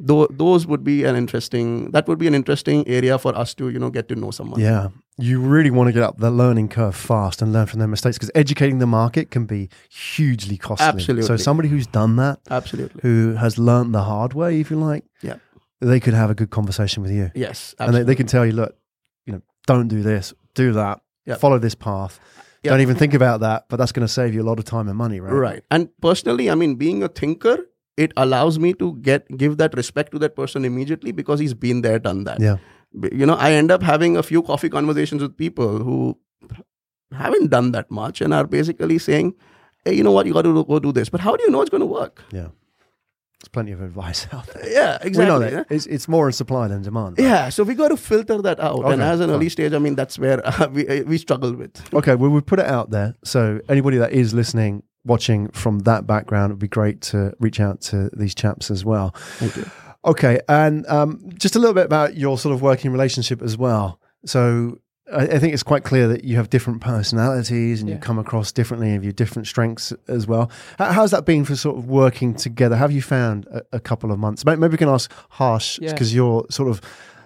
Though 0.00 0.28
those 0.30 0.64
would 0.66 0.84
be 0.84 1.02
an 1.04 1.16
interesting. 1.16 1.90
That 1.90 2.06
would 2.06 2.18
be 2.18 2.28
an 2.28 2.34
interesting 2.34 2.86
area 2.86 3.18
for 3.18 3.34
us 3.36 3.52
to 3.54 3.68
you 3.68 3.78
know 3.80 3.90
get 3.90 4.08
to 4.08 4.14
know 4.14 4.30
someone. 4.30 4.60
Yeah. 4.60 4.88
You 5.20 5.40
really 5.40 5.70
want 5.70 5.88
to 5.88 5.92
get 5.92 6.04
up 6.04 6.18
the 6.18 6.30
learning 6.30 6.68
curve 6.68 6.94
fast 6.94 7.42
and 7.42 7.52
learn 7.52 7.66
from 7.66 7.80
their 7.80 7.88
mistakes 7.88 8.16
because 8.16 8.30
educating 8.36 8.78
the 8.78 8.86
market 8.86 9.32
can 9.32 9.46
be 9.46 9.68
hugely 9.90 10.56
costly. 10.56 10.86
Absolutely 10.86 11.26
so 11.26 11.36
somebody 11.36 11.68
who's 11.68 11.88
done 11.88 12.14
that, 12.16 12.38
absolutely. 12.48 13.00
who 13.02 13.34
has 13.34 13.58
learned 13.58 13.92
the 13.92 14.02
hard 14.04 14.32
way, 14.34 14.60
if 14.60 14.70
you 14.70 14.76
like, 14.76 15.04
Yeah. 15.20 15.38
they 15.80 15.98
could 15.98 16.14
have 16.14 16.30
a 16.30 16.36
good 16.36 16.50
conversation 16.50 17.02
with 17.02 17.10
you. 17.10 17.32
Yes, 17.34 17.74
absolutely. 17.80 17.84
And 17.84 17.94
they, 18.08 18.12
they 18.12 18.16
can 18.16 18.28
tell 18.28 18.46
you, 18.46 18.52
look, 18.52 18.76
you 19.26 19.32
know, 19.32 19.42
don't 19.66 19.88
do 19.88 20.02
this, 20.04 20.32
do 20.54 20.70
that, 20.74 21.00
Yeah. 21.26 21.34
follow 21.34 21.58
this 21.58 21.74
path. 21.74 22.20
Yeah. 22.62 22.72
Don't 22.72 22.80
even 22.80 22.96
think 22.96 23.14
about 23.14 23.40
that, 23.40 23.66
but 23.68 23.76
that's 23.76 23.92
going 23.92 24.06
to 24.06 24.12
save 24.12 24.34
you 24.34 24.42
a 24.42 24.48
lot 24.50 24.58
of 24.58 24.64
time 24.64 24.88
and 24.88 24.96
money, 24.98 25.20
right? 25.20 25.32
right 25.32 25.62
and 25.70 25.88
personally 26.02 26.50
i 26.50 26.54
mean 26.54 26.74
being 26.74 27.02
a 27.02 27.08
thinker 27.08 27.56
it 27.96 28.12
allows 28.16 28.58
me 28.64 28.72
to 28.80 28.88
get 29.08 29.28
give 29.42 29.56
that 29.58 29.74
respect 29.80 30.12
to 30.12 30.18
that 30.24 30.34
person 30.40 30.64
immediately 30.64 31.12
because 31.12 31.38
he's 31.44 31.54
been 31.54 31.82
there 31.82 31.98
done 32.08 32.24
that 32.24 32.40
Yeah. 32.40 32.58
You 33.22 33.26
know 33.30 33.34
i 33.46 33.52
end 33.52 33.70
up 33.70 33.82
having 33.82 34.16
a 34.16 34.22
few 34.22 34.42
coffee 34.42 34.68
conversations 34.76 35.22
with 35.22 35.36
people 35.36 35.78
who 35.78 36.18
haven't 37.12 37.48
done 37.50 37.72
that 37.72 37.90
much 37.90 38.20
and 38.20 38.34
are 38.34 38.46
basically 38.46 38.98
saying 38.98 39.34
hey 39.84 39.94
you 39.94 40.02
know 40.02 40.12
what 40.12 40.26
you 40.26 40.32
got 40.32 40.42
to 40.42 40.64
go 40.64 40.78
do 40.78 40.92
this 40.92 41.08
but 41.08 41.20
how 41.20 41.36
do 41.36 41.42
you 41.44 41.50
know 41.50 41.60
it's 41.62 41.70
going 41.70 41.80
to 41.80 41.86
work 41.86 42.22
Yeah. 42.32 42.48
There's 43.40 43.48
plenty 43.48 43.72
of 43.72 43.80
advice 43.80 44.26
out 44.32 44.46
there. 44.48 44.68
yeah 44.68 44.98
We 45.04 45.10
know 45.10 45.36
exactly 45.40 45.50
that. 45.50 45.66
It's, 45.70 45.86
it's 45.86 46.08
more 46.08 46.26
in 46.26 46.32
supply 46.32 46.66
than 46.68 46.82
demand. 46.82 47.18
right? 47.18 47.24
yeah 47.28 47.48
so 47.50 47.62
we 47.62 47.74
got 47.74 47.88
to 47.88 47.96
filter 47.96 48.42
that 48.42 48.58
out 48.60 48.80
Okay, 48.80 48.92
and 48.94 49.02
as 49.02 49.20
an 49.20 49.28
fine. 49.28 49.36
early 49.36 49.48
stage 49.48 49.72
i 49.72 49.78
mean 49.78 49.94
that's 49.94 50.18
where 50.18 50.44
uh, 50.46 50.68
we, 50.72 50.88
uh, 50.88 51.02
we 51.04 51.18
struggle 51.18 51.52
with 51.54 51.72
Okay, 51.94 52.14
well, 52.16 52.30
we 52.30 52.40
put 52.40 52.58
it 52.58 52.66
out 52.66 52.90
there. 52.90 53.14
So 53.24 53.60
anybody 53.68 53.96
that 53.98 54.12
is 54.12 54.34
listening, 54.34 54.82
watching 55.04 55.48
from 55.50 55.80
that 55.80 56.06
background, 56.06 56.50
it 56.50 56.54
would 56.54 56.60
be 56.60 56.68
great 56.68 57.00
to 57.10 57.32
reach 57.38 57.60
out 57.60 57.80
to 57.90 58.10
these 58.16 58.34
chaps 58.34 58.70
as 58.70 58.84
well. 58.84 59.14
thank 59.38 59.56
you 59.56 59.70
Okay, 60.04 60.40
and 60.48 60.86
um, 60.86 61.20
just 61.36 61.54
a 61.56 61.58
little 61.58 61.74
bit 61.74 61.84
about 61.84 62.16
your 62.16 62.38
sort 62.38 62.54
of 62.54 62.62
working 62.62 62.90
relationship 62.92 63.42
as 63.42 63.56
well. 63.58 64.00
So 64.24 64.78
I, 65.12 65.22
I 65.22 65.38
think 65.38 65.54
it's 65.54 65.62
quite 65.62 65.84
clear 65.84 66.06
that 66.08 66.24
you 66.24 66.36
have 66.36 66.50
different 66.50 66.80
personalities 66.80 67.80
and 67.80 67.88
you 67.90 67.96
come 67.98 68.18
across 68.18 68.52
differently 68.52 68.90
and 68.92 69.02
you 69.02 69.08
have 69.08 69.16
different 69.16 69.46
strengths 69.48 69.92
as 70.08 70.26
well. 70.26 70.50
How, 70.78 70.92
how's 70.92 71.10
that 71.12 71.24
been 71.24 71.44
for 71.44 71.56
sort 71.56 71.78
of 71.78 71.86
working 71.86 72.34
together? 72.34 72.76
Have 72.76 72.92
you 72.92 73.02
found 73.02 73.46
a, 73.46 73.62
a 73.72 73.80
couple 73.80 74.12
of 74.12 74.18
months? 74.18 74.44
May- 74.44 74.56
Maybe 74.56 74.72
we 74.72 74.78
can 74.78 74.88
ask 74.88 75.10
Harsh 75.30 75.78
Yeah. 75.80 75.92
because 75.92 76.14
you're 76.14 76.44
sort 76.50 76.68
of 76.68 76.80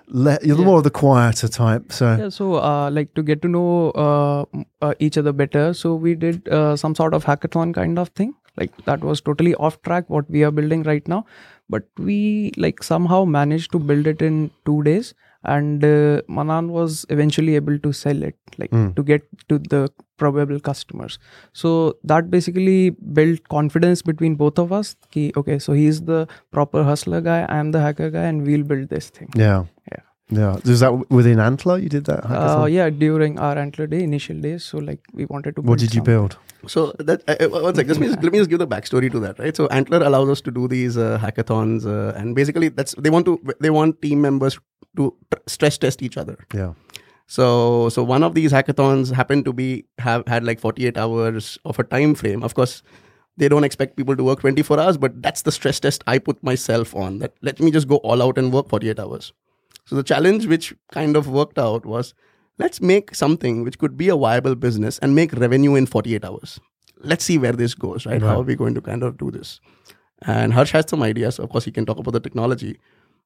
le- 0.06 0.38
you're 0.42 0.58
Yeah. 0.58 0.64
more 0.64 0.78
of 0.78 0.84
the 0.84 0.90
quieter 0.90 1.48
type. 1.48 1.92
So 1.92 2.16
Yeah, 2.16 2.28
so 2.28 2.54
uh, 2.56 2.90
like 2.90 3.14
to 3.14 3.22
get 3.22 3.42
to 3.42 3.48
know 3.48 3.90
uh, 3.90 4.44
uh, 4.80 4.94
each 4.98 5.18
other 5.18 5.32
better, 5.32 5.72
so 5.74 5.94
we 5.94 6.14
did 6.14 6.48
uh, 6.48 6.76
some 6.76 6.94
sort 6.94 7.14
of 7.14 7.24
hackathon 7.24 7.74
kind 7.74 7.98
of 7.98 8.08
thing. 8.10 8.34
Like 8.56 8.70
that 8.84 9.00
was 9.02 9.20
totally 9.22 9.54
off 9.54 9.80
track 9.82 10.08
what 10.10 10.30
we 10.30 10.44
are 10.44 10.50
building 10.50 10.82
right 10.82 11.06
now, 11.08 11.24
but 11.70 11.84
we 11.98 12.52
like 12.56 12.82
somehow 12.82 13.24
managed 13.24 13.72
to 13.72 13.78
build 13.78 14.06
it 14.06 14.20
in 14.20 14.50
two 14.66 14.82
days, 14.82 15.14
and 15.44 15.84
uh, 15.84 16.20
Manan 16.28 16.68
was 16.72 17.04
eventually 17.10 17.54
able 17.56 17.78
to 17.78 17.92
sell 17.92 18.22
it, 18.22 18.36
like 18.58 18.70
Mm. 18.70 18.94
to 18.96 19.02
get 19.02 19.22
to 19.48 19.58
the 19.58 19.88
probable 20.18 20.60
customers. 20.60 21.18
So 21.52 21.96
that 22.04 22.30
basically 22.30 22.90
built 22.90 23.48
confidence 23.48 24.02
between 24.02 24.34
both 24.36 24.58
of 24.58 24.72
us. 24.72 24.94
Ki, 25.10 25.32
okay, 25.36 25.58
so 25.58 25.72
he's 25.72 26.02
the 26.02 26.26
proper 26.52 26.84
hustler 26.84 27.20
guy, 27.20 27.44
I'm 27.48 27.72
the 27.72 27.80
hacker 27.80 28.10
guy, 28.10 28.24
and 28.24 28.46
we'll 28.46 28.62
build 28.62 28.88
this 28.88 29.10
thing. 29.10 29.28
yeah, 29.34 29.64
Yeah. 29.90 30.02
yeah. 30.30 30.56
Is 30.64 30.80
that 30.80 31.10
within 31.10 31.40
Antler? 31.40 31.78
You 31.78 31.88
did 31.88 32.04
that? 32.06 32.24
Uh, 32.30 32.66
yeah, 32.66 32.88
during 32.90 33.38
our 33.38 33.58
antler 33.58 33.86
day, 33.86 34.02
initial 34.04 34.40
days. 34.40 34.64
So 34.64 34.78
like 34.78 35.00
we 35.12 35.24
wanted 35.26 35.56
to. 35.56 35.62
What 35.62 35.78
did 35.78 35.94
you 35.94 35.98
something. 35.98 36.14
build? 36.14 36.36
So 36.66 36.92
that 36.98 37.22
uh, 37.28 37.36
uh, 37.44 37.62
one 37.62 37.74
sec, 37.74 37.86
let 37.88 37.98
me 37.98 38.06
just, 38.06 38.22
let 38.22 38.32
me 38.32 38.38
just 38.38 38.50
give 38.50 38.58
the 38.58 38.66
backstory 38.66 39.10
to 39.10 39.20
that, 39.20 39.38
right? 39.38 39.56
So 39.56 39.66
Antler 39.68 40.02
allows 40.02 40.28
us 40.28 40.40
to 40.42 40.50
do 40.50 40.68
these 40.68 40.96
uh, 40.96 41.18
hackathons, 41.20 41.86
uh, 41.86 42.16
and 42.18 42.34
basically 42.34 42.68
that's 42.68 42.94
they 42.94 43.10
want 43.10 43.26
to 43.26 43.40
they 43.60 43.70
want 43.70 44.00
team 44.02 44.20
members 44.20 44.58
to 44.96 45.14
tr- 45.30 45.40
stress 45.46 45.78
test 45.78 46.02
each 46.02 46.16
other. 46.16 46.38
Yeah. 46.54 46.74
So 47.26 47.88
so 47.88 48.02
one 48.02 48.22
of 48.22 48.34
these 48.34 48.52
hackathons 48.52 49.12
happened 49.12 49.44
to 49.46 49.52
be 49.52 49.86
have 49.98 50.26
had 50.26 50.44
like 50.44 50.60
48 50.60 50.96
hours 50.96 51.58
of 51.64 51.78
a 51.78 51.84
time 51.84 52.14
frame. 52.14 52.42
Of 52.42 52.54
course, 52.54 52.82
they 53.36 53.48
don't 53.48 53.64
expect 53.64 53.96
people 53.96 54.16
to 54.16 54.24
work 54.24 54.40
24 54.40 54.78
hours, 54.78 54.96
but 54.96 55.20
that's 55.22 55.42
the 55.42 55.52
stress 55.52 55.80
test 55.80 56.04
I 56.06 56.18
put 56.18 56.42
myself 56.42 56.94
on. 56.94 57.18
That 57.18 57.34
let 57.42 57.60
me 57.60 57.70
just 57.70 57.88
go 57.88 57.96
all 57.96 58.22
out 58.22 58.38
and 58.38 58.52
work 58.52 58.68
48 58.68 59.00
hours. 59.00 59.32
So 59.86 59.96
the 59.96 60.02
challenge 60.02 60.46
which 60.46 60.74
kind 60.92 61.16
of 61.16 61.28
worked 61.28 61.58
out 61.58 61.84
was 61.84 62.14
let's 62.62 62.80
make 62.80 63.14
something 63.22 63.62
which 63.64 63.78
could 63.82 63.96
be 64.02 64.08
a 64.08 64.16
viable 64.16 64.54
business 64.66 64.98
and 64.98 65.14
make 65.20 65.32
revenue 65.44 65.74
in 65.74 65.86
48 65.86 66.24
hours. 66.24 66.58
Let's 67.12 67.24
see 67.24 67.38
where 67.38 67.52
this 67.62 67.74
goes, 67.74 68.06
right? 68.06 68.22
Right. 68.22 68.28
How 68.28 68.40
are 68.40 68.48
we 68.50 68.54
going 68.62 68.74
to 68.74 68.80
kind 68.80 69.02
of 69.02 69.16
do 69.18 69.30
this? 69.30 69.60
And 70.34 70.52
Harsh 70.52 70.72
has 70.72 70.84
some 70.88 71.02
ideas. 71.02 71.38
Of 71.40 71.48
course, 71.50 71.64
he 71.64 71.72
can 71.72 71.84
talk 71.86 71.98
about 71.98 72.12
the 72.12 72.20
technology. 72.20 72.78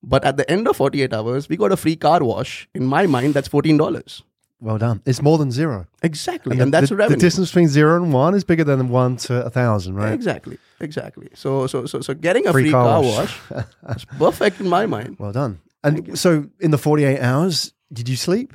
But 0.03 0.25
at 0.25 0.37
the 0.39 0.47
end 0.51 0.67
of 0.69 0.77
48 0.77 1.13
hours, 1.13 1.49
we 1.51 1.57
got 1.57 1.73
a 1.73 1.77
free 1.77 1.97
car 1.97 2.23
wash. 2.25 2.69
In 2.75 2.87
my 2.87 3.07
mind, 3.07 3.35
that's 3.35 3.49
$14. 3.49 4.23
Well 4.61 4.79
done. 4.79 5.03
It's 5.05 5.21
more 5.21 5.37
than 5.37 5.51
zero. 5.51 5.87
Exactly. 6.03 6.57
the- 6.57 6.63
And, 6.63 6.73
that's 6.73 6.89
the, 6.89 6.97
revenue. 6.97 7.17
The 7.17 7.21
distance 7.27 7.51
between 7.51 7.69
zero 7.69 7.97
and 8.03 8.13
one 8.15 8.35
is 8.35 8.45
bigger 8.45 8.65
than 8.65 8.89
one 8.89 9.17
to 9.29 9.45
a 9.45 9.51
thousand, 9.51 9.97
right? 9.97 10.15
Exactly. 10.15 10.57
Exactly. 10.81 11.29
So 11.35 11.67
so 11.67 11.85
so 11.85 12.01
so 12.01 12.15
getting 12.15 12.47
a 12.47 12.53
Free 12.53 12.63
free, 12.65 12.71
car 12.73 12.85
car, 12.87 13.03
wash. 13.03 13.35
wash, 13.51 13.65
is 13.97 14.05
perfect 14.19 14.61
in 14.65 14.69
my 14.79 14.87
mind. 14.87 15.17
Well 15.19 15.33
done. 15.33 15.53
And 15.85 16.19
so, 16.19 16.31
in 16.67 16.71
the 16.71 16.79
forty-eight 16.79 17.21
hours, 17.21 17.57
did 17.93 18.09
you 18.09 18.17
sleep? 18.17 18.55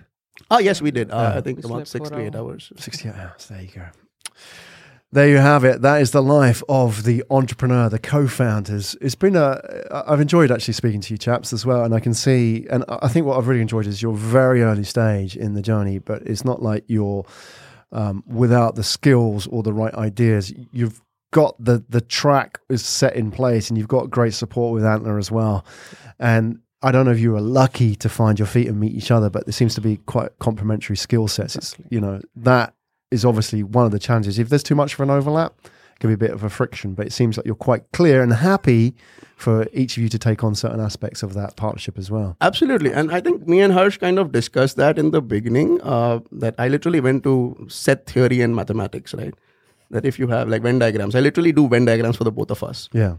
Ah, 0.52 0.60
yes, 0.60 0.82
we 0.82 0.92
did. 0.92 1.10
Uh, 1.10 1.16
Yeah. 1.16 1.38
I 1.38 1.42
think 1.42 1.58
We 1.60 1.64
about 1.64 1.88
slept 1.88 2.10
six 2.10 2.12
eight 2.12 2.36
hours. 2.36 2.72
Sixty-eight 2.78 3.16
hours. 3.16 3.48
There 3.48 3.62
you 3.62 3.70
go. 3.74 3.86
There 5.14 5.28
you 5.28 5.38
have 5.38 5.66
it. 5.66 5.82
That 5.82 6.02
is 6.02 6.12
the 6.12 6.22
life 6.22 6.64
of 6.70 7.04
the 7.04 7.24
entrepreneur, 7.30 7.90
the 7.90 8.00
co-founders. 8.00 8.96
It's 9.02 9.16
been 9.16 9.36
a. 9.36 9.60
I've 9.92 10.22
enjoyed 10.22 10.52
actually 10.52 10.74
speaking 10.74 11.02
to 11.02 11.14
you 11.14 11.18
chaps 11.18 11.52
as 11.52 11.66
well, 11.66 11.84
and 11.84 11.94
I 11.94 12.00
can 12.00 12.14
see. 12.14 12.66
And 12.70 12.84
I 12.88 13.08
think 13.10 13.26
what 13.26 13.38
I've 13.38 13.48
really 13.48 13.62
enjoyed 13.62 13.88
is 13.88 14.02
your 14.02 14.14
very 14.14 14.62
early 14.62 14.84
stage 14.86 15.36
in 15.36 15.54
the 15.54 15.62
journey, 15.62 16.00
but 16.00 16.22
it's 16.24 16.46
not 16.46 16.62
like 16.62 16.84
you're 16.88 17.26
um, 17.92 18.24
without 18.26 18.76
the 18.76 18.84
skills 18.84 19.48
or 19.48 19.64
the 19.64 19.74
right 19.74 19.94
ideas. 19.96 20.54
You've 20.72 21.02
got 21.32 21.56
the 21.64 21.84
the 21.90 22.02
track 22.02 22.60
is 22.70 22.86
set 22.86 23.16
in 23.16 23.32
place, 23.32 23.70
and 23.70 23.78
you've 23.78 23.90
got 23.90 24.10
great 24.10 24.34
support 24.34 24.74
with 24.74 24.86
Antler 24.86 25.18
as 25.18 25.30
well. 25.32 25.66
And 26.20 26.60
I 26.84 26.92
don't 26.92 27.06
know 27.06 27.12
if 27.12 27.20
you 27.20 27.32
were 27.32 27.42
lucky 27.42 27.96
to 27.96 28.10
find 28.10 28.40
your 28.40 28.48
feet 28.48 28.68
and 28.68 28.80
meet 28.80 28.94
each 28.94 29.12
other, 29.12 29.30
but 29.30 29.46
there 29.46 29.54
seems 29.54 29.76
to 29.76 29.82
be 29.82 29.98
quite 29.98 30.38
complementary 30.40 30.98
skill 30.98 31.28
sets. 31.28 31.56
Exactly. 31.56 31.86
you 31.90 32.02
know 32.02 32.22
that 32.36 32.74
is 33.12 33.26
obviously 33.26 33.62
one 33.62 33.86
of 33.86 33.92
the 33.92 34.00
challenges. 34.00 34.40
If 34.40 34.50
there's 34.50 34.64
too 34.64 34.76
much 34.76 34.94
of 34.94 35.02
an 35.02 35.10
overlap, 35.10 35.54
it 35.66 36.00
can 36.00 36.10
be 36.10 36.14
a 36.14 36.18
bit 36.18 36.32
of 36.32 36.44
a 36.44 36.50
friction. 36.50 36.94
But 36.94 37.08
it 37.08 37.14
seems 37.14 37.38
like 37.38 37.46
you're 37.46 37.56
quite 37.56 37.92
clear 37.92 38.24
and 38.24 38.34
happy 38.34 38.96
for 39.36 39.68
each 39.74 39.98
of 39.98 40.04
you 40.04 40.10
to 40.10 40.18
take 40.20 40.44
on 40.44 40.56
certain 40.56 40.80
aspects 40.80 41.22
of 41.22 41.34
that 41.34 41.56
partnership 41.56 41.98
as 41.98 42.10
well. 42.10 42.38
Absolutely. 42.42 42.94
And 42.94 43.12
I 43.12 43.20
think 43.20 43.48
me 43.48 43.60
and 43.60 43.74
Harsh 43.74 43.98
kind 43.98 44.18
of 44.18 44.32
discussed 44.32 44.78
that 44.78 44.98
in 44.98 45.12
the 45.12 45.22
beginning. 45.22 45.82
Uh, 45.82 46.20
that 46.32 46.56
I 46.58 46.68
literally 46.70 47.02
went 47.02 47.24
to 47.24 47.66
set 47.70 48.06
theory 48.06 48.42
and 48.42 48.56
mathematics, 48.56 49.14
right? 49.14 49.34
That 49.90 50.06
if 50.06 50.18
you 50.18 50.28
have 50.28 50.48
like 50.48 50.62
Venn 50.62 50.80
diagrams, 50.80 51.16
I 51.16 51.20
literally 51.20 51.52
do 51.52 51.68
Venn 51.68 51.86
diagrams 51.86 52.16
for 52.16 52.24
the 52.24 52.32
both 52.32 52.52
of 52.52 52.64
us. 52.64 52.88
Yeah, 52.94 53.18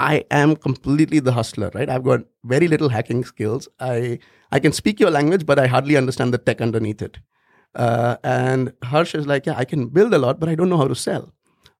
I 0.00 0.24
am 0.30 0.56
completely 0.56 1.20
the 1.20 1.32
hustler, 1.32 1.70
right? 1.74 1.88
I've 1.88 2.04
got 2.04 2.20
very 2.44 2.68
little 2.68 2.88
hacking 2.88 3.24
skills. 3.24 3.68
I 3.78 4.18
I 4.50 4.58
can 4.60 4.72
speak 4.72 4.98
your 5.00 5.10
language, 5.10 5.44
but 5.46 5.58
I 5.58 5.66
hardly 5.66 5.96
understand 5.96 6.34
the 6.34 6.38
tech 6.38 6.60
underneath 6.60 7.02
it. 7.02 7.18
Uh, 7.74 8.16
and 8.24 8.72
Harsh 8.82 9.14
is 9.14 9.26
like, 9.26 9.46
yeah, 9.46 9.54
I 9.56 9.64
can 9.64 9.88
build 9.88 10.14
a 10.14 10.18
lot, 10.18 10.40
but 10.40 10.48
I 10.48 10.54
don't 10.54 10.68
know 10.70 10.78
how 10.78 10.88
to 10.88 10.94
sell, 10.94 11.32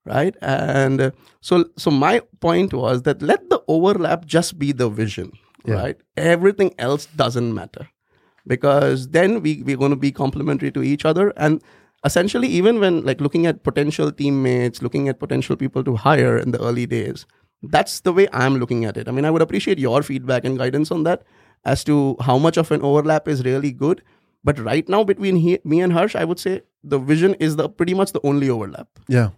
right? 0.04 0.36
And 0.40 1.00
uh, 1.00 1.10
so 1.40 1.64
so 1.76 1.90
my 1.90 2.20
point 2.40 2.72
was 2.74 3.02
that 3.02 3.22
let 3.22 3.48
the 3.50 3.62
overlap 3.68 4.26
just 4.26 4.58
be 4.58 4.72
the 4.72 4.88
vision, 4.88 5.32
Yeah. 5.66 5.74
right? 5.82 5.96
Everything 6.16 6.74
else 6.78 7.06
doesn't 7.06 7.54
matter 7.54 7.88
because 8.46 9.08
then 9.08 9.42
we 9.42 9.62
we're 9.62 9.76
going 9.76 9.90
to 9.90 9.96
be 9.96 10.12
complementary 10.12 10.70
to 10.72 10.82
each 10.82 11.04
other 11.04 11.32
and 11.36 11.62
essentially 12.04 12.48
even 12.48 12.80
when 12.80 13.02
like 13.04 13.20
looking 13.20 13.46
at 13.46 13.62
potential 13.62 14.10
teammates 14.10 14.80
looking 14.82 15.08
at 15.08 15.18
potential 15.20 15.56
people 15.56 15.84
to 15.84 15.96
hire 15.96 16.38
in 16.38 16.50
the 16.50 16.60
early 16.68 16.86
days 16.86 17.26
that's 17.62 18.00
the 18.00 18.12
way 18.12 18.26
i'm 18.32 18.56
looking 18.56 18.84
at 18.84 18.96
it 18.96 19.08
i 19.08 19.10
mean 19.10 19.24
i 19.24 19.30
would 19.30 19.42
appreciate 19.42 19.78
your 19.78 20.02
feedback 20.02 20.44
and 20.44 20.58
guidance 20.58 20.90
on 20.90 21.02
that 21.02 21.22
as 21.64 21.84
to 21.84 22.16
how 22.20 22.38
much 22.38 22.56
of 22.56 22.70
an 22.70 22.80
overlap 22.82 23.28
is 23.28 23.44
really 23.44 23.70
good 23.72 24.02
but 24.42 24.58
right 24.58 24.88
now 24.88 25.04
between 25.04 25.36
he, 25.36 25.58
me 25.64 25.80
and 25.80 25.92
harsh 25.92 26.16
i 26.16 26.24
would 26.24 26.38
say 26.38 26.62
the 26.82 26.98
vision 26.98 27.34
is 27.34 27.56
the 27.56 27.68
pretty 27.68 27.92
much 27.94 28.12
the 28.12 28.20
only 28.24 28.48
overlap 28.48 28.88
yeah. 29.08 29.30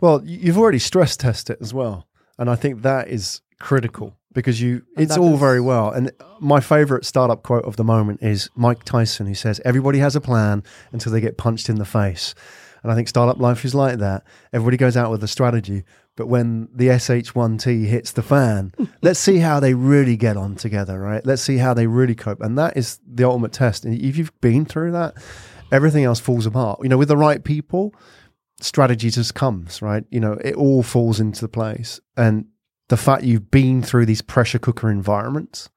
Well, 0.00 0.20
you've 0.24 0.58
already 0.58 0.80
stress 0.80 1.16
tested 1.16 1.54
it 1.56 1.62
as 1.62 1.72
well, 1.72 2.08
and 2.38 2.50
I 2.50 2.56
think 2.56 2.82
that 2.82 3.06
is 3.06 3.40
critical 3.60 4.16
because 4.32 4.60
you. 4.60 4.82
And 4.96 5.04
It's 5.04 5.16
all 5.16 5.34
is- 5.34 5.38
very 5.38 5.60
well, 5.60 5.92
and 5.92 6.10
my 6.40 6.58
favorite 6.58 7.04
startup 7.04 7.44
quote 7.44 7.64
of 7.64 7.76
the 7.76 7.84
moment 7.84 8.20
is 8.20 8.50
Mike 8.56 8.82
Tyson, 8.82 9.28
who 9.28 9.34
says, 9.34 9.60
"Everybody 9.64 10.00
has 10.00 10.16
a 10.16 10.20
plan 10.20 10.64
until 10.90 11.12
they 11.12 11.20
get 11.20 11.38
punched 11.38 11.68
in 11.68 11.76
the 11.76 11.84
face." 11.84 12.34
And 12.82 12.90
I 12.90 12.96
think 12.96 13.06
startup 13.06 13.38
life 13.38 13.64
is 13.64 13.72
like 13.72 13.98
that. 14.00 14.24
Everybody 14.52 14.76
goes 14.76 14.96
out 14.96 15.10
with 15.12 15.22
a 15.22 15.28
strategy, 15.28 15.84
but 16.16 16.26
when 16.26 16.68
the 16.74 16.88
SH1T 16.88 17.86
hits 17.86 18.12
the 18.12 18.22
fan, 18.22 18.72
let's 19.02 19.20
see 19.20 19.38
how 19.38 19.60
they 19.60 19.74
really 19.74 20.16
get 20.16 20.36
on 20.36 20.56
together, 20.56 20.98
right? 20.98 21.24
Let's 21.24 21.42
see 21.42 21.56
how 21.56 21.74
they 21.74 21.86
really 21.86 22.14
cope. 22.14 22.40
And 22.40 22.58
that 22.58 22.76
is 22.76 23.00
the 23.06 23.24
ultimate 23.24 23.52
test. 23.52 23.84
And 23.84 23.94
if 23.94 24.16
you've 24.16 24.38
been 24.40 24.64
through 24.64 24.92
that, 24.92 25.14
everything 25.72 26.04
else 26.04 26.20
falls 26.20 26.46
apart. 26.46 26.80
You 26.82 26.88
know, 26.88 26.98
with 26.98 27.08
the 27.08 27.16
right 27.16 27.42
people, 27.42 27.94
strategy 28.60 29.10
just 29.10 29.34
comes, 29.34 29.80
right? 29.82 30.04
You 30.10 30.20
know, 30.20 30.32
it 30.44 30.54
all 30.54 30.82
falls 30.82 31.20
into 31.20 31.48
place. 31.48 32.00
And 32.16 32.46
the 32.88 32.96
fact 32.96 33.22
you've 33.22 33.50
been 33.50 33.82
through 33.82 34.06
these 34.06 34.22
pressure 34.22 34.58
cooker 34.58 34.90
environments 34.90 35.70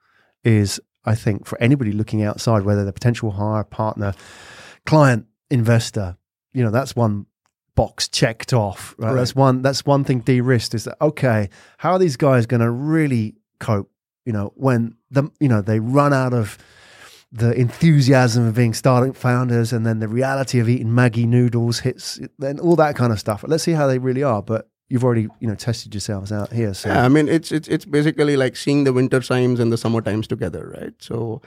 is, 0.44 0.80
I 1.06 1.16
think, 1.16 1.46
for 1.46 1.62
anybody 1.62 1.92
looking 1.92 2.24
outside, 2.24 2.64
whether 2.64 2.84
they're 2.84 2.92
potential 2.92 3.32
hire, 3.32 3.64
partner, 3.64 4.14
client, 4.86 5.26
investor, 5.50 6.18
you 6.54 6.64
know, 6.64 6.72
that's 6.72 6.96
one 6.96 7.26
box 7.76 8.08
checked 8.08 8.54
off. 8.54 8.96
Right? 8.98 9.10
Right. 9.10 9.16
That's 9.16 9.36
one. 9.36 9.62
That's 9.62 9.86
one 9.86 10.04
thing 10.04 10.20
de-risked. 10.20 10.74
Is 10.74 10.86
that 10.86 10.98
okay? 11.02 11.50
How 11.78 11.94
are 11.94 12.00
these 12.00 12.18
guys 12.18 12.46
going 12.46 12.62
to 12.62 12.72
really 12.72 13.36
cope? 13.60 13.90
You 14.26 14.34
know, 14.34 14.54
when 14.56 14.96
the 15.12 15.30
you 15.40 15.50
know 15.50 15.62
they 15.62 15.80
run 15.80 16.14
out 16.14 16.34
of 16.34 16.58
the 17.32 17.52
enthusiasm 17.54 18.48
of 18.48 18.56
being 18.56 18.74
startup 18.74 19.16
founders, 19.16 19.74
and 19.74 19.86
then 19.86 20.00
the 20.00 20.08
reality 20.08 20.60
of 20.60 20.70
eating 20.70 20.88
Maggi 20.88 21.26
noodles 21.26 21.80
hits, 21.80 22.20
then 22.40 22.60
all 22.60 22.76
that 22.76 22.96
kind 22.96 23.12
of 23.12 23.20
stuff. 23.20 23.44
Let's 23.48 23.64
see 23.64 23.72
how 23.72 23.88
they 23.88 23.98
really 23.98 24.24
are. 24.24 24.42
But 24.42 24.70
you've 24.90 25.04
already 25.04 25.28
you 25.40 25.48
know 25.48 25.56
tested 25.56 25.94
yourselves 25.94 26.32
out 26.32 26.54
here. 26.54 26.74
So 26.74 26.90
Yeah, 26.90 27.04
I 27.04 27.10
mean 27.10 27.28
it's 27.28 27.52
it's 27.52 27.68
it's 27.68 27.86
basically 27.86 28.38
like 28.38 28.56
seeing 28.56 28.84
the 28.84 28.94
winter 28.94 29.20
times 29.20 29.60
and 29.60 29.72
the 29.72 29.78
summer 29.78 30.02
times 30.02 30.28
together, 30.28 30.74
right? 30.80 30.94
So 31.00 31.42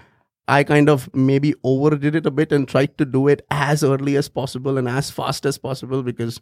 I 0.48 0.62
kind 0.64 0.88
of 0.88 1.12
maybe 1.14 1.54
overdid 1.64 2.14
it 2.14 2.26
a 2.26 2.30
bit 2.30 2.52
and 2.52 2.68
tried 2.68 2.96
to 2.98 3.04
do 3.04 3.26
it 3.28 3.44
as 3.50 3.82
early 3.82 4.16
as 4.16 4.28
possible 4.28 4.78
and 4.78 4.88
as 4.88 5.10
fast 5.10 5.44
as 5.46 5.58
possible 5.58 6.02
because 6.02 6.40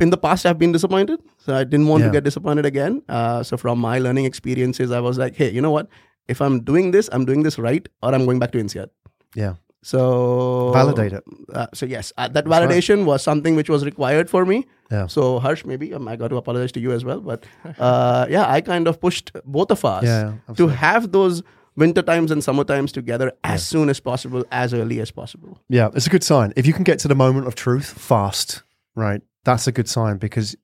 in 0.00 0.08
the 0.10 0.16
past 0.16 0.46
I've 0.46 0.58
been 0.58 0.72
disappointed, 0.72 1.20
so 1.38 1.54
I 1.54 1.64
didn't 1.64 1.86
want 1.88 2.00
Yeah. 2.00 2.06
to 2.06 2.12
get 2.12 2.24
disappointed 2.24 2.64
again. 2.64 3.02
Uh, 3.08 3.42
so 3.42 3.56
from 3.58 3.78
my 3.78 3.98
learning 3.98 4.24
experiences, 4.24 4.90
I 4.90 5.00
was 5.00 5.18
like, 5.18 5.36
hey, 5.36 5.50
you 5.50 5.60
know 5.60 5.70
what? 5.70 5.88
If 6.28 6.40
I'm 6.40 6.60
doing 6.60 6.92
this, 6.92 7.10
I'm 7.12 7.26
doing 7.26 7.42
this 7.42 7.58
right, 7.58 7.86
or 8.02 8.14
I'm 8.14 8.24
going 8.24 8.38
back 8.38 8.52
to 8.52 8.58
INSEAD. 8.58 8.88
yeah, 9.34 9.54
So 9.82 10.70
validate 10.72 11.12
it. 11.12 11.24
Uh, 11.52 11.66
so 11.74 11.84
yes, 11.86 12.12
uh, 12.16 12.28
that 12.28 12.32
That's 12.34 12.48
right. 12.48 12.68
validation 12.68 13.04
was 13.04 13.22
something 13.22 13.56
which 13.56 13.68
was 13.68 13.84
required 13.84 14.30
for 14.30 14.46
me. 14.46 14.66
Yeah. 14.90 15.06
So 15.06 15.38
Harsh, 15.40 15.64
maybe 15.64 15.92
um, 15.94 16.08
I 16.08 16.16
got 16.16 16.28
to 16.28 16.36
apologize 16.36 16.72
to 16.72 16.80
you 16.80 16.92
as 16.92 17.04
well, 17.04 17.20
but 17.20 17.44
uh, 17.78 18.26
yeah, 18.30 18.48
I 18.48 18.60
kind 18.60 18.88
of 18.88 19.00
pushed 19.00 19.32
both 19.44 19.70
of 19.70 19.84
us 19.84 20.04
Yeah, 20.04 20.34
to 20.56 20.68
have 20.68 21.12
those 21.12 21.42
winter 21.76 22.02
times 22.02 22.30
and 22.30 22.42
summer 22.42 22.64
times 22.64 22.92
together 22.92 23.32
as 23.44 23.66
soon 23.66 23.88
as 23.88 24.00
possible, 24.00 24.44
as 24.50 24.74
early 24.74 25.00
as 25.00 25.10
possible. 25.10 25.60
Yeah, 25.68 25.90
it's 25.94 26.06
a 26.06 26.10
good 26.10 26.24
sign. 26.24 26.52
If 26.56 26.66
you 26.66 26.72
can 26.72 26.84
get 26.84 26.98
to 27.00 27.08
the 27.08 27.14
moment 27.14 27.46
of 27.46 27.54
truth 27.54 27.86
fast, 27.86 28.62
right, 28.94 29.22
that's 29.44 29.66
a 29.66 29.72
good 29.72 29.88
sign 29.88 30.18
because 30.18 30.56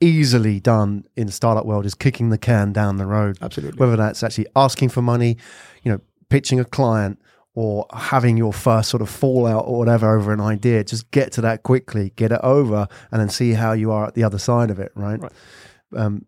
easily 0.00 0.60
done 0.60 1.04
in 1.16 1.26
the 1.26 1.32
startup 1.32 1.66
world 1.66 1.84
is 1.84 1.94
kicking 1.94 2.30
the 2.30 2.38
can 2.38 2.72
down 2.72 2.96
the 2.96 3.06
road. 3.06 3.38
Absolutely. 3.40 3.78
Whether 3.78 3.96
that's 3.96 4.22
actually 4.22 4.46
asking 4.56 4.88
for 4.88 5.02
money, 5.02 5.36
you 5.82 5.92
know, 5.92 6.00
pitching 6.28 6.58
a 6.58 6.64
client 6.64 7.20
or 7.54 7.86
having 7.92 8.36
your 8.36 8.52
first 8.52 8.88
sort 8.88 9.02
of 9.02 9.10
fallout 9.10 9.64
or 9.66 9.78
whatever 9.78 10.16
over 10.16 10.32
an 10.32 10.40
idea, 10.40 10.84
just 10.84 11.10
get 11.10 11.32
to 11.32 11.40
that 11.42 11.62
quickly, 11.62 12.12
get 12.16 12.32
it 12.32 12.40
over, 12.42 12.88
and 13.10 13.20
then 13.20 13.28
see 13.28 13.52
how 13.52 13.72
you 13.72 13.90
are 13.90 14.06
at 14.06 14.14
the 14.14 14.24
other 14.24 14.38
side 14.38 14.70
of 14.70 14.78
it, 14.78 14.92
right? 14.94 15.20
Right. 15.20 15.32
Um, 15.96 16.24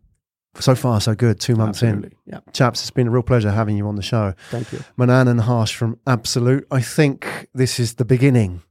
so 0.61 0.75
far, 0.75 1.01
so 1.01 1.15
good. 1.15 1.41
Two 1.41 1.57
months 1.57 1.83
Absolutely. 1.83 2.17
in. 2.27 2.33
Yeah. 2.35 2.41
Chaps, 2.53 2.81
it's 2.83 2.91
been 2.91 3.09
a 3.09 3.11
real 3.11 3.23
pleasure 3.23 3.51
having 3.51 3.77
you 3.77 3.87
on 3.89 3.97
the 3.97 4.03
show. 4.03 4.35
Thank 4.51 4.73
you. 4.73 4.81
Manan 4.97 5.29
and 5.29 5.41
Harsh 5.41 5.75
from 5.75 5.99
Absolute. 6.07 6.67
I 6.71 6.81
think 6.81 7.49
this 7.55 7.81
is 7.81 7.95
the 7.95 8.05
beginning, 8.05 8.63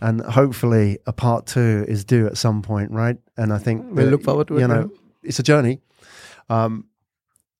and 0.00 0.20
hopefully 0.20 0.98
a 1.06 1.12
part 1.12 1.46
two 1.46 1.84
is 1.88 2.04
due 2.04 2.26
at 2.26 2.36
some 2.36 2.62
point, 2.62 2.90
right? 2.90 3.16
And 3.36 3.52
I 3.52 3.58
think 3.58 3.86
We'll 3.90 4.08
look 4.08 4.22
forward 4.24 4.48
to 4.48 4.56
it, 4.56 4.60
You 4.60 4.68
know, 4.68 4.90
it's 5.22 5.38
a 5.38 5.42
journey. 5.42 5.80
Um, 6.48 6.86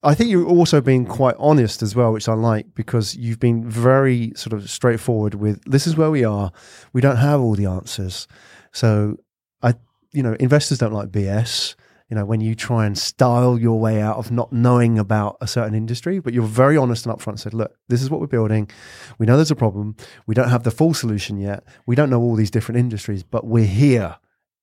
I 0.05 0.14
think 0.14 0.31
you've 0.31 0.49
also 0.49 0.81
been 0.81 1.07
quite 1.07 1.37
honest 1.39 1.81
as 1.81 1.95
well, 1.95 2.12
which 2.12 2.29
I 2.29 2.35
like 2.35 2.75
because 2.75 3.14
you've 3.14 3.39
been 3.39 3.68
very 3.68 4.33
sort 4.35 4.53
of 4.53 4.68
straightforward 4.68 5.35
with 5.35 5.62
this 5.64 5.87
is 5.87 5.97
where 5.97 6.11
we 6.11 6.25
are. 6.25 6.51
We 6.93 7.01
don't 7.01 7.18
have 7.18 7.41
all 7.41 7.55
the 7.55 7.66
answers, 7.66 8.27
so 8.73 9.16
I, 9.62 9.75
you 10.12 10.23
know, 10.25 10.35
investors 10.41 10.79
don't 10.79 10.93
like 10.93 11.11
BS. 11.11 11.77
You 12.13 12.17
know, 12.17 12.27
when 12.27 12.43
you 12.43 12.55
try 12.55 12.85
and 12.85 12.99
style 12.99 13.59
your 13.59 13.81
way 13.81 14.03
out 14.03 14.19
of 14.19 14.31
not 14.31 14.53
knowing 14.53 14.99
about 14.99 15.39
a 15.41 15.47
certain 15.47 15.75
industry, 15.75 16.19
but 16.19 16.35
you're 16.35 16.43
very 16.43 16.77
honest 16.77 17.07
and 17.07 17.17
upfront 17.17 17.29
and 17.29 17.41
said, 17.41 17.55
look, 17.55 17.75
this 17.89 18.03
is 18.03 18.11
what 18.11 18.21
we're 18.21 18.27
building. 18.27 18.69
We 19.17 19.25
know 19.25 19.37
there's 19.37 19.51
a 19.51 19.57
problem. 19.57 19.97
We 20.27 20.35
don't 20.35 20.51
have 20.51 20.63
the 20.63 20.71
full 20.71 20.93
solution 20.93 21.39
yet. 21.39 21.65
We 21.87 21.97
don't 21.97 22.11
know 22.11 22.21
all 22.21 22.35
these 22.35 22.51
different 22.51 22.81
industries, 22.81 23.23
but 23.23 23.47
we're 23.47 23.65
here 23.65 24.19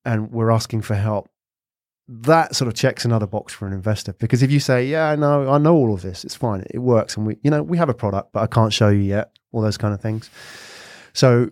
and 0.06 0.32
we're 0.32 0.52
asking 0.52 0.84
for 0.84 0.94
help. 0.94 1.28
That 2.08 2.56
sort 2.56 2.68
of 2.68 2.76
checks 2.76 3.04
another 3.04 3.26
box 3.26 3.52
for 3.52 3.66
an 3.66 3.74
investor 3.74 4.14
because 4.14 4.44
if 4.44 4.52
you 4.52 4.60
say, 4.60 4.86
yeah, 4.86 5.10
I 5.10 5.16
know, 5.16 5.50
I 5.50 5.58
know 5.58 5.74
all 5.74 5.96
of 5.96 6.04
this, 6.04 6.24
it's 6.24 6.36
fine, 6.36 6.64
it 6.70 6.78
works. 6.78 7.18
And 7.18 7.26
we, 7.26 7.38
you 7.42 7.50
know, 7.50 7.64
we 7.64 7.80
have 7.80 7.90
a 7.90 7.96
product, 7.96 8.32
but 8.32 8.44
I 8.44 8.46
can't 8.46 8.72
show 8.72 8.90
you 8.90 9.02
yet, 9.02 9.32
all 9.52 9.64
those 9.64 9.76
kind 9.76 9.96
of 9.96 10.02
things. 10.02 10.30
So 11.14 11.50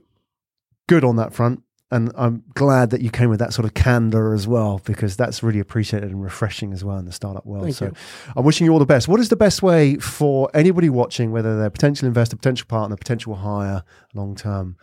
good 0.88 1.04
on 1.04 1.16
that 1.16 1.34
front. 1.34 1.64
And 1.90 2.12
I'm 2.18 2.44
glad 2.54 2.90
that 2.90 3.00
you 3.00 3.10
came 3.10 3.30
with 3.30 3.40
that 3.40 3.54
sort 3.54 3.66
of 3.66 3.74
candor 3.74 4.34
as 4.34 4.46
well, 4.46 4.82
because 4.84 5.16
that's 5.16 5.42
really 5.42 5.60
appreciated 5.60 6.12
and 6.12 6.22
refreshing 6.22 6.74
as 6.74 6.84
well 6.84 6.98
in 6.98 7.06
the 7.06 7.14
startup 7.14 7.46
world. 7.46 7.64
Thank 7.64 7.76
so 7.76 7.86
you. 7.86 7.94
I'm 8.36 8.44
wishing 8.44 8.66
you 8.66 8.74
all 8.74 8.80
the 8.80 8.86
best. 8.86 9.08
What 9.08 9.22
is 9.22 9.30
the 9.30 9.38
best 9.38 9.64
way 9.64 9.96
for 9.96 10.50
anybody 10.54 10.90
watching, 10.90 11.32
whether 11.32 11.58
they're 11.58 11.68
a 11.68 11.72
potential 11.72 12.06
investor, 12.06 12.36
potential 12.36 12.66
partner, 12.68 12.98
potential 12.98 13.36
hire, 13.36 13.86
long 14.14 14.36
term, 14.36 14.76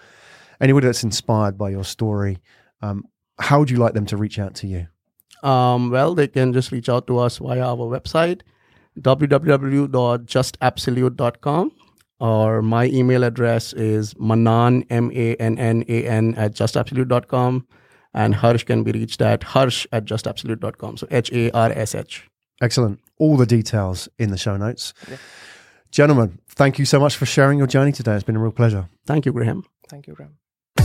anybody 0.62 0.86
that's 0.86 1.04
inspired 1.04 1.58
by 1.58 1.68
your 1.68 1.84
story? 1.84 2.38
Um, 2.80 3.04
how 3.38 3.58
would 3.58 3.70
you 3.70 3.76
like 3.76 3.92
them 3.92 4.06
to 4.06 4.16
reach 4.16 4.38
out 4.38 4.54
to 4.56 4.66
you? 4.66 4.86
Um, 5.46 5.90
well, 5.90 6.14
they 6.14 6.28
can 6.28 6.54
just 6.54 6.72
reach 6.72 6.88
out 6.88 7.06
to 7.08 7.18
us 7.18 7.36
via 7.36 7.60
our 7.60 7.76
website, 7.76 8.40
www.justabsolute.com, 8.98 11.72
or 12.20 12.62
my 12.62 12.86
email 12.86 13.24
address 13.24 13.72
is 13.72 14.14
manan, 14.18 14.84
M-A-N-N-A-N 14.90 16.34
at 16.36 16.54
justabsolute.com, 16.54 17.66
and 18.14 18.34
Harsh 18.34 18.64
can 18.64 18.84
be 18.84 18.92
reached 18.92 19.20
at 19.20 19.42
harsh 19.42 19.86
at 19.92 20.04
justabsolute.com. 20.04 20.96
So 20.96 21.06
H-A-R-S-H. 21.10 22.28
Excellent. 22.62 23.00
All 23.18 23.36
the 23.36 23.46
details 23.46 24.08
in 24.18 24.30
the 24.30 24.38
show 24.38 24.56
notes. 24.56 24.94
Gentlemen, 25.90 26.38
thank 26.48 26.78
you 26.78 26.84
so 26.84 26.98
much 26.98 27.16
for 27.16 27.26
sharing 27.26 27.58
your 27.58 27.66
journey 27.66 27.92
today. 27.92 28.14
It's 28.14 28.24
been 28.24 28.36
a 28.36 28.40
real 28.40 28.52
pleasure. 28.52 28.88
Thank 29.06 29.26
you, 29.26 29.32
Graham. 29.32 29.64
Thank 29.88 30.06
you, 30.06 30.14
Graham. 30.14 30.38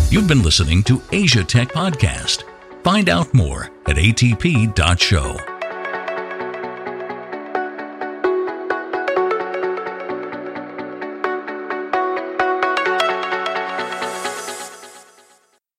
You've 0.10 0.28
been 0.28 0.44
listening 0.44 0.84
to 0.84 1.02
Asia 1.12 1.44
Tech 1.44 1.70
Podcast. 1.70 2.44
Find 2.84 3.10
out 3.10 3.34
more 3.34 3.66
at 3.86 3.98
atp.show. 3.98 5.59